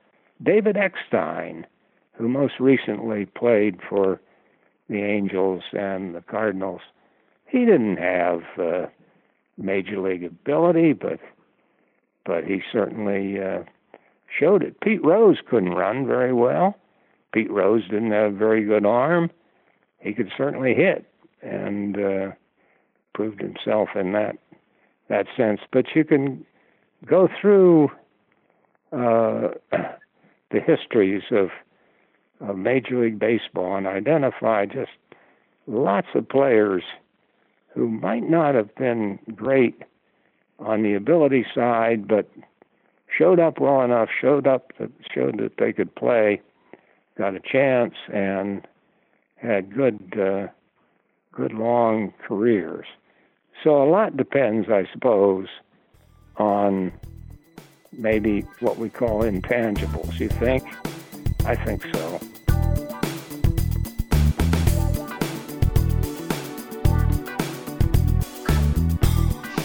David 0.42 0.76
Eckstein, 0.76 1.66
who 2.14 2.28
most 2.28 2.54
recently 2.58 3.26
played 3.26 3.78
for 3.88 4.20
the 4.88 5.02
Angels 5.02 5.62
and 5.72 6.14
the 6.14 6.22
Cardinals, 6.22 6.80
he 7.46 7.60
didn't 7.64 7.98
have 7.98 8.40
uh, 8.58 8.86
major 9.56 10.00
league 10.00 10.24
ability, 10.24 10.92
but 10.94 11.20
but 12.24 12.44
he 12.44 12.62
certainly 12.72 13.42
uh, 13.42 13.64
showed 14.38 14.62
it. 14.62 14.80
Pete 14.80 15.04
Rose 15.04 15.38
couldn't 15.48 15.74
run 15.74 16.06
very 16.06 16.32
well. 16.32 16.76
Pete 17.32 17.50
Rose 17.50 17.82
didn't 17.88 18.12
have 18.12 18.34
a 18.34 18.36
very 18.36 18.64
good 18.64 18.86
arm. 18.86 19.30
He 19.98 20.12
could 20.12 20.30
certainly 20.36 20.74
hit 20.74 21.04
and 21.42 21.98
uh, 21.98 22.32
proved 23.14 23.40
himself 23.40 23.90
in 23.96 24.12
that 24.12 24.36
that 25.12 25.26
sense. 25.36 25.60
But 25.70 25.94
you 25.94 26.04
can 26.04 26.44
go 27.06 27.28
through 27.40 27.90
uh, 28.92 29.48
the 30.50 30.60
histories 30.66 31.22
of, 31.30 31.50
of 32.40 32.56
Major 32.56 33.02
League 33.04 33.18
Baseball 33.18 33.76
and 33.76 33.86
identify 33.86 34.64
just 34.64 34.90
lots 35.66 36.08
of 36.14 36.28
players 36.28 36.82
who 37.74 37.88
might 37.88 38.28
not 38.28 38.54
have 38.54 38.74
been 38.74 39.18
great 39.34 39.82
on 40.58 40.82
the 40.82 40.94
ability 40.94 41.44
side, 41.54 42.08
but 42.08 42.28
showed 43.16 43.38
up 43.38 43.60
well 43.60 43.82
enough, 43.82 44.08
showed 44.18 44.46
up 44.46 44.72
that 44.78 44.90
showed 45.14 45.38
that 45.40 45.52
they 45.58 45.72
could 45.72 45.94
play, 45.94 46.40
got 47.18 47.34
a 47.34 47.40
chance, 47.40 47.94
and 48.12 48.66
had 49.36 49.74
good 49.74 49.98
uh, 50.18 50.46
good 51.32 51.52
long 51.52 52.12
careers. 52.26 52.86
So 53.62 53.82
a 53.82 53.88
lot 53.88 54.16
depends, 54.16 54.68
I 54.68 54.88
suppose, 54.92 55.46
on 56.36 56.92
maybe 57.92 58.40
what 58.60 58.78
we 58.78 58.88
call 58.88 59.22
intangibles. 59.22 60.18
You 60.18 60.28
think? 60.28 60.64
I 61.44 61.54
think 61.54 61.82
so. 61.94 62.20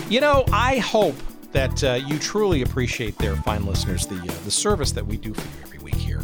You 0.10 0.22
know, 0.22 0.46
I 0.54 0.78
hope 0.78 1.16
that 1.52 1.84
uh, 1.84 1.94
you 1.96 2.18
truly 2.18 2.62
appreciate 2.62 3.18
there, 3.18 3.36
fine 3.38 3.66
listeners, 3.66 4.06
the 4.08 4.16
uh, 4.16 4.44
the 4.46 4.52
service 4.52 4.92
that 4.94 5.06
we 5.06 5.18
do 5.18 5.34
for 5.34 5.42
you 5.42 5.64
every 5.64 5.80
week 5.80 5.96
here. 5.96 6.22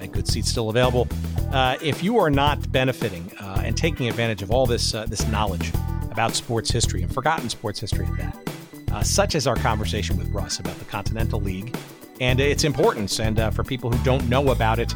And 0.00 0.12
good 0.12 0.28
seats 0.28 0.50
still 0.50 0.70
available. 0.70 1.08
Uh, 1.50 1.76
if 1.82 2.02
you 2.02 2.18
are 2.18 2.30
not 2.30 2.70
benefiting 2.70 3.32
uh, 3.40 3.62
and 3.64 3.76
taking 3.76 4.08
advantage 4.08 4.42
of 4.42 4.50
all 4.50 4.66
this 4.66 4.94
uh, 4.94 5.06
this 5.06 5.26
knowledge 5.28 5.72
about 6.14 6.34
sports 6.34 6.70
history 6.70 7.02
and 7.02 7.12
forgotten 7.12 7.50
sports 7.50 7.78
history 7.78 8.06
at 8.06 8.16
that, 8.16 8.50
uh, 8.92 9.02
such 9.02 9.34
as 9.34 9.46
our 9.46 9.56
conversation 9.56 10.16
with 10.16 10.28
Russ 10.28 10.60
about 10.60 10.78
the 10.78 10.84
Continental 10.86 11.40
League 11.40 11.76
and 12.20 12.40
its 12.40 12.64
importance, 12.64 13.20
and 13.20 13.38
for 13.52 13.64
people 13.64 13.90
who 13.90 14.02
don't 14.04 14.26
know 14.28 14.50
about 14.50 14.78
it, 14.78 14.94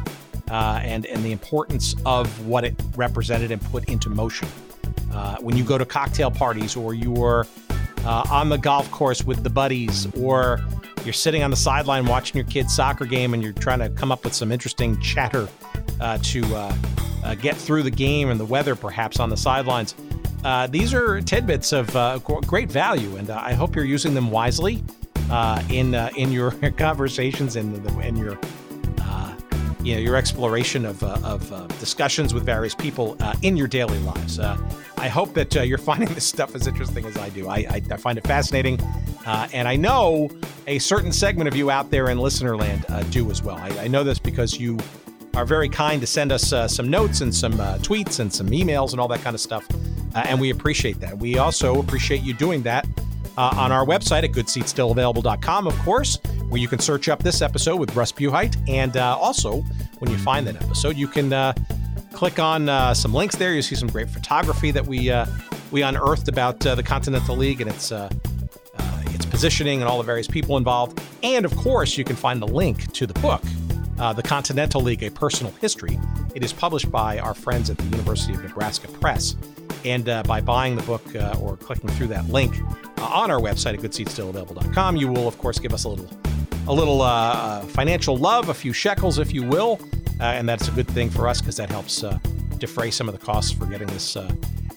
and 0.49 1.05
and 1.05 1.23
the 1.23 1.33
importance 1.33 1.93
of 2.05 2.47
what 2.47 2.63
it 2.63 2.73
represented 2.95 3.51
and 3.51 3.61
put 3.63 3.87
into 3.89 4.09
motion. 4.09 4.47
when 5.41 5.57
you 5.57 5.63
go 5.65 5.77
to 5.77 5.85
cocktail 5.85 6.31
parties 6.31 6.77
or 6.77 6.93
you 6.93 7.21
are 7.21 7.45
uh, 8.05 8.23
on 8.31 8.49
the 8.49 8.57
golf 8.57 8.89
course 8.91 9.23
with 9.23 9.43
the 9.43 9.49
buddies, 9.49 10.07
or 10.15 10.59
you're 11.03 11.13
sitting 11.13 11.43
on 11.43 11.51
the 11.51 11.57
sideline 11.57 12.05
watching 12.05 12.37
your 12.37 12.45
kid's 12.49 12.75
soccer 12.75 13.05
game 13.05 13.33
and 13.33 13.43
you're 13.43 13.53
trying 13.53 13.79
to 13.79 13.89
come 13.89 14.11
up 14.11 14.23
with 14.23 14.33
some 14.33 14.51
interesting 14.51 14.99
chatter 15.01 15.47
uh, 15.99 16.17
to 16.23 16.43
uh, 16.55 16.75
uh 17.23 17.35
get 17.35 17.55
through 17.55 17.83
the 17.83 17.91
game 17.91 18.29
and 18.29 18.39
the 18.39 18.45
weather, 18.45 18.75
perhaps 18.75 19.19
on 19.19 19.29
the 19.29 19.37
sidelines. 19.37 19.95
Uh, 20.43 20.67
these 20.67 20.93
are 20.93 21.21
tidbits 21.21 21.73
of 21.73 21.93
uh, 21.95 22.17
great 22.19 22.71
value, 22.71 23.15
and 23.17 23.29
I 23.29 23.53
hope 23.53 23.75
you're 23.75 23.85
using 23.85 24.13
them 24.13 24.31
wisely 24.31 24.83
in 25.69 25.93
in 25.93 26.31
your 26.31 26.51
conversations 26.77 27.55
and 27.55 27.85
in 28.03 28.15
your 28.15 28.37
you 29.83 29.95
know 29.95 30.01
your 30.01 30.15
exploration 30.15 30.85
of, 30.85 31.01
uh, 31.03 31.17
of 31.23 31.51
uh, 31.53 31.65
discussions 31.79 32.33
with 32.33 32.43
various 32.43 32.75
people 32.75 33.15
uh, 33.21 33.33
in 33.41 33.55
your 33.55 33.67
daily 33.67 33.97
lives. 33.99 34.39
Uh, 34.39 34.57
I 34.97 35.07
hope 35.07 35.33
that 35.33 35.55
uh, 35.55 35.61
you're 35.61 35.77
finding 35.91 36.09
this 36.09 36.25
stuff 36.25 36.55
as 36.55 36.67
interesting 36.67 37.05
as 37.05 37.17
I 37.17 37.29
do. 37.29 37.47
I, 37.47 37.57
I, 37.57 37.81
I 37.91 37.97
find 37.97 38.17
it 38.17 38.27
fascinating, 38.27 38.79
uh, 39.25 39.47
and 39.53 39.67
I 39.67 39.75
know 39.75 40.29
a 40.67 40.79
certain 40.79 41.11
segment 41.11 41.47
of 41.47 41.55
you 41.55 41.71
out 41.71 41.89
there 41.91 42.09
in 42.09 42.17
listener 42.19 42.55
land 42.57 42.85
do 43.09 43.31
as 43.31 43.41
well. 43.41 43.55
I, 43.55 43.69
I, 43.85 43.87
know 43.87 44.03
this 44.03 44.19
because 44.19 44.59
you 44.59 44.77
are 45.35 45.45
very 45.45 45.69
kind 45.69 46.01
to 46.01 46.07
send 46.07 46.31
us 46.31 46.53
some 46.71 46.89
notes 46.89 47.21
and 47.21 47.33
some 47.33 47.53
tweets 47.53 48.19
and 48.19 48.31
some 48.31 48.47
emails 48.49 48.91
and 48.91 48.99
all 48.99 49.07
that 49.07 49.21
kind 49.21 49.33
of 49.33 49.39
stuff, 49.39 49.67
and 50.15 50.39
we 50.39 50.49
appreciate 50.49 50.99
that. 50.99 51.17
We 51.17 51.37
also 51.37 51.79
appreciate 51.79 52.21
you 52.21 52.33
doing 52.33 52.63
that 52.63 52.87
uh, 53.39 53.53
on 53.55 53.71
our 53.71 53.85
website 53.85 54.23
at 54.23 54.31
goodseatsstillavailable.com, 54.31 55.65
of 55.65 55.77
course, 55.79 56.19
where 56.49 56.59
you 56.59 56.67
can 56.67 56.79
search 56.79 57.07
up 57.07 57.23
this 57.23 57.41
episode 57.41 57.77
with 57.77 57.95
Russ 57.95 58.11
Buhite. 58.11 58.57
And 58.67 58.97
uh, 58.97 59.17
also, 59.17 59.61
when 59.99 60.11
you 60.11 60.17
find 60.17 60.45
that 60.47 60.61
episode, 60.61 60.97
you 60.97 61.07
can 61.07 61.31
uh, 61.31 61.53
click 62.11 62.37
on 62.37 62.67
uh, 62.67 62.93
some 62.93 63.13
links 63.13 63.37
there. 63.37 63.53
You 63.53 63.61
see 63.61 63.75
some 63.75 63.87
great 63.87 64.09
photography 64.09 64.71
that 64.71 64.85
we 64.85 65.09
uh, 65.09 65.25
we 65.71 65.83
unearthed 65.83 66.27
about 66.27 66.65
uh, 66.65 66.75
the 66.75 66.83
Continental 66.83 67.37
League 67.37 67.61
and 67.61 67.69
its 67.69 67.93
its 69.13 69.25
positioning 69.25 69.81
and 69.81 69.89
all 69.89 69.97
the 69.97 70.03
various 70.03 70.27
people 70.27 70.57
involved. 70.57 71.01
And 71.23 71.45
of 71.45 71.55
course, 71.55 71.97
you 71.97 72.03
can 72.03 72.17
find 72.17 72.41
the 72.41 72.47
link 72.47 72.91
to 72.93 73.07
the 73.07 73.13
book, 73.21 73.41
The 73.95 74.23
Continental 74.23 74.81
League: 74.81 75.03
A 75.03 75.11
Personal 75.11 75.53
History. 75.61 75.97
It 76.35 76.43
is 76.43 76.51
published 76.51 76.91
by 76.91 77.19
our 77.19 77.33
friends 77.33 77.69
at 77.69 77.77
the 77.77 77.85
University 77.85 78.33
of 78.33 78.43
Nebraska 78.43 78.89
Press. 78.89 79.37
And 79.85 80.09
uh, 80.09 80.23
by 80.23 80.41
buying 80.41 80.75
the 80.75 80.83
book 80.83 81.15
uh, 81.15 81.37
or 81.41 81.55
clicking 81.57 81.89
through 81.91 82.07
that 82.07 82.27
link 82.29 82.55
uh, 82.97 83.03
on 83.03 83.31
our 83.31 83.39
website 83.39 83.75
at 83.75 83.79
goodseatsstillavailable.com, 83.79 84.97
you 84.97 85.07
will, 85.07 85.27
of 85.27 85.37
course, 85.37 85.59
give 85.59 85.73
us 85.73 85.85
a 85.85 85.89
little, 85.89 86.09
a 86.67 86.73
little 86.73 87.01
uh, 87.01 87.05
uh, 87.07 87.61
financial 87.61 88.17
love, 88.17 88.49
a 88.49 88.53
few 88.53 88.73
shekels, 88.73 89.19
if 89.19 89.33
you 89.33 89.43
will, 89.43 89.79
uh, 90.19 90.23
and 90.23 90.47
that's 90.47 90.67
a 90.67 90.71
good 90.71 90.87
thing 90.87 91.09
for 91.09 91.27
us 91.27 91.39
because 91.39 91.57
that 91.57 91.69
helps 91.69 92.03
defray 92.57 92.91
some 92.91 93.07
of 93.07 93.17
the 93.17 93.25
costs 93.25 93.51
for 93.51 93.65
getting 93.67 93.87
this 93.87 94.17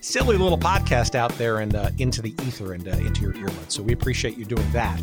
silly 0.01 0.37
little 0.37 0.59
podcast 0.59 1.15
out 1.15 1.33
there 1.33 1.59
and 1.59 1.74
into 2.01 2.23
the 2.23 2.31
ether 2.45 2.74
and 2.74 2.87
into 2.87 3.23
your 3.23 3.33
earbuds. 3.33 3.73
So 3.73 3.83
we 3.83 3.93
appreciate 3.93 4.37
you 4.39 4.45
doing 4.45 4.70
that. 4.73 5.01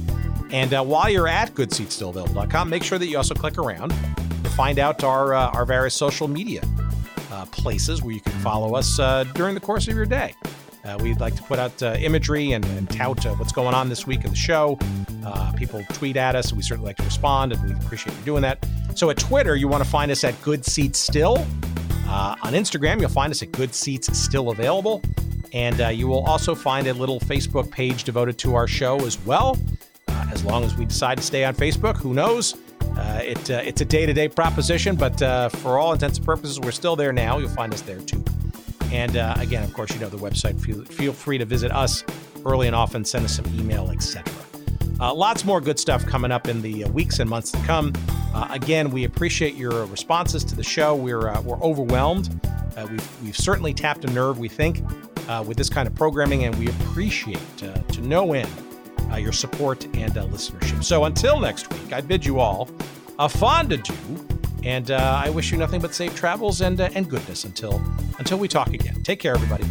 And 0.51 0.71
while 0.87 1.09
you're 1.09 1.27
at 1.27 1.53
goodseatsstillavailable.com, 1.55 2.69
make 2.69 2.83
sure 2.83 2.97
that 2.97 3.07
you 3.07 3.17
also 3.17 3.35
click 3.35 3.57
around 3.57 3.89
to 3.89 4.49
find 4.51 4.79
out 4.79 5.03
our 5.03 5.33
our 5.33 5.65
various 5.65 5.93
social 5.93 6.29
media 6.29 6.61
uh, 7.39 7.45
places 7.45 8.01
where 8.01 8.13
you 8.13 8.21
can 8.21 8.33
follow 8.39 8.75
us 8.75 8.99
uh, 8.99 9.23
during 9.33 9.53
the 9.53 9.61
course 9.61 9.87
of 9.87 9.95
your 9.95 10.05
day. 10.05 10.33
Uh, 10.85 10.97
we'd 11.01 11.19
like 11.19 11.35
to 11.35 11.43
put 11.43 11.59
out 11.59 11.81
uh, 11.83 11.95
imagery 11.99 12.53
and, 12.53 12.65
and 12.65 12.89
tout 12.89 13.25
uh, 13.25 13.33
what's 13.35 13.51
going 13.51 13.73
on 13.73 13.89
this 13.89 14.07
week 14.07 14.23
in 14.23 14.31
the 14.31 14.35
show. 14.35 14.77
Uh, 15.25 15.51
people 15.53 15.83
tweet 15.93 16.17
at 16.17 16.35
us, 16.35 16.49
and 16.49 16.57
we 16.57 16.63
certainly 16.63 16.87
like 16.87 16.97
to 16.97 17.03
respond, 17.03 17.51
and 17.53 17.63
we 17.63 17.71
appreciate 17.85 18.15
you 18.17 18.23
doing 18.23 18.41
that. 18.41 18.65
So 18.95 19.09
at 19.09 19.17
Twitter, 19.17 19.55
you 19.55 19.67
want 19.67 19.83
to 19.83 19.89
find 19.89 20.11
us 20.11 20.23
at 20.23 20.39
Good 20.41 20.65
Seats 20.65 20.99
Still. 20.99 21.37
on 22.07 22.53
Instagram, 22.53 22.99
you'll 22.99 23.09
find 23.09 23.31
us 23.31 23.41
at 23.43 23.51
Good 23.51 23.73
Seats 23.73 24.17
Still 24.17 24.49
Available. 24.49 25.01
And 25.51 25.79
you 25.97 26.07
will 26.07 26.25
also 26.25 26.55
find 26.55 26.87
a 26.87 26.93
little 26.93 27.19
Facebook 27.19 27.71
page 27.71 28.03
devoted 28.03 28.37
to 28.39 28.55
our 28.55 28.67
show 28.67 28.99
as 29.05 29.17
well. 29.25 29.57
as 30.07 30.43
long 30.43 30.63
as 30.63 30.75
we 30.75 30.85
decide 30.85 31.17
to 31.17 31.23
stay 31.23 31.43
on 31.43 31.55
Facebook, 31.55 31.97
who 31.97 32.13
knows? 32.13 32.55
Uh, 32.97 33.21
it, 33.23 33.51
uh, 33.51 33.61
it's 33.63 33.81
a 33.81 33.85
day 33.85 34.05
to 34.05 34.13
day 34.13 34.27
proposition, 34.27 34.95
but 34.95 35.21
uh, 35.21 35.49
for 35.49 35.77
all 35.77 35.93
intents 35.93 36.17
and 36.17 36.25
purposes, 36.25 36.59
we're 36.59 36.71
still 36.71 36.95
there 36.95 37.13
now. 37.13 37.37
You'll 37.37 37.49
find 37.49 37.73
us 37.73 37.81
there 37.81 37.99
too. 37.99 38.23
And 38.91 39.17
uh, 39.17 39.35
again, 39.37 39.63
of 39.63 39.73
course, 39.73 39.93
you 39.93 39.99
know 39.99 40.09
the 40.09 40.17
website. 40.17 40.59
Feel, 40.59 40.83
feel 40.85 41.13
free 41.13 41.37
to 41.37 41.45
visit 41.45 41.71
us 41.71 42.03
early 42.45 42.67
and 42.67 42.75
often, 42.75 43.05
send 43.05 43.25
us 43.25 43.35
some 43.35 43.45
email, 43.57 43.91
etc. 43.91 44.33
Uh, 44.99 45.13
lots 45.13 45.45
more 45.45 45.61
good 45.61 45.79
stuff 45.79 46.05
coming 46.05 46.31
up 46.31 46.47
in 46.47 46.61
the 46.61 46.83
uh, 46.83 46.89
weeks 46.89 47.19
and 47.19 47.29
months 47.29 47.51
to 47.51 47.59
come. 47.59 47.93
again, 48.51 48.89
we 48.89 49.05
appreciate 49.05 49.55
your 49.55 49.85
responses 49.85 50.43
to 50.43 50.55
the 50.55 50.63
show. 50.63 50.95
We're, 50.95 51.39
we're 51.41 51.61
overwhelmed. 51.61 52.29
we've, 52.89 53.23
we've 53.23 53.37
certainly 53.37 53.73
tapped 53.73 54.03
a 54.05 54.11
nerve, 54.11 54.39
we 54.39 54.49
think, 54.49 54.83
with 55.45 55.57
this 55.57 55.69
kind 55.69 55.87
of 55.87 55.95
programming, 55.95 56.43
and 56.45 56.55
we 56.55 56.67
appreciate 56.67 57.39
to 57.57 58.01
no 58.01 58.33
end 58.33 58.49
uh, 59.11 59.17
your 59.17 59.31
support 59.31 59.85
and 59.95 60.17
uh, 60.17 60.25
listenership. 60.27 60.83
So 60.83 61.05
until 61.05 61.39
next 61.39 61.71
week, 61.73 61.93
I 61.93 62.01
bid 62.01 62.25
you 62.25 62.39
all 62.39 62.69
a 63.17 63.27
fond 63.27 63.71
adieu, 63.71 63.95
and 64.63 64.91
uh, 64.91 65.21
I 65.23 65.29
wish 65.29 65.51
you 65.51 65.57
nothing 65.57 65.81
but 65.81 65.93
safe 65.93 66.15
travels 66.15 66.61
and 66.61 66.79
uh, 66.79 66.89
and 66.95 67.09
goodness 67.09 67.43
until 67.43 67.81
until 68.17 68.37
we 68.37 68.47
talk 68.47 68.73
again. 68.73 69.01
Take 69.03 69.19
care, 69.19 69.35
everybody. 69.35 69.65